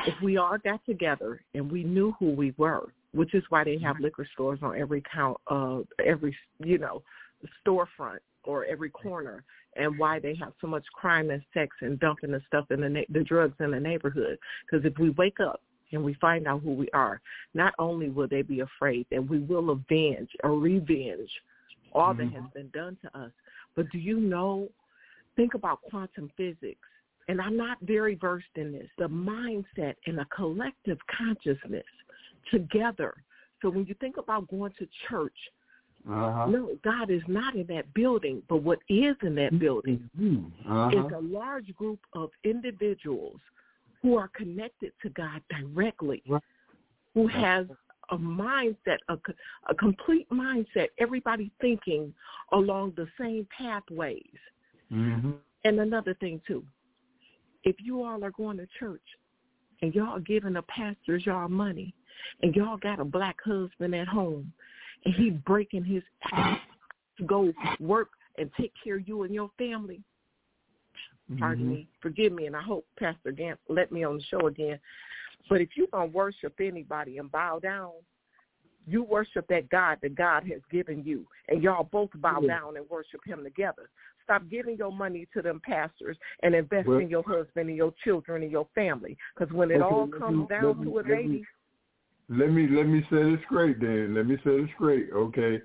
If 0.05 0.13
we 0.21 0.37
all 0.37 0.57
got 0.57 0.85
together 0.85 1.41
and 1.53 1.69
we 1.69 1.83
knew 1.83 2.15
who 2.17 2.31
we 2.31 2.53
were, 2.55 2.93
which 3.13 3.33
is 3.33 3.43
why 3.49 3.65
they 3.65 3.77
have 3.79 3.99
liquor 3.99 4.25
stores 4.31 4.59
on 4.61 4.79
every 4.79 5.03
count, 5.13 5.37
uh, 5.47 5.79
every 6.05 6.33
you 6.63 6.77
know, 6.77 7.01
storefront 7.65 8.19
or 8.47 8.65
every 8.65 8.89
corner, 8.89 9.43
and 9.75 9.97
why 9.99 10.19
they 10.19 10.35
have 10.35 10.53
so 10.59 10.67
much 10.67 10.85
crime 10.93 11.29
and 11.29 11.43
sex 11.53 11.75
and 11.81 11.99
dumping 11.99 12.31
the 12.31 12.41
stuff 12.47 12.65
in 12.71 12.81
the 12.81 12.89
na- 12.89 13.01
the 13.09 13.23
drugs 13.23 13.55
in 13.59 13.71
the 13.71 13.79
neighborhood. 13.79 14.37
Because 14.65 14.85
if 14.85 14.97
we 14.97 15.11
wake 15.11 15.39
up 15.39 15.61
and 15.91 16.03
we 16.03 16.15
find 16.15 16.47
out 16.47 16.61
who 16.63 16.73
we 16.73 16.89
are, 16.91 17.21
not 17.53 17.73
only 17.77 18.09
will 18.09 18.27
they 18.27 18.41
be 18.41 18.61
afraid 18.61 19.05
that 19.11 19.27
we 19.27 19.39
will 19.39 19.69
avenge 19.69 20.29
or 20.43 20.57
revenge 20.59 21.29
all 21.93 22.13
that 22.13 22.23
has 22.23 22.33
mm-hmm. 22.33 22.45
been 22.53 22.69
done 22.73 22.97
to 23.01 23.19
us, 23.19 23.31
but 23.75 23.89
do 23.91 23.97
you 23.97 24.19
know? 24.19 24.69
Think 25.35 25.53
about 25.53 25.83
quantum 25.83 26.31
physics 26.35 26.87
and 27.27 27.41
I'm 27.41 27.57
not 27.57 27.77
very 27.81 28.15
versed 28.15 28.45
in 28.55 28.71
this, 28.71 28.87
the 28.97 29.09
mindset 29.09 29.95
and 30.05 30.19
a 30.19 30.25
collective 30.25 30.97
consciousness 31.15 31.85
together. 32.51 33.13
So 33.61 33.69
when 33.69 33.85
you 33.85 33.95
think 33.99 34.17
about 34.17 34.49
going 34.49 34.73
to 34.79 34.87
church, 35.09 35.35
Uh-huh. 36.09 36.47
no, 36.47 36.77
God 36.83 37.09
is 37.09 37.21
not 37.27 37.55
in 37.55 37.67
that 37.67 37.93
building, 37.93 38.41
but 38.47 38.63
what 38.63 38.79
is 38.89 39.15
in 39.23 39.35
that 39.35 39.59
building 39.59 40.09
Uh-huh. 40.17 40.89
is 40.97 41.11
a 41.13 41.19
large 41.21 41.73
group 41.75 41.99
of 42.13 42.29
individuals 42.43 43.39
who 44.01 44.15
are 44.17 44.29
connected 44.29 44.93
to 45.01 45.09
God 45.09 45.41
directly, 45.49 46.23
Right. 46.27 46.41
who 47.13 47.27
has 47.27 47.67
a 48.09 48.17
mindset, 48.17 48.99
a, 49.09 49.17
a 49.69 49.75
complete 49.75 50.29
mindset, 50.29 50.87
everybody 50.97 51.51
thinking 51.59 52.13
along 52.53 52.93
the 52.95 53.07
same 53.19 53.47
pathways. 53.57 54.39
hmm 54.89 55.31
And 55.65 55.79
another 55.79 56.13
thing 56.15 56.39
too, 56.47 56.63
if 57.63 57.75
you 57.79 58.03
all 58.03 58.23
are 58.23 58.31
going 58.31 58.57
to 58.57 58.67
church 58.79 59.01
and 59.81 59.93
y'all 59.93 60.19
giving 60.19 60.53
the 60.53 60.61
pastors 60.63 61.25
y'all 61.25 61.49
money 61.49 61.93
and 62.41 62.55
y'all 62.55 62.77
got 62.77 62.99
a 62.99 63.05
black 63.05 63.37
husband 63.43 63.93
at 63.93 64.07
home 64.07 64.53
and 65.05 65.13
he 65.15 65.29
breaking 65.31 65.83
his 65.83 66.03
ass 66.31 66.59
to 67.17 67.23
go 67.23 67.53
work 67.79 68.09
and 68.37 68.51
take 68.59 68.73
care 68.83 68.97
of 68.97 69.07
you 69.07 69.23
and 69.23 69.33
your 69.33 69.49
family, 69.57 70.03
pardon 71.39 71.65
Mhm. 71.65 71.69
me, 71.69 71.87
forgive 71.99 72.31
me, 72.31 72.45
and 72.45 72.55
I 72.55 72.61
hope 72.61 72.85
Pastor 72.97 73.31
Gantt 73.31 73.57
let 73.67 73.91
me 73.91 74.03
on 74.03 74.17
the 74.17 74.23
show 74.23 74.47
again. 74.47 74.79
But 75.49 75.61
if 75.61 75.75
you're 75.75 75.87
going 75.87 76.11
to 76.11 76.15
worship 76.15 76.59
anybody 76.59 77.17
and 77.17 77.31
bow 77.31 77.59
down, 77.59 77.93
you 78.85 79.03
worship 79.03 79.47
that 79.47 79.67
God 79.69 79.99
that 80.01 80.15
God 80.15 80.45
has 80.45 80.61
given 80.71 81.03
you, 81.03 81.27
and 81.49 81.61
y'all 81.61 81.83
both 81.83 82.11
bow 82.15 82.39
Yeah. 82.41 82.59
down 82.59 82.77
and 82.77 82.89
worship 82.89 83.23
him 83.25 83.43
together. 83.43 83.89
Stop 84.23 84.47
giving 84.49 84.77
your 84.77 84.91
money 84.91 85.25
to 85.33 85.41
them 85.41 85.59
pastors 85.61 86.17
and 86.43 86.53
invest 86.53 86.87
Well- 86.87 86.99
in 86.99 87.09
your 87.09 87.23
husband 87.23 87.69
and 87.69 87.77
your 87.77 87.93
children 88.03 88.43
and 88.43 88.51
your 88.51 88.65
family. 88.75 89.17
Because 89.33 89.53
when 89.53 89.71
it 89.71 89.81
Okay, 89.81 89.83
all 89.83 90.07
comes 90.07 90.39
me- 90.39 90.47
down 90.47 90.79
me- 90.79 90.85
to 90.91 90.97
it, 90.99 91.07
baby, 91.07 91.45
Let 92.29 92.51
me 92.51 92.67
let 92.67 92.87
me 92.87 93.01
say 93.09 93.23
this 93.23 93.39
straight 93.45 93.79
then. 93.79 94.15
Let 94.15 94.27
me 94.27 94.37
say 94.43 94.61
this 94.61 94.69
straight, 94.75 95.09
okay? 95.13 95.61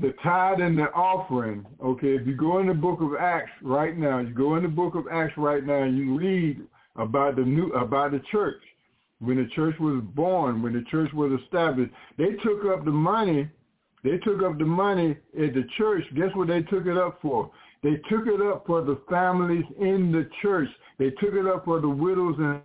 The 0.00 0.12
tithe 0.22 0.60
and 0.60 0.78
the 0.78 0.90
offering, 0.92 1.64
okay, 1.82 2.16
if 2.16 2.26
you 2.26 2.36
go 2.36 2.58
in 2.58 2.66
the 2.66 2.74
book 2.74 3.00
of 3.00 3.14
Acts 3.18 3.50
right 3.62 3.96
now, 3.96 4.18
you 4.18 4.34
go 4.34 4.56
in 4.56 4.62
the 4.62 4.68
book 4.68 4.94
of 4.94 5.06
Acts 5.10 5.34
right 5.36 5.64
now 5.64 5.82
and 5.82 5.96
you 5.96 6.16
read 6.18 6.60
about 6.96 7.36
the 7.36 7.42
new 7.42 7.72
about 7.72 8.12
the 8.12 8.20
church. 8.30 8.62
When 9.20 9.36
the 9.36 9.48
church 9.54 9.76
was 9.78 10.02
born, 10.14 10.62
when 10.62 10.72
the 10.72 10.84
church 10.90 11.12
was 11.12 11.38
established, 11.42 11.92
they 12.18 12.32
took 12.42 12.64
up 12.64 12.84
the 12.84 12.90
money 12.90 13.48
they 14.04 14.18
took 14.18 14.42
up 14.42 14.58
the 14.58 14.66
money 14.66 15.16
at 15.42 15.54
the 15.54 15.64
church. 15.78 16.04
Guess 16.14 16.28
what 16.34 16.48
they 16.48 16.60
took 16.62 16.86
it 16.86 16.98
up 16.98 17.18
for? 17.22 17.50
They 17.82 17.96
took 18.10 18.26
it 18.26 18.40
up 18.40 18.66
for 18.66 18.82
the 18.82 19.00
families 19.08 19.64
in 19.80 20.12
the 20.12 20.28
church. 20.42 20.68
They 20.98 21.10
took 21.10 21.32
it 21.32 21.46
up 21.46 21.64
for 21.64 21.80
the 21.80 21.88
widows 21.88 22.36
and 22.38 22.60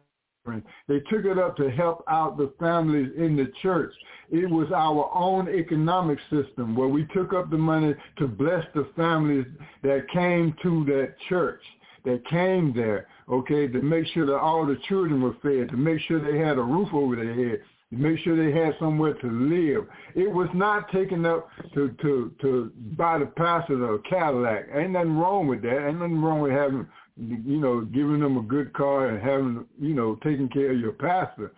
they 0.87 0.99
took 1.11 1.25
it 1.25 1.37
up 1.37 1.55
to 1.57 1.69
help 1.69 2.03
out 2.07 2.37
the 2.37 2.51
families 2.59 3.11
in 3.17 3.35
the 3.35 3.51
church. 3.61 3.93
It 4.31 4.49
was 4.49 4.67
our 4.73 5.09
own 5.13 5.49
economic 5.49 6.19
system 6.29 6.75
where 6.75 6.87
we 6.87 7.05
took 7.13 7.33
up 7.33 7.49
the 7.49 7.57
money 7.57 7.95
to 8.17 8.27
bless 8.27 8.65
the 8.75 8.87
families 8.95 9.45
that 9.83 10.09
came 10.13 10.55
to 10.63 10.85
that 10.85 11.15
church, 11.27 11.61
that 12.05 12.25
came 12.27 12.73
there, 12.73 13.07
okay, 13.29 13.67
to 13.67 13.81
make 13.81 14.07
sure 14.07 14.25
that 14.27 14.37
all 14.37 14.65
the 14.65 14.77
children 14.87 15.21
were 15.21 15.35
fed, 15.41 15.69
to 15.69 15.77
make 15.77 15.99
sure 16.01 16.19
they 16.19 16.37
had 16.37 16.57
a 16.57 16.61
roof 16.61 16.89
over 16.93 17.15
their 17.15 17.33
head, 17.33 17.61
to 17.91 17.97
make 17.97 18.19
sure 18.19 18.35
they 18.35 18.57
had 18.57 18.75
somewhere 18.79 19.15
to 19.15 19.27
live. 19.27 19.87
It 20.15 20.31
was 20.31 20.47
not 20.53 20.91
taken 20.91 21.25
up 21.25 21.49
to, 21.73 21.89
to, 22.01 22.31
to 22.41 22.71
buy 22.95 23.17
the 23.17 23.25
pastor 23.25 23.95
a 23.95 23.99
Cadillac. 23.99 24.67
Ain't 24.73 24.91
nothing 24.91 25.17
wrong 25.17 25.47
with 25.47 25.63
that. 25.63 25.87
Ain't 25.87 25.99
nothing 25.99 26.21
wrong 26.21 26.41
with 26.41 26.51
having 26.51 26.87
you 27.19 27.59
know, 27.59 27.81
giving 27.81 28.19
them 28.19 28.37
a 28.37 28.41
good 28.41 28.73
car 28.73 29.09
and 29.09 29.21
having, 29.21 29.65
you 29.79 29.93
know, 29.93 30.17
taking 30.23 30.49
care 30.49 30.71
of 30.71 30.79
your 30.79 30.93
pastor. 30.93 31.51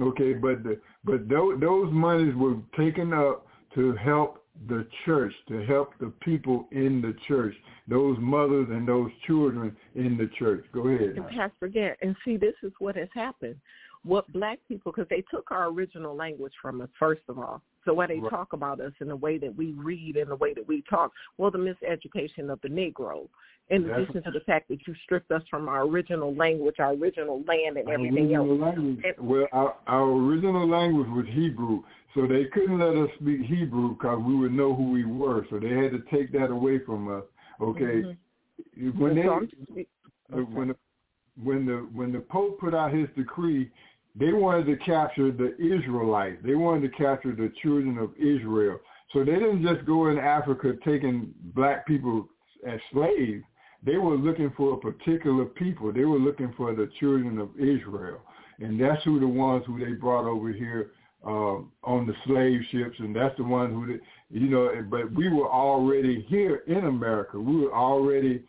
Okay, 0.00 0.32
but 0.32 0.62
the, 0.62 0.78
but 1.04 1.28
those, 1.28 1.58
those 1.60 1.92
monies 1.92 2.34
were 2.36 2.56
taken 2.76 3.12
up 3.12 3.46
to 3.74 3.94
help 3.96 4.44
the 4.68 4.86
church, 5.04 5.32
to 5.48 5.64
help 5.64 5.90
the 6.00 6.12
people 6.20 6.66
in 6.70 7.00
the 7.00 7.14
church, 7.26 7.54
those 7.86 8.16
mothers 8.20 8.68
and 8.70 8.86
those 8.86 9.10
children 9.26 9.76
in 9.94 10.16
the 10.16 10.30
church. 10.38 10.64
Go 10.72 10.86
ahead. 10.88 11.16
and 11.16 11.28
Pastor 11.28 11.68
Gantt, 11.68 11.94
and 12.02 12.14
see, 12.24 12.36
this 12.36 12.54
is 12.62 12.72
what 12.78 12.96
has 12.96 13.08
happened. 13.14 13.56
What 14.04 14.30
black 14.32 14.58
people, 14.68 14.92
because 14.92 15.08
they 15.10 15.24
took 15.30 15.50
our 15.50 15.68
original 15.68 16.14
language 16.14 16.52
from 16.62 16.80
us, 16.80 16.88
first 16.98 17.22
of 17.28 17.38
all. 17.38 17.62
So 17.88 17.94
when 17.94 18.08
they 18.10 18.18
Right. 18.18 18.30
talk 18.30 18.52
about 18.52 18.80
us 18.80 18.92
in 19.00 19.08
the 19.08 19.16
way 19.16 19.38
that 19.38 19.56
we 19.56 19.72
read 19.72 20.18
and 20.18 20.30
the 20.30 20.36
way 20.36 20.52
that 20.52 20.68
we 20.68 20.82
talk, 20.82 21.10
well, 21.38 21.50
the 21.50 21.56
miseducation 21.56 22.52
of 22.52 22.60
the 22.60 22.68
Negro, 22.68 23.26
in 23.70 23.84
That's- 23.84 24.02
addition 24.02 24.22
to 24.24 24.30
the 24.30 24.40
fact 24.40 24.68
that 24.68 24.86
you 24.86 24.94
stripped 25.04 25.32
us 25.32 25.42
from 25.48 25.70
our 25.70 25.86
original 25.86 26.34
language, 26.34 26.80
our 26.80 26.92
original 26.92 27.42
land, 27.44 27.78
and 27.78 27.88
everything 27.88 28.34
else. 28.34 28.46
language, 28.46 29.02
And- 29.06 29.26
well, 29.26 29.48
our, 29.52 29.74
our 29.86 30.10
original 30.10 30.66
language 30.66 31.08
was 31.08 31.26
Hebrew, 31.28 31.82
so 32.12 32.26
they 32.26 32.44
couldn't 32.44 32.78
let 32.78 32.94
us 32.94 33.10
speak 33.14 33.40
Hebrew 33.40 33.94
because 33.94 34.22
we 34.22 34.34
would 34.36 34.52
know 34.52 34.74
who 34.74 34.90
we 34.90 35.06
were. 35.06 35.46
So 35.48 35.58
they 35.58 35.70
had 35.70 35.92
to 35.92 36.00
take 36.10 36.30
that 36.32 36.50
away 36.50 36.80
from 36.80 37.08
us. 37.08 37.24
Okay, 37.58 38.02
Mhm. 38.76 38.98
when 38.98 39.14
they 39.14 39.22
the- 39.22 40.44
when 40.44 40.68
the 40.68 40.76
when 41.42 41.64
the 41.64 41.76
when 41.94 42.12
the 42.12 42.20
Pope 42.20 42.58
put 42.58 42.74
out 42.74 42.92
his 42.92 43.08
decree, 43.16 43.70
they 44.16 44.32
wanted 44.32 44.66
to 44.66 44.76
capture 44.84 45.30
the 45.30 45.54
Israelites. 45.56 46.38
They 46.44 46.54
wanted 46.54 46.90
to 46.90 46.96
capture 46.96 47.32
the 47.34 47.52
children 47.62 47.98
of 47.98 48.10
Israel. 48.16 48.80
So 49.12 49.20
they 49.20 49.34
didn't 49.34 49.62
just 49.62 49.86
go 49.86 50.08
in 50.08 50.18
Africa 50.18 50.74
taking 50.84 51.32
black 51.54 51.86
people 51.86 52.28
as 52.66 52.80
slaves. 52.92 53.44
They 53.84 53.96
were 53.96 54.16
looking 54.16 54.52
for 54.56 54.74
a 54.74 54.76
particular 54.76 55.44
people. 55.44 55.92
They 55.92 56.04
were 56.04 56.18
looking 56.18 56.52
for 56.56 56.74
the 56.74 56.90
children 56.98 57.38
of 57.38 57.50
Israel, 57.56 58.20
and 58.58 58.80
that's 58.80 59.02
who 59.04 59.20
the 59.20 59.28
ones 59.28 59.64
who 59.66 59.78
they 59.78 59.92
brought 59.92 60.28
over 60.28 60.52
here 60.52 60.90
uh, 61.24 61.58
on 61.84 62.06
the 62.06 62.14
slave 62.26 62.60
ships, 62.70 62.96
and 62.98 63.14
that's 63.14 63.36
the 63.36 63.44
one 63.44 63.72
who, 63.72 63.86
they, 63.86 64.00
you 64.36 64.48
know. 64.48 64.84
But 64.90 65.12
we 65.12 65.28
were 65.28 65.48
already 65.48 66.26
here 66.28 66.62
in 66.66 66.86
America. 66.86 67.38
We 67.38 67.56
were 67.60 67.74
already 67.74 68.42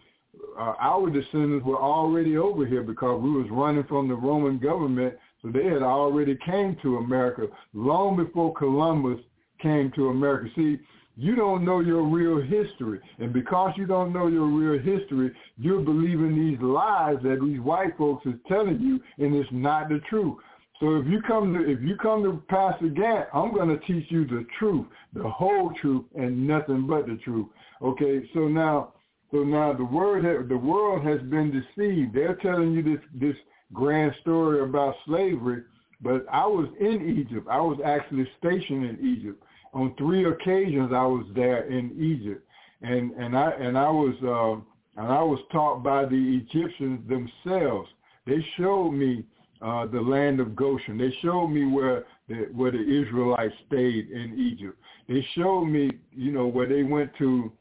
uh, 0.58 0.74
our 0.80 1.10
descendants 1.10 1.66
were 1.66 1.82
already 1.82 2.38
over 2.38 2.66
here 2.66 2.84
because 2.84 3.22
we 3.22 3.32
was 3.32 3.48
running 3.50 3.84
from 3.86 4.08
the 4.08 4.16
Roman 4.16 4.58
government, 4.58 5.16
so 5.42 5.50
they 5.50 5.66
had 5.66 5.82
already 5.82 6.38
came 6.46 6.78
to 6.82 6.98
America 6.98 7.48
long 7.74 8.18
before 8.18 8.54
Columbus 8.54 9.20
came 9.62 9.92
to 9.96 10.10
America. 10.10 10.50
See, 10.56 10.78
you 11.16 11.36
don't 11.36 11.66
know 11.66 11.82
your 11.82 12.04
real 12.04 12.42
history, 12.42 13.00
and 13.18 13.34
because 13.34 13.74
you 13.76 13.86
don't 13.86 14.14
know 14.14 14.28
your 14.28 14.46
real 14.46 14.82
history, 14.82 15.32
you're 15.58 15.82
believing 15.82 16.36
these 16.36 16.62
lies 16.62 17.18
that 17.24 17.42
these 17.44 17.60
white 17.60 17.98
folks 17.98 18.26
is 18.26 18.36
telling 18.48 18.80
you, 18.80 19.02
and 19.24 19.36
it's 19.36 19.50
not 19.52 19.90
the 19.90 20.00
truth. 20.10 20.38
So 20.80 20.96
if 20.96 21.08
you 21.08 21.22
come 21.22 21.54
to 21.54 21.70
if 21.70 21.82
you 21.82 21.98
come 21.98 22.24
to 22.24 22.42
Pastor 22.48 22.88
Gantt, 22.88 23.28
I'm 23.34 23.54
going 23.54 23.68
to 23.68 23.86
teach 23.86 24.10
you 24.10 24.26
the 24.26 24.46
truth, 24.58 24.86
the 25.14 25.30
whole 25.30 25.74
truth, 25.82 26.06
and 26.16 26.48
nothing 26.48 26.88
but 26.88 27.06
the 27.06 27.18
truth. 27.18 27.48
Okay. 27.82 28.22
So 28.34 28.48
now, 28.48 28.94
so 29.32 29.44
now 29.44 29.74
the 29.74 29.84
word 29.84 30.48
the 30.48 30.58
world 30.58 31.06
has 31.06 31.20
been 31.30 31.52
deceived. 31.52 32.14
They're 32.14 32.36
telling 32.36 32.72
you 32.72 32.82
this 32.82 33.04
this 33.14 33.36
grand 33.74 34.14
story 34.22 34.62
about 34.62 34.96
slavery, 35.06 35.64
but 36.02 36.26
I 36.32 36.46
was 36.46 36.70
in 36.80 37.18
Egypt. 37.20 37.48
I 37.50 37.62
was 37.62 37.80
actually 37.84 38.28
stationed 38.38 38.86
in 38.86 39.18
Egypt 39.18 39.44
on 39.74 39.96
three 39.98 40.26
occasions. 40.26 40.92
I 40.94 41.06
was 41.06 41.26
there 41.36 41.66
in 41.66 41.92
Egypt, 42.00 42.46
and 42.82 43.12
and 43.12 43.38
I 43.38 43.52
and 43.52 43.78
I 43.78 43.90
was 43.90 44.16
uh, 44.24 45.02
and 45.02 45.12
I 45.12 45.22
was 45.22 45.40
taught 45.52 45.84
by 45.84 46.06
the 46.06 46.42
Egyptians 46.44 47.02
themselves. 47.08 47.90
They 48.26 48.46
showed 48.58 48.92
me 48.92 49.26
uh, 49.62 49.88
the 49.88 50.02
land 50.02 50.40
of 50.40 50.56
Goshen. 50.56 50.98
They 50.98 51.14
showed 51.22 51.48
me 51.48 51.66
where 51.66 52.06
the, 52.28 52.50
where 52.54 52.72
the 52.72 52.80
Israelites 52.80 53.54
stayed 53.68 54.10
in 54.10 54.38
Egypt. 54.38 54.78
They 55.08 55.26
showed 55.36 55.66
me, 55.66 55.92
you 56.14 56.32
know, 56.32 56.48
where 56.48 56.68
they 56.68 56.84
went 56.84 57.12
to 57.18 57.52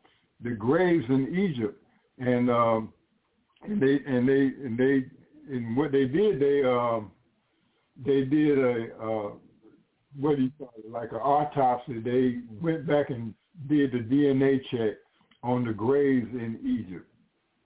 the 0.43 0.51
graves 0.51 1.05
in 1.09 1.35
Egypt, 1.35 1.83
and 2.19 2.51
um, 2.51 2.93
and 3.65 3.81
they 3.81 4.01
and 4.07 4.29
they 4.29 4.53
and 4.65 4.79
they 4.79 5.07
and 5.51 5.77
what 5.77 5.93
they 5.93 6.05
did, 6.05 6.41
they 6.41 6.63
um, 6.65 7.11
they 8.05 8.25
did 8.25 8.59
a 8.59 8.95
uh, 9.03 9.31
what 10.19 10.37
do 10.37 10.43
you 10.43 10.51
call 10.59 10.73
it, 10.79 10.91
like 10.91 11.13
an 11.13 11.19
autopsy. 11.19 12.01
They 12.01 12.39
went 12.61 12.87
back 12.87 13.11
and 13.11 13.35
did 13.69 13.93
the 13.93 13.99
DNA 13.99 14.61
check 14.71 14.97
on 15.43 15.65
the 15.65 15.73
graves 15.73 16.29
in 16.33 16.59
Egypt 16.63 17.07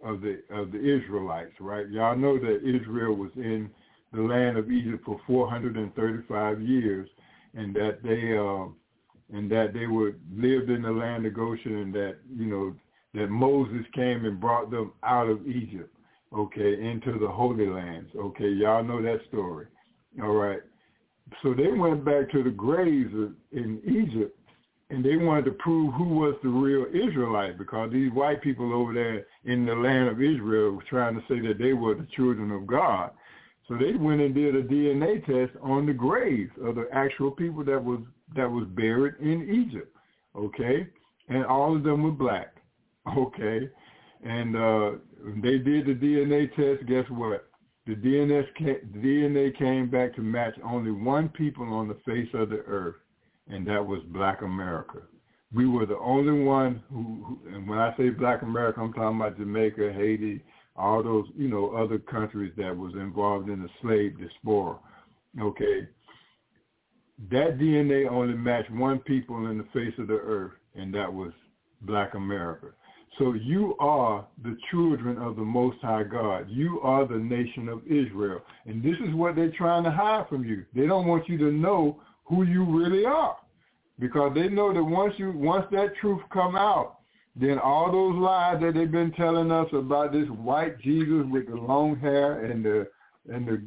of 0.04 0.20
the 0.20 0.42
of 0.50 0.72
the 0.72 0.78
Israelites, 0.78 1.52
right? 1.60 1.88
Y'all 1.88 2.16
know 2.16 2.38
that 2.38 2.60
Israel 2.62 3.14
was 3.14 3.30
in 3.36 3.70
the 4.12 4.20
land 4.20 4.58
of 4.58 4.70
Egypt 4.70 5.04
for 5.04 5.20
435 5.26 6.60
years, 6.60 7.08
and 7.54 7.74
that 7.74 8.02
they 8.02 8.36
uh, 8.36 8.68
and 9.36 9.50
that 9.50 9.72
they 9.72 9.86
were 9.86 10.12
lived 10.34 10.70
in 10.70 10.82
the 10.82 10.90
land 10.90 11.24
of 11.26 11.34
Goshen, 11.34 11.76
and 11.78 11.94
that 11.94 12.16
you 12.34 12.46
know 12.46 12.74
that 13.14 13.28
Moses 13.28 13.84
came 13.94 14.24
and 14.24 14.40
brought 14.40 14.70
them 14.70 14.92
out 15.02 15.28
of 15.28 15.46
Egypt, 15.46 15.94
okay, 16.36 16.80
into 16.82 17.18
the 17.18 17.28
Holy 17.28 17.66
Lands. 17.66 18.10
Okay, 18.16 18.48
y'all 18.48 18.84
know 18.84 19.02
that 19.02 19.20
story. 19.28 19.66
All 20.22 20.32
right. 20.32 20.60
So 21.42 21.54
they 21.54 21.68
went 21.68 22.04
back 22.04 22.30
to 22.32 22.42
the 22.42 22.50
graves 22.50 23.12
in 23.52 23.80
Egypt, 23.84 24.38
and 24.90 25.04
they 25.04 25.16
wanted 25.16 25.46
to 25.46 25.52
prove 25.52 25.94
who 25.94 26.04
was 26.04 26.34
the 26.42 26.48
real 26.48 26.86
Israelite 26.86 27.58
because 27.58 27.90
these 27.92 28.12
white 28.12 28.42
people 28.42 28.74
over 28.74 28.92
there 28.92 29.26
in 29.44 29.64
the 29.64 29.74
land 29.74 30.08
of 30.08 30.20
Israel 30.20 30.72
were 30.72 30.84
trying 30.88 31.14
to 31.14 31.22
say 31.28 31.40
that 31.46 31.58
they 31.58 31.72
were 31.72 31.94
the 31.94 32.06
children 32.14 32.50
of 32.50 32.66
God. 32.66 33.10
So 33.68 33.76
they 33.76 33.92
went 33.94 34.20
and 34.20 34.34
did 34.34 34.54
a 34.54 34.62
DNA 34.62 35.24
test 35.24 35.56
on 35.62 35.86
the 35.86 35.94
graves 35.94 36.50
of 36.62 36.74
the 36.74 36.88
actual 36.92 37.30
people 37.30 37.64
that 37.64 37.82
was 37.82 38.00
that 38.36 38.50
was 38.50 38.66
buried 38.74 39.14
in 39.20 39.48
Egypt. 39.48 39.96
Okay, 40.36 40.86
and 41.28 41.44
all 41.46 41.76
of 41.76 41.82
them 41.82 42.02
were 42.02 42.10
black. 42.10 42.54
Okay, 43.16 43.68
and 44.22 44.56
uh, 44.56 44.90
they 45.42 45.58
did 45.58 45.86
the 45.86 45.94
DNA 45.94 46.48
test. 46.54 46.88
Guess 46.88 47.04
what? 47.10 47.48
The 47.86 47.94
DNA 47.94 48.44
the 48.92 48.98
DNA 48.98 49.58
came 49.58 49.90
back 49.90 50.14
to 50.14 50.20
match 50.20 50.54
only 50.64 50.92
one 50.92 51.28
people 51.28 51.66
on 51.72 51.88
the 51.88 51.98
face 52.06 52.28
of 52.34 52.50
the 52.50 52.62
earth, 52.66 52.96
and 53.48 53.66
that 53.66 53.84
was 53.84 54.00
Black 54.12 54.42
America. 54.42 54.98
We 55.52 55.66
were 55.66 55.84
the 55.84 55.98
only 55.98 56.44
one 56.44 56.82
who, 56.90 57.24
who 57.24 57.54
and 57.54 57.68
when 57.68 57.78
I 57.78 57.94
say 57.96 58.10
Black 58.10 58.42
America, 58.42 58.80
I'm 58.80 58.92
talking 58.92 59.20
about 59.20 59.36
Jamaica, 59.36 59.92
Haiti, 59.92 60.42
all 60.76 61.02
those, 61.02 61.26
you 61.36 61.48
know, 61.48 61.72
other 61.72 61.98
countries 61.98 62.52
that 62.56 62.76
was 62.76 62.94
involved 62.94 63.48
in 63.48 63.62
the 63.62 63.68
slave 63.82 64.18
diaspora. 64.18 64.78
Okay. 65.40 65.88
That 67.30 67.58
DNA 67.58 68.10
only 68.10 68.34
matched 68.34 68.70
one 68.70 69.00
people 69.00 69.48
in 69.48 69.58
the 69.58 69.66
face 69.74 69.94
of 69.98 70.06
the 70.06 70.14
earth, 70.14 70.52
and 70.74 70.94
that 70.94 71.12
was 71.12 71.32
black 71.82 72.14
America. 72.14 72.68
So 73.18 73.34
you 73.34 73.76
are 73.78 74.26
the 74.42 74.56
children 74.70 75.18
of 75.18 75.36
the 75.36 75.42
Most 75.42 75.78
High 75.82 76.04
God. 76.04 76.48
You 76.48 76.80
are 76.80 77.06
the 77.06 77.18
nation 77.18 77.68
of 77.68 77.82
Israel. 77.86 78.40
And 78.64 78.82
this 78.82 78.96
is 79.06 79.14
what 79.14 79.36
they're 79.36 79.52
trying 79.52 79.84
to 79.84 79.90
hide 79.90 80.28
from 80.28 80.44
you. 80.44 80.64
They 80.74 80.86
don't 80.86 81.06
want 81.06 81.28
you 81.28 81.36
to 81.38 81.52
know 81.52 82.00
who 82.24 82.44
you 82.44 82.64
really 82.64 83.04
are. 83.04 83.36
Because 83.98 84.32
they 84.34 84.48
know 84.48 84.72
that 84.72 84.82
once 84.82 85.12
you 85.18 85.32
once 85.32 85.66
that 85.70 85.94
truth 86.00 86.22
come 86.32 86.56
out, 86.56 87.00
then 87.36 87.58
all 87.58 87.92
those 87.92 88.16
lies 88.16 88.60
that 88.62 88.74
they've 88.74 88.90
been 88.90 89.12
telling 89.12 89.52
us 89.52 89.68
about 89.72 90.12
this 90.12 90.28
white 90.28 90.80
Jesus 90.80 91.24
with 91.30 91.46
the 91.46 91.54
long 91.54 91.98
hair 91.98 92.44
and 92.44 92.64
the 92.64 92.88
and 93.32 93.46
the 93.46 93.62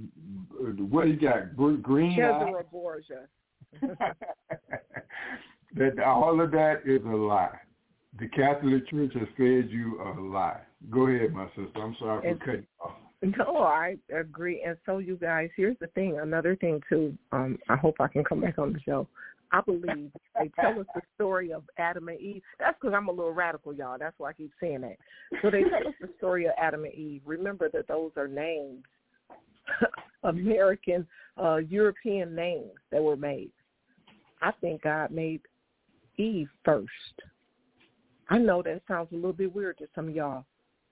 what 0.84 1.08
he 1.08 1.14
got 1.14 1.56
green 1.56 2.18
Cesare 2.18 2.66
Borgia. 2.72 3.28
that 5.76 6.00
all 6.00 6.41
of 6.41 6.52
that 6.52 6.82
is 6.86 7.02
a 7.04 7.16
lie. 7.16 7.60
The 8.20 8.28
Catholic 8.30 8.88
Church 8.89 9.13
has 9.13 9.28
fed 9.38 9.70
you 9.70 10.01
a 10.01 10.20
lie. 10.20 10.61
Go 10.89 11.07
ahead, 11.07 11.34
my 11.34 11.47
sister. 11.49 11.82
I'm 11.82 11.95
sorry 11.99 12.34
for 12.34 12.45
cutting 12.45 12.61
you 12.61 12.86
off. 12.86 12.93
No, 13.22 13.57
I 13.57 13.97
agree. 14.16 14.63
And 14.66 14.78
so 14.86 14.99
you 14.99 15.18
guys, 15.18 15.49
here's 15.55 15.78
the 15.80 15.88
thing. 15.88 16.20
Another 16.22 16.55
thing 16.55 16.82
too. 16.88 17.18
Um, 17.32 17.57
I 17.70 17.76
hope 17.76 17.95
I 17.99 18.07
can 18.07 18.24
come 18.24 18.41
back 18.41 18.59
on 18.59 18.74
the 18.74 18.80
show. 18.82 19.07
I 19.51 19.61
believe 19.61 20.11
they 20.39 20.51
tell 20.59 20.80
us 20.80 20.86
the 20.93 21.01
story 21.16 21.51
of 21.53 21.63
Adam 21.78 22.09
and 22.09 22.20
Eve. 22.20 22.41
That's 22.59 22.78
because 22.80 22.93
I'm 22.95 23.07
a 23.07 23.11
little 23.11 23.32
radical, 23.32 23.74
y'all. 23.74 23.97
That's 23.97 24.16
why 24.18 24.30
I 24.30 24.34
keep 24.34 24.51
saying 24.59 24.82
that. 24.82 24.97
So 25.41 25.49
they 25.49 25.63
tell 25.63 25.88
us 25.88 25.93
the 26.01 26.09
story 26.18 26.45
of 26.45 26.53
Adam 26.57 26.84
and 26.84 26.93
Eve. 26.93 27.22
Remember 27.26 27.70
that 27.70 27.88
those 27.88 28.11
are 28.18 28.28
names, 28.28 28.84
American, 30.24 31.07
uh, 31.41 31.57
European 31.57 32.36
names 32.36 32.72
that 32.91 33.01
were 33.01 33.16
made. 33.16 33.51
I 34.41 34.51
think 34.61 34.82
God 34.82 35.11
made 35.11 35.41
Eve 36.18 36.49
first. 36.63 36.89
I 38.30 38.38
know 38.38 38.62
that 38.64 38.82
sounds 38.88 39.10
a 39.12 39.16
little 39.16 39.34
bit 39.34 39.54
weird 39.54 39.78
to 39.80 39.88
some 39.94 40.08
of 40.10 40.16
y'all, 40.16 40.46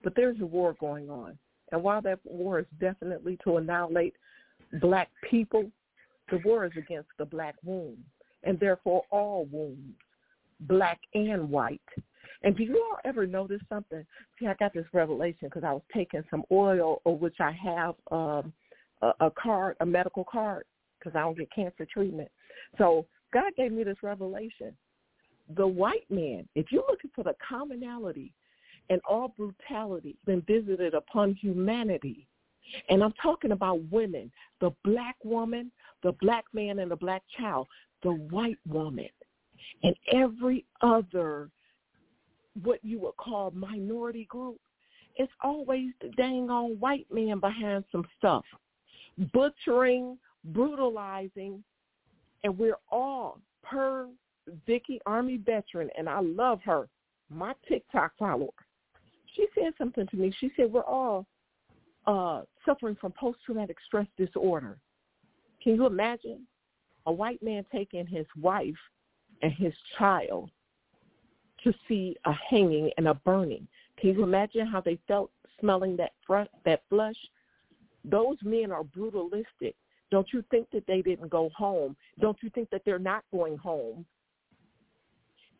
but 0.03 0.13
there's 0.15 0.39
a 0.41 0.45
war 0.45 0.75
going 0.79 1.09
on. 1.09 1.37
And 1.71 1.81
while 1.81 2.01
that 2.03 2.19
war 2.23 2.59
is 2.59 2.65
definitely 2.79 3.37
to 3.43 3.57
annihilate 3.57 4.13
black 4.79 5.09
people, 5.29 5.69
the 6.29 6.39
war 6.45 6.65
is 6.65 6.71
against 6.77 7.09
the 7.17 7.25
black 7.25 7.55
womb, 7.63 7.97
and 8.43 8.59
therefore 8.59 9.03
all 9.09 9.47
wombs, 9.51 9.95
black 10.61 10.99
and 11.13 11.49
white. 11.49 11.81
And 12.43 12.55
do 12.55 12.63
you 12.63 12.75
all 12.75 12.99
ever 13.05 13.25
notice 13.25 13.61
something? 13.69 14.05
See, 14.37 14.47
I 14.47 14.53
got 14.55 14.73
this 14.73 14.85
revelation 14.93 15.47
because 15.47 15.63
I 15.63 15.73
was 15.73 15.81
taking 15.93 16.23
some 16.29 16.43
oil, 16.51 17.01
of 17.05 17.19
which 17.19 17.37
I 17.39 17.51
have 17.51 17.95
um, 18.11 18.53
a, 19.01 19.13
a 19.21 19.31
card, 19.31 19.75
a 19.79 19.85
medical 19.85 20.25
card, 20.29 20.65
because 20.99 21.15
I 21.15 21.21
don't 21.21 21.37
get 21.37 21.51
cancer 21.53 21.87
treatment. 21.91 22.29
So 22.77 23.05
God 23.33 23.51
gave 23.57 23.71
me 23.71 23.83
this 23.83 23.97
revelation. 24.03 24.75
The 25.55 25.67
white 25.67 26.09
man, 26.09 26.47
if 26.55 26.71
you're 26.71 26.85
looking 26.89 27.11
for 27.13 27.23
the 27.23 27.35
commonality 27.47 28.33
and 28.89 29.01
all 29.07 29.33
brutality 29.37 30.17
been 30.25 30.41
visited 30.41 30.93
upon 30.93 31.33
humanity. 31.35 32.27
And 32.89 33.03
I'm 33.03 33.13
talking 33.21 33.51
about 33.51 33.83
women, 33.91 34.31
the 34.61 34.71
black 34.83 35.15
woman, 35.23 35.71
the 36.01 36.13
black 36.21 36.45
man, 36.53 36.79
and 36.79 36.89
the 36.89 36.95
black 36.95 37.23
child, 37.37 37.67
the 38.03 38.11
white 38.11 38.59
woman, 38.67 39.09
and 39.83 39.95
every 40.11 40.65
other 40.81 41.49
what 42.61 42.79
you 42.83 42.99
would 42.99 43.17
call 43.17 43.51
minority 43.51 44.25
group. 44.25 44.57
It's 45.15 45.31
always 45.41 45.91
the 46.01 46.09
dang 46.09 46.49
on 46.49 46.79
white 46.79 47.07
man 47.11 47.39
behind 47.39 47.83
some 47.91 48.05
stuff, 48.17 48.43
butchering, 49.33 50.17
brutalizing, 50.45 51.63
and 52.43 52.57
we're 52.57 52.79
all 52.89 53.39
per 53.63 54.07
Vicky 54.65 54.99
Army 55.05 55.37
veteran, 55.37 55.89
and 55.97 56.09
I 56.09 56.19
love 56.19 56.59
her, 56.63 56.87
my 57.29 57.53
TikTok 57.67 58.11
follower 58.17 58.49
she 59.35 59.47
said 59.55 59.73
something 59.77 60.07
to 60.07 60.15
me. 60.15 60.33
She 60.39 60.51
said 60.55 60.71
we're 60.71 60.83
all 60.83 61.25
uh, 62.05 62.41
suffering 62.65 62.97
from 62.99 63.13
post-traumatic 63.13 63.77
stress 63.85 64.07
disorder. 64.17 64.77
Can 65.61 65.75
you 65.75 65.85
imagine 65.85 66.45
a 67.05 67.11
white 67.11 67.41
man 67.41 67.65
taking 67.71 68.05
his 68.05 68.25
wife 68.39 68.75
and 69.41 69.51
his 69.53 69.73
child 69.97 70.49
to 71.63 71.73
see 71.87 72.15
a 72.25 72.33
hanging 72.49 72.91
and 72.97 73.07
a 73.07 73.13
burning? 73.13 73.67
Can 73.99 74.11
you 74.11 74.23
imagine 74.23 74.67
how 74.67 74.81
they 74.81 74.97
felt 75.07 75.31
smelling 75.59 75.95
that 75.97 76.11
front, 76.25 76.49
that 76.65 76.83
flesh? 76.89 77.15
Those 78.03 78.37
men 78.43 78.71
are 78.71 78.83
brutalistic. 78.83 79.75
Don't 80.11 80.27
you 80.33 80.43
think 80.51 80.67
that 80.71 80.85
they 80.87 81.01
didn't 81.01 81.29
go 81.29 81.49
home? 81.55 81.95
Don't 82.19 82.37
you 82.41 82.49
think 82.49 82.69
that 82.69 82.81
they're 82.85 82.99
not 82.99 83.23
going 83.31 83.57
home 83.57 84.05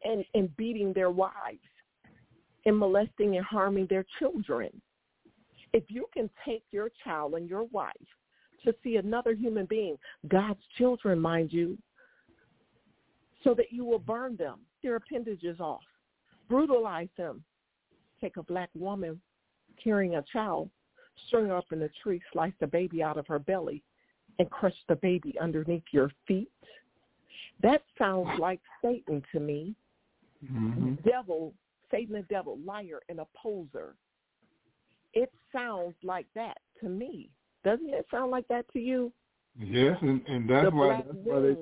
and, 0.04 0.24
and 0.34 0.56
beating 0.58 0.94
their 0.94 1.10
wives? 1.10 1.60
and 2.66 2.78
molesting 2.78 3.36
and 3.38 3.46
harming 3.46 3.88
their 3.90 4.06
children. 4.20 4.70
If 5.74 5.84
you 5.88 6.06
can 6.14 6.30
take 6.46 6.64
your 6.72 6.90
child 7.04 7.34
and 7.34 7.50
your 7.50 7.64
wife 7.66 7.94
to 8.64 8.74
see 8.84 8.98
another 8.98 9.34
human 9.34 9.66
being, 9.66 9.98
God's 10.28 10.62
children, 10.78 11.20
mind 11.20 11.52
you, 11.52 11.78
so 13.44 13.54
that 13.56 13.72
you 13.72 13.84
will 13.84 14.00
burn 14.00 14.38
them, 14.38 14.60
their 14.82 14.96
appendages 14.96 15.60
off, 15.60 15.84
brutalize 16.48 17.10
them, 17.18 17.44
take 18.22 18.38
a 18.38 18.44
black 18.44 18.70
woman 18.76 19.20
carrying 19.84 20.16
a 20.16 20.24
child, 20.32 20.70
string 21.28 21.48
her 21.48 21.58
up 21.58 21.66
in 21.72 21.82
a 21.82 21.90
tree, 22.02 22.22
slice 22.32 22.54
the 22.60 22.68
baby 22.68 23.04
out 23.04 23.18
of 23.18 23.28
her 23.28 23.40
belly, 23.40 23.84
and 24.40 24.50
crush 24.50 24.76
the 24.88 24.96
baby 24.96 25.36
underneath 25.42 25.84
your 25.92 26.10
feet. 26.28 26.52
That 27.62 27.84
sounds 27.98 28.30
like 28.40 28.62
Satan 28.82 29.22
to 29.34 29.40
me. 29.40 29.76
Hmm 30.48 30.94
Devil, 31.06 31.54
Satan 31.92 32.16
the 32.16 32.22
devil, 32.24 32.58
liar 32.66 33.00
and 33.10 33.20
opposer. 33.20 33.96
It 35.14 35.32
sounds 35.52 35.96
like 36.04 36.28
that 36.36 36.58
to 36.82 36.90
me. 36.90 37.30
Doesn't 37.64 37.90
it 37.90 38.06
sound 38.12 38.32
like 38.32 38.48
that 38.48 38.66
to 38.74 38.80
you? 38.80 39.12
Yes, 39.60 39.98
and, 40.02 40.22
and 40.28 40.50
that's 40.50 40.66
The 40.66 40.72
why 40.72 41.04
that's 41.06 41.18
why 41.24 41.40
they 41.40 41.56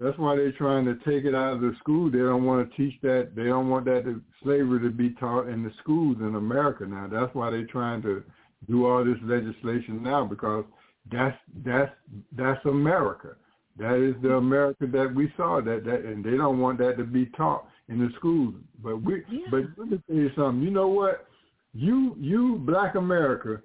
that's 0.00 0.18
why 0.18 0.36
they're 0.36 0.52
trying 0.52 0.84
to 0.84 0.94
take 1.04 1.24
it 1.24 1.34
out 1.34 1.54
of 1.54 1.60
the 1.60 1.74
school. 1.80 2.10
They 2.10 2.18
don't 2.18 2.44
want 2.44 2.68
to 2.68 2.76
teach 2.76 3.00
that. 3.02 3.32
They 3.34 3.44
don't 3.44 3.68
want 3.68 3.84
that 3.86 4.04
to, 4.04 4.20
slavery 4.42 4.80
to 4.80 4.90
be 4.90 5.10
taught 5.10 5.48
in 5.48 5.64
the 5.64 5.72
schools 5.80 6.18
in 6.20 6.36
America 6.36 6.86
now. 6.86 7.08
That's 7.10 7.34
why 7.34 7.50
they're 7.50 7.66
trying 7.66 8.02
to 8.02 8.22
do 8.68 8.86
all 8.86 9.04
this 9.04 9.18
legislation 9.22 10.02
now 10.02 10.24
because 10.24 10.64
that's 11.10 11.36
that's 11.64 11.92
that's 12.36 12.64
America. 12.64 13.36
That 13.78 13.94
is 13.94 14.20
the 14.22 14.34
America 14.34 14.86
that 14.86 15.14
we 15.14 15.32
saw. 15.36 15.60
That 15.60 15.84
that 15.84 16.04
and 16.04 16.24
they 16.24 16.36
don't 16.36 16.58
want 16.58 16.78
that 16.78 16.96
to 16.98 17.04
be 17.04 17.26
taught 17.36 17.68
in 17.88 17.98
the 17.98 18.10
schools. 18.16 18.54
But 18.82 19.02
we 19.02 19.24
Yeah. 19.30 19.46
but 19.50 19.64
let 19.76 19.90
me 19.90 20.02
tell 20.06 20.16
you 20.16 20.30
something. 20.36 20.62
You 20.62 20.70
know 20.70 20.88
what? 20.88 21.26
You 21.72 22.16
you 22.18 22.56
Black 22.58 22.94
America 22.94 23.62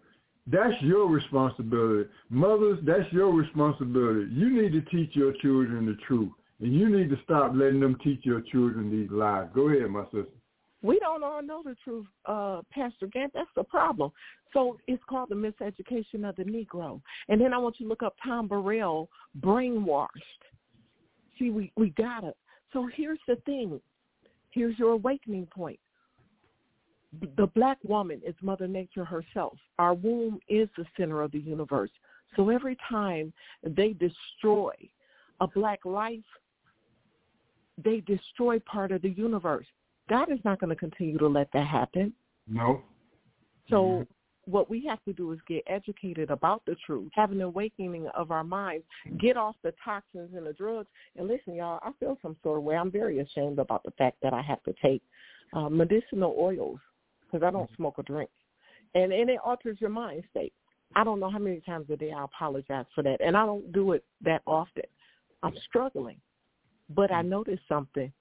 that's 0.47 0.81
your 0.81 1.07
responsibility. 1.07 2.09
Mothers, 2.29 2.79
that's 2.83 3.11
your 3.13 3.31
responsibility. 3.31 4.29
You 4.31 4.49
need 4.49 4.73
to 4.73 4.81
teach 4.81 5.15
your 5.15 5.31
children 5.33 5.85
the 5.85 5.95
truth. 6.05 6.31
And 6.59 6.73
you 6.73 6.89
need 6.89 7.09
to 7.09 7.17
stop 7.23 7.51
letting 7.55 7.79
them 7.79 7.97
teach 8.03 8.21
your 8.23 8.41
children 8.41 8.91
these 8.91 9.09
lies. 9.09 9.47
Go 9.53 9.69
ahead, 9.69 9.89
my 9.89 10.03
sister. 10.05 10.27
We 10.81 10.99
don't 10.99 11.23
all 11.23 11.41
know 11.41 11.61
the 11.63 11.75
truth, 11.83 12.05
uh, 12.25 12.61
Pastor 12.71 13.07
Gantt. 13.07 13.29
That's 13.33 13.49
the 13.55 13.63
problem. 13.63 14.11
So 14.51 14.77
it's 14.87 15.01
called 15.09 15.29
the 15.29 15.35
miseducation 15.35 16.27
of 16.27 16.35
the 16.35 16.43
Negro. 16.43 17.01
And 17.29 17.39
then 17.39 17.53
I 17.53 17.57
want 17.57 17.79
you 17.79 17.85
to 17.85 17.89
look 17.89 18.03
up 18.03 18.15
Tom 18.23 18.47
Burrell, 18.49 19.09
brainwashed. 19.39 20.07
See, 21.39 21.51
we, 21.51 21.71
we 21.77 21.91
got 21.91 22.25
it. 22.25 22.35
So 22.73 22.89
here's 22.93 23.19
the 23.27 23.37
thing. 23.45 23.79
Here's 24.53 24.77
your 24.77 24.91
awakening 24.91 25.47
point. 25.47 25.79
The 27.37 27.47
black 27.47 27.77
woman 27.83 28.21
is 28.25 28.35
Mother 28.41 28.67
Nature 28.67 29.05
herself. 29.05 29.57
Our 29.77 29.93
womb 29.93 30.39
is 30.47 30.67
the 30.77 30.85
center 30.97 31.21
of 31.21 31.31
the 31.31 31.39
universe. 31.39 31.91
So 32.35 32.49
every 32.49 32.77
time 32.89 33.31
they 33.63 33.93
destroy 33.93 34.73
a 35.39 35.47
black 35.47 35.85
life, 35.85 36.23
they 37.83 38.01
destroy 38.01 38.59
part 38.59 38.91
of 38.91 39.01
the 39.01 39.09
universe. 39.09 39.67
God 40.09 40.31
is 40.31 40.39
not 40.43 40.59
going 40.59 40.69
to 40.69 40.75
continue 40.75 41.17
to 41.17 41.27
let 41.27 41.51
that 41.53 41.67
happen. 41.67 42.13
No. 42.47 42.81
So 43.69 43.81
Mhm. 43.81 44.07
What 44.45 44.69
we 44.69 44.85
have 44.85 45.03
to 45.05 45.13
do 45.13 45.31
is 45.31 45.39
get 45.47 45.63
educated 45.67 46.29
about 46.29 46.63
the 46.65 46.75
truth, 46.85 47.09
have 47.13 47.31
an 47.31 47.41
awakening 47.41 48.07
of 48.15 48.31
our 48.31 48.43
minds, 48.43 48.85
get 49.19 49.37
off 49.37 49.55
the 49.63 49.73
toxins 49.83 50.31
and 50.35 50.45
the 50.45 50.53
drugs. 50.53 50.89
And 51.15 51.27
listen, 51.27 51.55
y'all, 51.55 51.79
I 51.81 51.91
feel 51.99 52.17
some 52.21 52.35
sort 52.43 52.57
of 52.57 52.63
way. 52.63 52.75
I'm 52.75 52.91
very 52.91 53.19
ashamed 53.19 53.59
about 53.59 53.83
the 53.83 53.91
fact 53.91 54.17
that 54.21 54.33
I 54.33 54.41
have 54.41 54.61
to 54.63 54.73
take 54.81 55.01
uh, 55.53 55.69
medicinal 55.69 56.35
oils 56.37 56.79
because 57.21 57.45
I 57.45 57.51
don't 57.51 57.69
smoke 57.75 57.95
or 57.97 58.03
drink. 58.03 58.29
And, 58.95 59.11
and 59.11 59.29
it 59.29 59.39
alters 59.43 59.77
your 59.79 59.89
mind 59.89 60.23
state. 60.29 60.53
I 60.95 61.03
don't 61.03 61.19
know 61.19 61.29
how 61.29 61.39
many 61.39 61.61
times 61.61 61.87
a 61.89 61.95
day 61.95 62.11
I 62.11 62.23
apologize 62.23 62.85
for 62.93 63.03
that. 63.03 63.21
And 63.21 63.35
I 63.35 63.45
don't 63.45 63.71
do 63.71 63.93
it 63.93 64.03
that 64.23 64.41
often. 64.45 64.83
I'm 65.41 65.55
struggling. 65.67 66.17
But 66.89 67.11
I 67.11 67.21
noticed 67.21 67.63
something. 67.67 68.11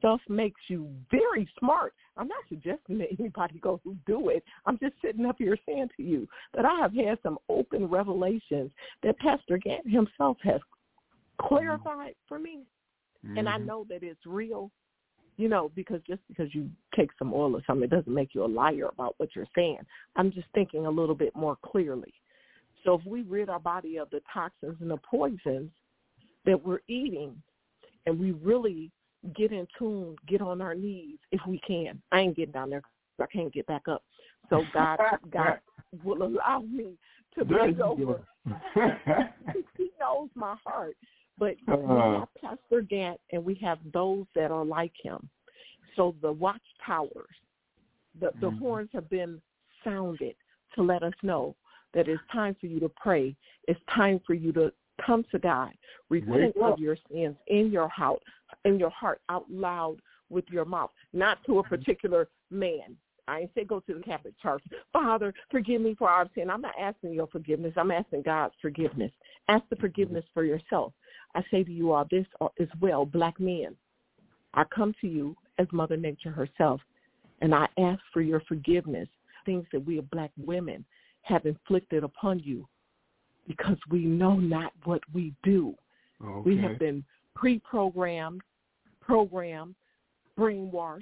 Stuff 0.00 0.20
makes 0.28 0.60
you 0.68 0.90
very 1.10 1.48
smart. 1.58 1.94
I'm 2.16 2.26
not 2.26 2.42
suggesting 2.48 2.98
that 2.98 3.08
anybody 3.18 3.58
go 3.60 3.80
who 3.84 3.94
do 4.06 4.30
it. 4.30 4.42
I'm 4.66 4.78
just 4.78 4.94
sitting 5.04 5.26
up 5.26 5.36
here 5.38 5.56
saying 5.66 5.90
to 5.96 6.02
you 6.02 6.26
that 6.54 6.64
I 6.64 6.80
have 6.80 6.92
had 6.92 7.18
some 7.22 7.38
open 7.48 7.86
revelations 7.86 8.72
that 9.02 9.18
Pastor 9.18 9.58
Gantt 9.58 9.88
himself 9.88 10.38
has 10.42 10.60
clarified 11.40 12.14
for 12.26 12.38
me. 12.38 12.66
And 13.36 13.48
I 13.48 13.58
Mhm. 13.58 13.66
know 13.66 13.84
that 13.84 14.02
it's 14.02 14.24
real, 14.26 14.70
you 15.36 15.48
know, 15.48 15.68
because 15.74 16.02
just 16.02 16.26
because 16.28 16.54
you 16.54 16.70
take 16.94 17.10
some 17.18 17.32
oil 17.34 17.54
or 17.54 17.62
something, 17.66 17.84
it 17.84 17.90
doesn't 17.90 18.12
make 18.12 18.34
you 18.34 18.44
a 18.44 18.46
liar 18.46 18.88
about 18.88 19.14
what 19.18 19.36
you're 19.36 19.46
saying. 19.54 19.86
I'm 20.16 20.32
just 20.32 20.48
thinking 20.54 20.86
a 20.86 20.90
little 20.90 21.14
bit 21.14 21.36
more 21.36 21.56
clearly. 21.56 22.14
So 22.84 22.94
if 22.94 23.04
we 23.04 23.22
rid 23.22 23.50
our 23.50 23.60
body 23.60 23.98
of 23.98 24.08
the 24.10 24.22
toxins 24.32 24.80
and 24.80 24.90
the 24.90 24.96
poisons 24.98 25.70
that 26.46 26.62
we're 26.64 26.80
eating, 26.88 27.42
and 28.06 28.18
we 28.18 28.32
really 28.32 28.90
get 29.36 29.52
in 29.52 29.66
tune, 29.78 30.16
get 30.26 30.40
on 30.40 30.60
our 30.60 30.74
knees 30.74 31.18
if 31.32 31.40
we 31.46 31.58
can. 31.60 32.00
I 32.12 32.20
ain't 32.20 32.36
getting 32.36 32.52
down 32.52 32.70
there. 32.70 32.82
I 33.20 33.26
can't 33.26 33.52
get 33.52 33.66
back 33.66 33.88
up. 33.88 34.02
So 34.48 34.66
God, 34.72 34.98
God 35.32 35.58
will 36.04 36.22
allow 36.22 36.60
me 36.60 36.96
to 37.38 37.44
bend 37.44 37.80
over. 37.80 38.20
he 39.76 39.90
knows 40.00 40.28
my 40.34 40.56
heart. 40.64 40.96
But 41.38 41.56
we 41.66 41.74
Uh. 41.74 42.20
have 42.20 42.28
Pastor 42.40 42.82
Gantt, 42.82 43.16
and 43.32 43.44
we 43.44 43.54
have 43.56 43.78
those 43.92 44.26
that 44.34 44.50
are 44.50 44.64
like 44.64 44.92
him. 45.02 45.28
So 45.96 46.14
the 46.22 46.32
watchtowers, 46.32 47.36
the, 48.18 48.32
the 48.40 48.50
Mhm. 48.50 48.58
horns 48.58 48.90
have 48.92 49.08
been 49.08 49.40
sounded 49.82 50.36
to 50.74 50.82
let 50.82 51.02
us 51.02 51.14
know 51.22 51.56
that 51.92 52.08
it's 52.08 52.22
time 52.30 52.54
for 52.60 52.66
you 52.66 52.78
to 52.80 52.88
pray. 52.90 53.34
It's 53.66 53.80
time 53.86 54.20
for 54.20 54.34
you 54.34 54.52
to 54.52 54.72
come 55.04 55.24
to 55.30 55.38
God, 55.38 55.70
repent 56.08 56.56
of 56.62 56.78
your 56.78 56.96
sins 57.10 57.36
in 57.46 57.70
your 57.70 57.88
heart, 57.88 58.20
in 58.64 58.78
your 58.78 58.90
heart, 58.90 59.20
out 59.28 59.50
loud 59.50 59.96
with 60.28 60.44
your 60.50 60.64
mouth, 60.64 60.90
not 61.12 61.38
to 61.46 61.58
a 61.58 61.62
particular 61.62 62.28
man. 62.50 62.96
I 63.28 63.40
ain't 63.40 63.50
say 63.54 63.64
go 63.64 63.80
to 63.80 63.94
the 63.94 64.00
Catholic 64.00 64.34
Church. 64.42 64.62
Father, 64.92 65.32
forgive 65.50 65.80
me 65.80 65.94
for 65.96 66.08
our 66.08 66.28
sin. 66.34 66.50
I'm 66.50 66.62
not 66.62 66.74
asking 66.80 67.12
your 67.12 67.28
forgiveness. 67.28 67.72
I'm 67.76 67.92
asking 67.92 68.22
God's 68.22 68.54
forgiveness. 68.60 69.12
Ask 69.48 69.64
the 69.70 69.76
forgiveness 69.76 70.24
for 70.34 70.44
yourself. 70.44 70.92
I 71.34 71.42
say 71.50 71.62
to 71.62 71.70
you 71.70 71.92
all 71.92 72.06
this 72.10 72.26
as 72.60 72.68
well, 72.80 73.04
black 73.04 73.38
men. 73.38 73.76
I 74.54 74.64
come 74.74 74.94
to 75.00 75.06
you 75.06 75.36
as 75.58 75.68
Mother 75.70 75.96
Nature 75.96 76.32
herself, 76.32 76.80
and 77.40 77.54
I 77.54 77.68
ask 77.78 78.00
for 78.12 78.20
your 78.20 78.42
forgiveness, 78.48 79.08
things 79.46 79.64
that 79.72 79.86
we 79.86 80.00
black 80.00 80.32
women 80.36 80.84
have 81.22 81.46
inflicted 81.46 82.02
upon 82.02 82.40
you, 82.40 82.66
because 83.50 83.78
we 83.90 84.04
know 84.04 84.36
not 84.36 84.72
what 84.84 85.00
we 85.12 85.34
do. 85.42 85.74
okay. 86.24 86.48
We 86.48 86.56
have 86.58 86.78
been 86.78 87.04
pre-programmed, 87.34 88.42
programmed, 89.00 89.74
brainwashed, 90.38 91.00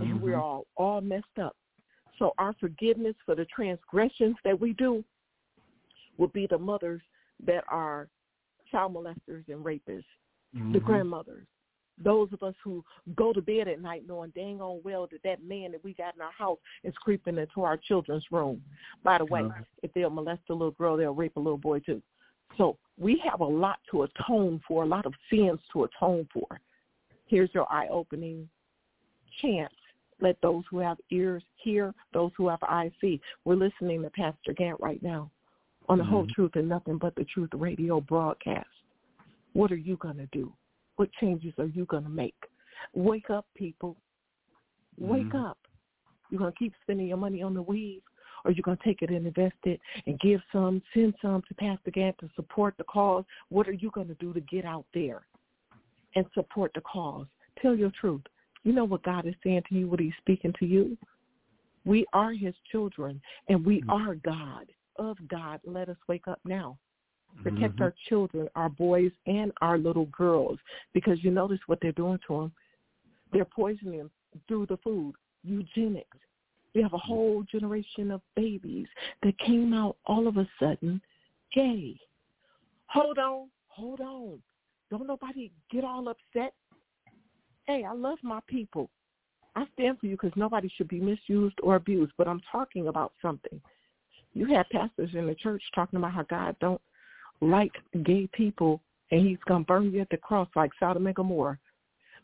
and 0.00 0.22
we're 0.22 0.38
all 0.38 0.66
all 0.76 1.02
messed 1.02 1.38
up. 1.40 1.54
So 2.18 2.32
our 2.38 2.54
forgiveness 2.58 3.14
for 3.26 3.34
the 3.34 3.44
transgressions 3.54 4.36
that 4.44 4.58
we 4.58 4.72
do 4.72 5.04
will 6.16 6.28
be 6.28 6.46
the 6.46 6.56
mothers 6.58 7.02
that 7.44 7.64
are 7.68 8.08
child 8.70 8.94
molesters 8.94 9.46
and 9.48 9.62
rapists, 9.62 10.04
the 10.54 10.78
Mhm. 10.78 10.84
grandmothers, 10.84 11.46
those 11.98 12.32
of 12.32 12.42
us 12.42 12.54
who 12.62 12.84
go 13.14 13.32
to 13.32 13.42
bed 13.42 13.68
at 13.68 13.80
night 13.80 14.04
knowing 14.06 14.30
dang 14.34 14.60
on 14.60 14.80
well 14.84 15.06
that 15.10 15.22
that 15.22 15.42
man 15.44 15.72
that 15.72 15.84
we 15.84 15.94
got 15.94 16.14
in 16.14 16.20
our 16.20 16.32
house 16.32 16.58
is 16.84 16.94
creeping 16.96 17.38
into 17.38 17.62
our 17.62 17.76
children's 17.76 18.24
room. 18.30 18.62
By 19.04 19.18
the 19.18 19.24
way, 19.24 19.48
if 19.82 19.92
they'll 19.92 20.10
molest 20.10 20.42
a 20.48 20.52
little 20.52 20.72
girl, 20.72 20.96
they'll 20.96 21.14
rape 21.14 21.36
a 21.36 21.40
little 21.40 21.58
boy 21.58 21.80
too. 21.80 22.02
So 22.58 22.76
we 22.98 23.22
have 23.28 23.40
a 23.40 23.44
lot 23.44 23.78
to 23.90 24.02
atone 24.02 24.60
for, 24.66 24.82
a 24.82 24.86
lot 24.86 25.06
of 25.06 25.14
sins 25.30 25.60
to 25.72 25.84
atone 25.84 26.28
for. 26.32 26.60
Here's 27.26 27.50
your 27.54 27.70
eye-opening 27.72 28.48
chance. 29.40 29.72
Let 30.20 30.40
those 30.40 30.64
who 30.70 30.78
have 30.78 30.98
ears 31.10 31.42
hear, 31.56 31.94
those 32.12 32.30
who 32.36 32.48
have 32.48 32.62
eyes 32.68 32.92
see. 33.00 33.20
We're 33.44 33.56
listening 33.56 34.02
to 34.02 34.10
Pastor 34.10 34.52
Gantt 34.52 34.78
right 34.80 35.02
now 35.02 35.30
on 35.88 35.98
the 35.98 36.04
whole 36.04 36.24
Mhm. 36.24 36.30
truth 36.30 36.56
and 36.56 36.68
nothing 36.68 36.98
but 36.98 37.14
the 37.16 37.24
truth 37.24 37.50
radio 37.54 38.00
broadcast. 38.00 38.68
What 39.52 39.72
are 39.72 39.76
you 39.76 39.96
going 39.96 40.18
to 40.18 40.26
do? 40.26 40.52
What 41.02 41.10
changes 41.14 41.52
are 41.58 41.66
you 41.66 41.84
going 41.86 42.04
to 42.04 42.08
make? 42.08 42.36
Wake 42.94 43.28
up, 43.28 43.44
people. 43.56 43.96
Wake 44.96 45.32
Mhm. 45.32 45.50
up. 45.50 45.58
You're 46.30 46.38
going 46.38 46.52
to 46.52 46.58
keep 46.60 46.74
spending 46.80 47.08
your 47.08 47.16
money 47.16 47.42
on 47.42 47.54
the 47.54 47.62
weed, 47.62 48.04
or 48.44 48.52
you're 48.52 48.62
going 48.62 48.76
to 48.76 48.84
take 48.84 49.02
it 49.02 49.10
and 49.10 49.26
invest 49.26 49.56
it 49.64 49.80
and 50.06 50.16
give 50.20 50.40
some, 50.52 50.80
send 50.94 51.16
some 51.20 51.42
to 51.42 51.54
Pastor 51.54 51.90
Gantt 51.90 52.18
to 52.18 52.30
support 52.36 52.76
the 52.76 52.84
cause. 52.84 53.24
What 53.48 53.66
are 53.66 53.72
you 53.72 53.90
going 53.90 54.06
to 54.06 54.14
do 54.14 54.32
to 54.32 54.40
get 54.42 54.64
out 54.64 54.86
there 54.94 55.26
and 56.14 56.24
support 56.34 56.72
the 56.72 56.82
cause? 56.82 57.26
Tell 57.60 57.74
your 57.74 57.90
truth. 57.90 58.22
You 58.62 58.72
know 58.72 58.84
what 58.84 59.02
God 59.02 59.26
is 59.26 59.34
saying 59.42 59.64
to 59.70 59.74
you, 59.74 59.88
what 59.88 59.98
he's 59.98 60.14
speaking 60.18 60.52
to 60.60 60.66
you? 60.66 60.96
We 61.84 62.06
are 62.12 62.32
his 62.32 62.54
children, 62.70 63.20
and 63.48 63.66
we 63.66 63.82
are 63.88 64.14
God. 64.14 64.70
Of 64.94 65.18
God, 65.26 65.58
let 65.64 65.88
us 65.88 65.98
wake 66.06 66.28
up 66.28 66.38
now. 66.44 66.78
Protect 67.42 67.76
Mhm. 67.76 67.80
our 67.82 67.90
children, 68.08 68.48
our 68.54 68.68
boys, 68.68 69.12
and 69.26 69.52
our 69.60 69.78
little 69.78 70.06
girls, 70.06 70.58
because 70.92 71.22
you 71.24 71.30
notice 71.30 71.60
what 71.66 71.80
they're 71.80 71.92
doing 71.92 72.18
to 72.26 72.40
them. 72.40 72.52
They're 73.32 73.44
poisoning 73.44 73.98
them 73.98 74.10
through 74.46 74.66
the 74.66 74.76
food, 74.78 75.14
eugenics. 75.42 76.18
We 76.74 76.82
have 76.82 76.92
a 76.92 76.98
whole 76.98 77.42
generation 77.44 78.10
of 78.10 78.22
babies 78.34 78.88
that 79.22 79.38
came 79.38 79.74
out 79.74 79.96
all 80.06 80.26
of 80.26 80.36
a 80.36 80.48
sudden 80.58 81.02
gay. 81.52 81.98
Hold 82.86 83.18
on, 83.18 83.50
hold 83.66 84.00
on. 84.00 84.42
Don't 84.90 85.06
nobody 85.06 85.50
get 85.70 85.84
all 85.84 86.08
upset. 86.08 86.54
Hey, 87.64 87.84
I 87.84 87.92
love 87.92 88.18
my 88.22 88.40
people. 88.46 88.90
I 89.54 89.66
stand 89.74 89.98
for 89.98 90.06
you 90.06 90.12
because 90.12 90.32
nobody 90.36 90.68
should 90.76 90.88
be 90.88 91.00
misused 91.00 91.58
or 91.62 91.76
abused, 91.76 92.12
but 92.16 92.28
I'm 92.28 92.40
talking 92.50 92.88
about 92.88 93.12
something. 93.20 93.60
You 94.34 94.46
have 94.46 94.68
pastors 94.70 95.10
in 95.14 95.26
the 95.26 95.34
church 95.34 95.62
talking 95.74 95.98
about 95.98 96.12
how 96.12 96.22
God 96.22 96.56
don't 96.60 96.80
like 97.42 97.72
gay 98.04 98.28
people, 98.32 98.80
and 99.10 99.26
he's 99.26 99.38
going 99.46 99.64
to 99.64 99.66
burn 99.66 99.92
you 99.92 100.00
at 100.00 100.08
the 100.10 100.16
cross 100.16 100.48
like 100.56 100.70
Sodom 100.80 101.06
and 101.06 101.14
Gomorrah. 101.14 101.58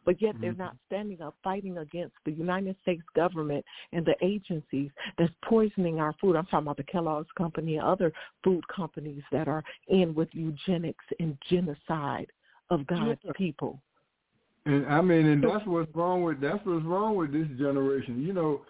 But 0.07 0.23
yet 0.23 0.37
they're 0.41 0.53
mm-hmm. 0.53 0.63
not 0.63 0.77
standing 0.87 1.21
up 1.21 1.35
fighting 1.45 1.79
against 1.79 2.15
the 2.25 2.33
United 2.33 2.77
States 2.81 3.03
government 3.15 3.63
and 3.93 4.07
the 4.07 4.15
agencies 4.25 4.91
that's 5.19 5.33
poisoning 5.45 6.01
our 6.01 6.15
food. 6.19 6.35
I'm 6.35 6.47
talking 6.47 6.61
about 6.61 6.79
the 6.79 6.85
Kellogg's 6.85 7.29
company 7.37 7.77
and 7.77 7.87
other 7.87 8.11
food 8.43 8.67
companies 8.75 9.23
that 9.33 9.49
are 9.49 9.63
in 9.89 10.15
with 10.15 10.29
eugenics 10.33 11.05
and 11.21 11.37
genocide 11.51 12.31
of 12.71 12.87
God's 12.87 13.21
Yeah. 13.23 13.33
people. 13.33 13.83
And 14.65 14.87
I 14.87 15.01
mean, 15.03 15.27
and 15.27 15.43
that's 15.43 15.67
what's 15.67 15.95
wrong 15.95 16.23
with 16.23 16.41
that's 16.41 16.65
what's 16.65 16.85
wrong 16.87 17.17
with 17.17 17.33
this 17.33 17.49
generation. 17.59 18.23
You 18.23 18.33
know, 18.33 18.63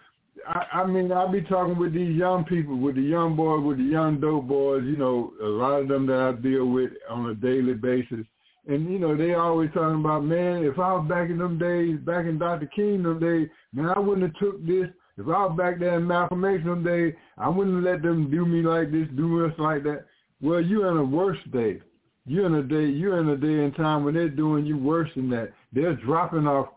I, 0.47 0.79
I 0.79 0.85
mean, 0.85 1.11
I 1.11 1.31
be 1.31 1.41
talking 1.41 1.77
with 1.77 1.93
these 1.93 2.15
young 2.15 2.43
people, 2.45 2.77
with 2.77 2.95
the 2.95 3.01
young 3.01 3.35
boys, 3.35 3.63
with 3.63 3.77
the 3.77 3.83
young 3.83 4.19
dope 4.19 4.47
boys. 4.47 4.83
You 4.85 4.97
know, 4.97 5.33
a 5.41 5.45
lot 5.45 5.81
of 5.81 5.87
them 5.87 6.05
that 6.07 6.19
I 6.19 6.31
deal 6.41 6.65
with 6.65 6.91
on 7.09 7.29
a 7.29 7.35
daily 7.35 7.73
basis, 7.73 8.25
and 8.67 8.91
you 8.91 8.99
know, 8.99 9.15
they 9.15 9.33
always 9.33 9.69
talking 9.73 9.99
about, 9.99 10.23
man, 10.23 10.63
if 10.63 10.79
I 10.79 10.93
was 10.93 11.07
back 11.07 11.29
in 11.29 11.37
them 11.37 11.57
days, 11.57 11.99
back 11.99 12.25
in 12.25 12.37
Dr. 12.37 12.67
King 12.67 13.03
them 13.03 13.19
days, 13.19 13.49
man, 13.73 13.89
I 13.89 13.99
wouldn't 13.99 14.27
have 14.27 14.39
took 14.39 14.65
this. 14.65 14.87
If 15.17 15.25
I 15.27 15.45
was 15.45 15.57
back 15.57 15.79
there 15.79 15.97
in 15.97 16.07
Malcolm 16.07 16.45
X 16.45 16.63
them 16.63 16.83
days, 16.83 17.13
I 17.37 17.49
wouldn't 17.49 17.83
let 17.83 18.01
them 18.01 18.31
do 18.31 18.45
me 18.45 18.61
like 18.61 18.91
this, 18.91 19.07
do 19.15 19.45
us 19.45 19.53
like 19.57 19.83
that. 19.83 20.05
Well, 20.41 20.61
you 20.61 20.87
in 20.87 20.97
a 20.97 21.03
worse 21.03 21.37
day. 21.51 21.81
You're 22.25 22.45
in 22.45 22.55
a 22.55 22.63
day. 22.63 22.85
You're 22.85 23.19
in 23.19 23.29
a 23.29 23.35
day 23.35 23.63
and 23.65 23.75
time 23.75 24.05
when 24.05 24.13
they're 24.13 24.29
doing 24.29 24.65
you 24.65 24.77
worse 24.77 25.09
than 25.15 25.29
that. 25.31 25.51
They're 25.73 25.95
dropping 25.95 26.47
off 26.47 26.67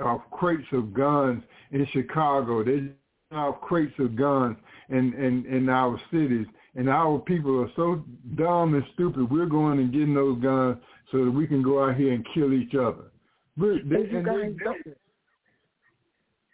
off 0.00 0.22
crates 0.30 0.66
of 0.72 0.92
guns 0.94 1.42
in 1.72 1.86
Chicago. 1.92 2.64
They're 2.64 2.90
off 3.32 3.60
crates 3.60 3.94
of 3.98 4.16
guns 4.16 4.56
in, 4.88 5.14
in 5.14 5.44
in 5.46 5.68
our 5.68 6.00
cities, 6.10 6.46
and 6.74 6.88
our 6.88 7.18
people 7.18 7.60
are 7.62 7.70
so 7.76 8.04
dumb 8.36 8.74
and 8.74 8.84
stupid. 8.94 9.30
We're 9.30 9.46
going 9.46 9.78
and 9.78 9.92
getting 9.92 10.14
those 10.14 10.40
guns 10.40 10.78
so 11.10 11.24
that 11.24 11.30
we 11.30 11.46
can 11.46 11.62
go 11.62 11.84
out 11.84 11.96
here 11.96 12.12
and 12.12 12.26
kill 12.34 12.52
each 12.52 12.74
other. 12.74 13.10
We're, 13.56 13.82
they, 13.82 14.16
And 14.16 14.24
guys 14.24 14.54
they-. 14.84 14.94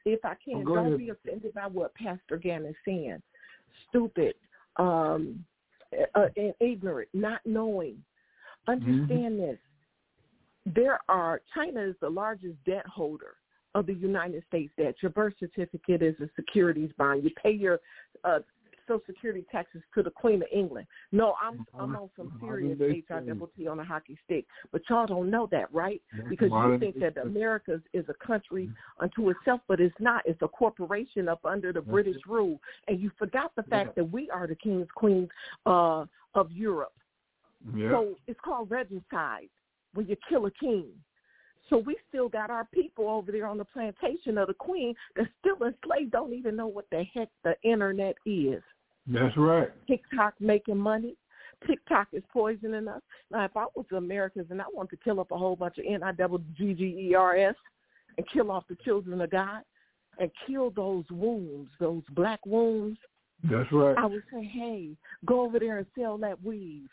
If 0.07 0.25
I 0.25 0.35
can, 0.43 0.65
oh, 0.67 0.75
don't 0.75 0.87
ahead. 0.87 0.99
be 0.99 1.11
offended 1.11 1.53
by 1.55 1.67
what 1.67 1.95
Pastor 1.95 2.39
Gantt 2.39 2.69
is 2.69 2.75
saying. 2.87 3.21
Stupid, 3.89 4.35
um, 4.77 5.45
uh, 6.15 6.27
and 6.37 6.55
ignorant, 6.61 7.09
not 7.13 7.41
knowing. 7.45 8.03
Understand 8.67 9.41
this. 9.41 9.59
There 10.67 11.01
are 11.09 11.41
China 11.55 11.81
is 11.81 11.95
the 12.01 12.11
largest 12.11 12.57
debt 12.67 12.87
holder 12.87 13.37
of 13.75 13.87
the 13.87 13.95
United 13.95 14.43
States 14.49 14.73
debt. 14.77 14.95
Your 15.01 15.11
birth 15.11 15.35
certificate 15.39 16.03
is 16.03 16.15
a 16.21 16.29
securities 16.37 16.91
bond. 16.99 17.25
You 17.25 17.31
pay 17.43 17.53
your 17.53 17.81
uh, 18.25 18.41
Social 18.91 19.03
Security 19.07 19.47
taxes 19.53 19.83
to 19.95 20.03
the 20.03 20.11
Queen 20.11 20.43
of 20.43 20.49
England. 20.53 20.87
No, 21.13 21.35
I'm 21.41 21.65
I'm 21.79 21.95
on 21.95 22.11
some 22.17 22.37
serious 22.41 22.79
HIWT 22.79 23.69
on 23.71 23.79
a 23.79 23.85
hockey 23.85 24.19
stick, 24.25 24.45
but 24.73 24.83
y'all 24.91 25.07
don't 25.07 25.31
know 25.31 25.49
that, 25.53 25.73
right? 25.73 26.03
Because 26.29 26.51
you 26.51 26.79
think 26.79 26.99
that 26.99 27.17
America 27.17 27.81
is 27.93 28.05
a 28.09 28.27
country 28.27 28.69
unto 28.99 29.31
itself, 29.31 29.61
but 29.69 29.81
it's 29.81 29.95
not. 30.01 30.23
It's 30.27 30.43
a 30.43 30.49
corporation 30.49 31.29
up 31.29 31.45
under 31.45 31.73
the 31.73 31.81
British 31.81 32.17
rule, 32.27 32.59
and 32.89 33.01
you 33.01 33.13
forgot 33.19 33.55
the 33.55 33.63
fact 33.65 33.95
that 33.95 34.11
we 34.11 34.29
are 34.31 34.49
the 34.49 34.57
kings, 34.57 34.89
queens 34.95 35.29
uh, 35.67 36.05
of 36.35 36.51
Europe. 36.51 36.93
So 37.93 38.15
it's 38.27 38.41
called 38.43 38.71
regicide 38.71 39.51
when 39.95 40.07
you 40.07 40.17
kill 40.29 40.47
a 40.47 40.51
king. 40.51 40.87
So 41.69 41.79
we 41.79 41.97
still 42.09 42.29
got 42.29 42.51
our 42.51 42.67
people 42.75 43.09
over 43.09 43.31
there 43.31 43.47
on 43.47 43.59
the 43.59 43.65
plantation 43.65 44.39
of 44.39 44.49
the 44.49 44.55
queen 44.55 44.95
that's 45.15 45.29
still 45.39 45.67
enslaved, 45.67 46.11
don't 46.11 46.35
even 46.35 46.57
know 46.57 46.67
what 46.67 46.87
the 46.91 47.05
heck 47.15 47.29
the 47.45 47.55
internet 47.63 48.17
is. 48.27 48.63
That's 49.07 49.37
right. 49.37 49.69
TikTok 49.87 50.35
making 50.41 50.79
money. 50.79 51.17
TikTok 51.67 52.09
is 52.13 52.23
poisoning 52.33 52.89
us. 52.89 53.03
Now, 53.31 53.45
if 53.45 53.57
I 53.57 53.67
was 53.75 53.87
Americans 53.97 54.47
and 54.51 54.61
I 54.61 54.65
wanted 54.73 54.97
to 54.97 55.05
kill 55.05 55.21
up 55.21 55.31
a 55.31 55.39
whole 55.39 55.57
bunch 55.57 55.79
of 55.79 55.85
N-I-double-G-G-E-R-S 55.89 57.55
and 58.17 58.29
kill 58.33 58.51
off 58.51 58.65
the 58.69 58.77
children 58.85 59.21
of 59.21 59.31
God 59.31 59.63
and 60.19 60.31
kill 60.47 60.71
those 60.71 61.05
wombs, 61.11 61.69
those 61.79 62.03
black 62.15 62.41
wombs, 62.47 62.99
That's 63.45 63.71
right. 63.73 63.97
I 63.97 64.07
would 64.07 64.23
say, 64.33 64.45
hey, 64.45 64.91
go 65.25 65.43
over 65.43 65.59
there 65.59 65.79
and 65.79 65.87
sell 65.99 66.19
that 66.19 66.43
weave. 66.43 66.89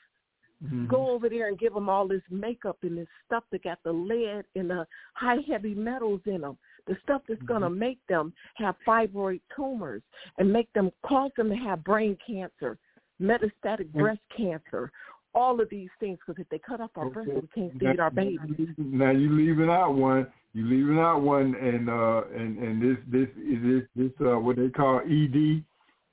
Mhm. 0.63 0.87
Go 0.87 1.11
over 1.11 1.29
there 1.29 1.47
and 1.49 1.59
give 1.59 1.73
them 1.73 1.87
all 1.87 2.07
this 2.07 2.23
makeup 2.31 2.77
and 2.81 2.97
this 2.97 3.07
stuff 3.25 3.43
that 3.51 3.63
got 3.63 3.81
the 3.83 3.91
lead 3.91 4.45
and 4.55 4.69
the 4.69 4.87
high 5.13 5.37
heavy 5.47 5.75
metals 5.75 6.21
in 6.25 6.41
them. 6.41 6.57
The 6.87 6.97
stuff 7.03 7.21
that's 7.27 7.41
going 7.43 7.61
to 7.61 7.69
make 7.69 7.99
them 8.07 8.33
have 8.55 8.75
fibroid 8.85 9.41
tumors 9.55 10.01
and 10.37 10.51
make 10.51 10.71
them 10.73 10.91
cause 11.03 11.31
them 11.37 11.49
to 11.49 11.55
have 11.55 11.83
brain 11.83 12.17
cancer, 12.25 12.77
metastatic 13.21 13.91
breast 13.93 14.21
cancer, 14.35 14.91
all 15.35 15.61
of 15.61 15.69
these 15.69 15.89
things. 15.99 16.17
Because 16.25 16.41
if 16.41 16.49
they 16.49 16.59
cut 16.59 16.81
off 16.81 16.91
our 16.95 17.09
breasts, 17.09 17.31
Okay. 17.31 17.41
we 17.41 17.47
can't 17.69 17.79
feed 17.79 17.99
our 17.99 18.09
babies. 18.09 18.69
Now 18.77 19.11
you're 19.11 19.31
leaving 19.31 19.69
out 19.69 19.93
one. 19.93 20.25
You're 20.53 20.65
leaving 20.65 20.97
out 20.97 21.21
one, 21.21 21.53
and 21.55 21.87
uh, 21.87 22.23
and 22.33 22.57
and 22.57 22.81
this 22.81 22.97
this 23.07 23.29
is 23.37 23.61
this 23.61 23.83
this 23.95 24.27
uh, 24.27 24.39
what 24.39 24.55
they 24.55 24.69
call 24.69 25.01
ED. 25.01 25.63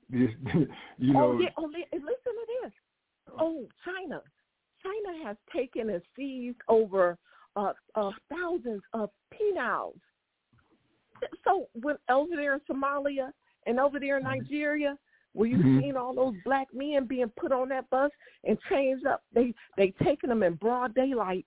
This 0.09 0.29
you 0.99 1.13
know. 1.13 1.31
oh 1.31 1.39
yeah, 1.39 1.49
oh 1.57 1.63
li- 1.65 1.87
listen 1.93 2.03
to 2.03 2.45
this. 2.61 2.71
Oh, 3.39 3.67
China, 3.83 4.21
China 4.85 5.25
has 5.25 5.37
taken 5.53 5.89
and 5.89 6.01
seized 6.15 6.61
over 6.67 7.17
uh, 7.55 7.73
uh, 7.95 8.11
thousands 8.29 8.81
of 8.93 9.09
penals. 9.33 9.99
So 11.43 11.67
when 11.73 11.97
over 12.09 12.35
there 12.35 12.55
in 12.55 12.61
Somalia 12.69 13.31
and 13.65 13.79
over 13.79 13.99
there 13.99 14.17
in 14.17 14.23
Nigeria, 14.23 14.97
where 15.33 15.49
you 15.49 15.59
Mhm. 15.59 15.81
seen 15.81 15.97
all 15.97 16.13
those 16.13 16.35
black 16.43 16.67
men 16.73 17.05
being 17.05 17.29
put 17.29 17.51
on 17.51 17.69
that 17.69 17.89
bus 17.89 18.11
and 18.43 18.59
changed 18.69 19.05
up, 19.05 19.23
they 19.31 19.53
they 19.77 19.91
taking 20.03 20.29
them 20.29 20.43
in 20.43 20.55
broad 20.55 20.93
daylight, 20.93 21.45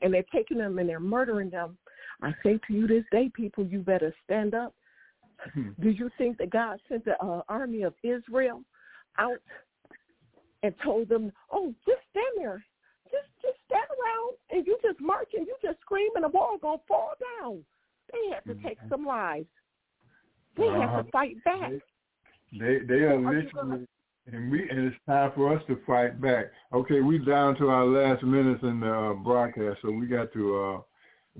and 0.00 0.12
they're 0.12 0.24
taking 0.32 0.58
them 0.58 0.78
and 0.78 0.88
they're 0.88 1.00
murdering 1.00 1.50
them. 1.50 1.78
I 2.22 2.34
say 2.42 2.58
to 2.66 2.72
you 2.72 2.86
this 2.86 3.04
day, 3.10 3.28
people, 3.28 3.64
you 3.66 3.80
better 3.80 4.14
stand 4.24 4.54
up. 4.54 4.74
Do 5.80 5.90
you 5.90 6.08
think 6.18 6.38
that 6.38 6.50
God 6.50 6.80
sent 6.88 7.04
the 7.04 7.20
uh, 7.22 7.42
army 7.48 7.82
of 7.82 7.94
Israel 8.02 8.64
out 9.18 9.42
and 10.62 10.74
told 10.82 11.08
them, 11.08 11.32
"Oh, 11.50 11.74
just 11.86 12.02
stand 12.10 12.34
there, 12.36 12.64
just 13.10 13.28
just 13.42 13.58
stand 13.66 13.88
around, 13.90 14.36
and 14.50 14.66
you 14.66 14.78
just 14.82 15.00
march 15.00 15.30
and 15.34 15.46
you 15.46 15.56
just 15.62 15.80
scream, 15.80 16.10
and 16.14 16.24
the 16.24 16.28
wall 16.28 16.58
gonna 16.58 16.78
fall 16.86 17.14
down"? 17.40 17.64
They 18.12 18.28
had 18.30 18.44
to 18.44 18.54
take 18.62 18.78
some 18.88 19.06
lives. 19.06 19.48
They 20.56 20.66
had 20.66 20.88
Uh-huh. 20.88 21.02
to 21.02 21.10
fight 21.10 21.42
back. 21.44 21.72
They 22.52 22.78
they 22.80 23.02
are 23.04 23.14
Are 23.14 23.34
literally, 23.34 23.86
and 24.26 24.50
we 24.50 24.68
and 24.68 24.86
it's 24.86 24.96
time 25.06 25.32
for 25.34 25.56
us 25.56 25.64
to 25.66 25.76
fight 25.86 26.20
back. 26.20 26.52
Okay, 26.72 27.00
we 27.00 27.18
down 27.18 27.56
to 27.56 27.70
our 27.70 27.86
last 27.86 28.22
minutes 28.22 28.62
in 28.62 28.80
the 28.80 28.92
uh, 28.92 29.14
broadcast, 29.14 29.80
so 29.82 29.90
we 29.90 30.06
got 30.06 30.32
to 30.34 30.60
uh, 30.60 30.80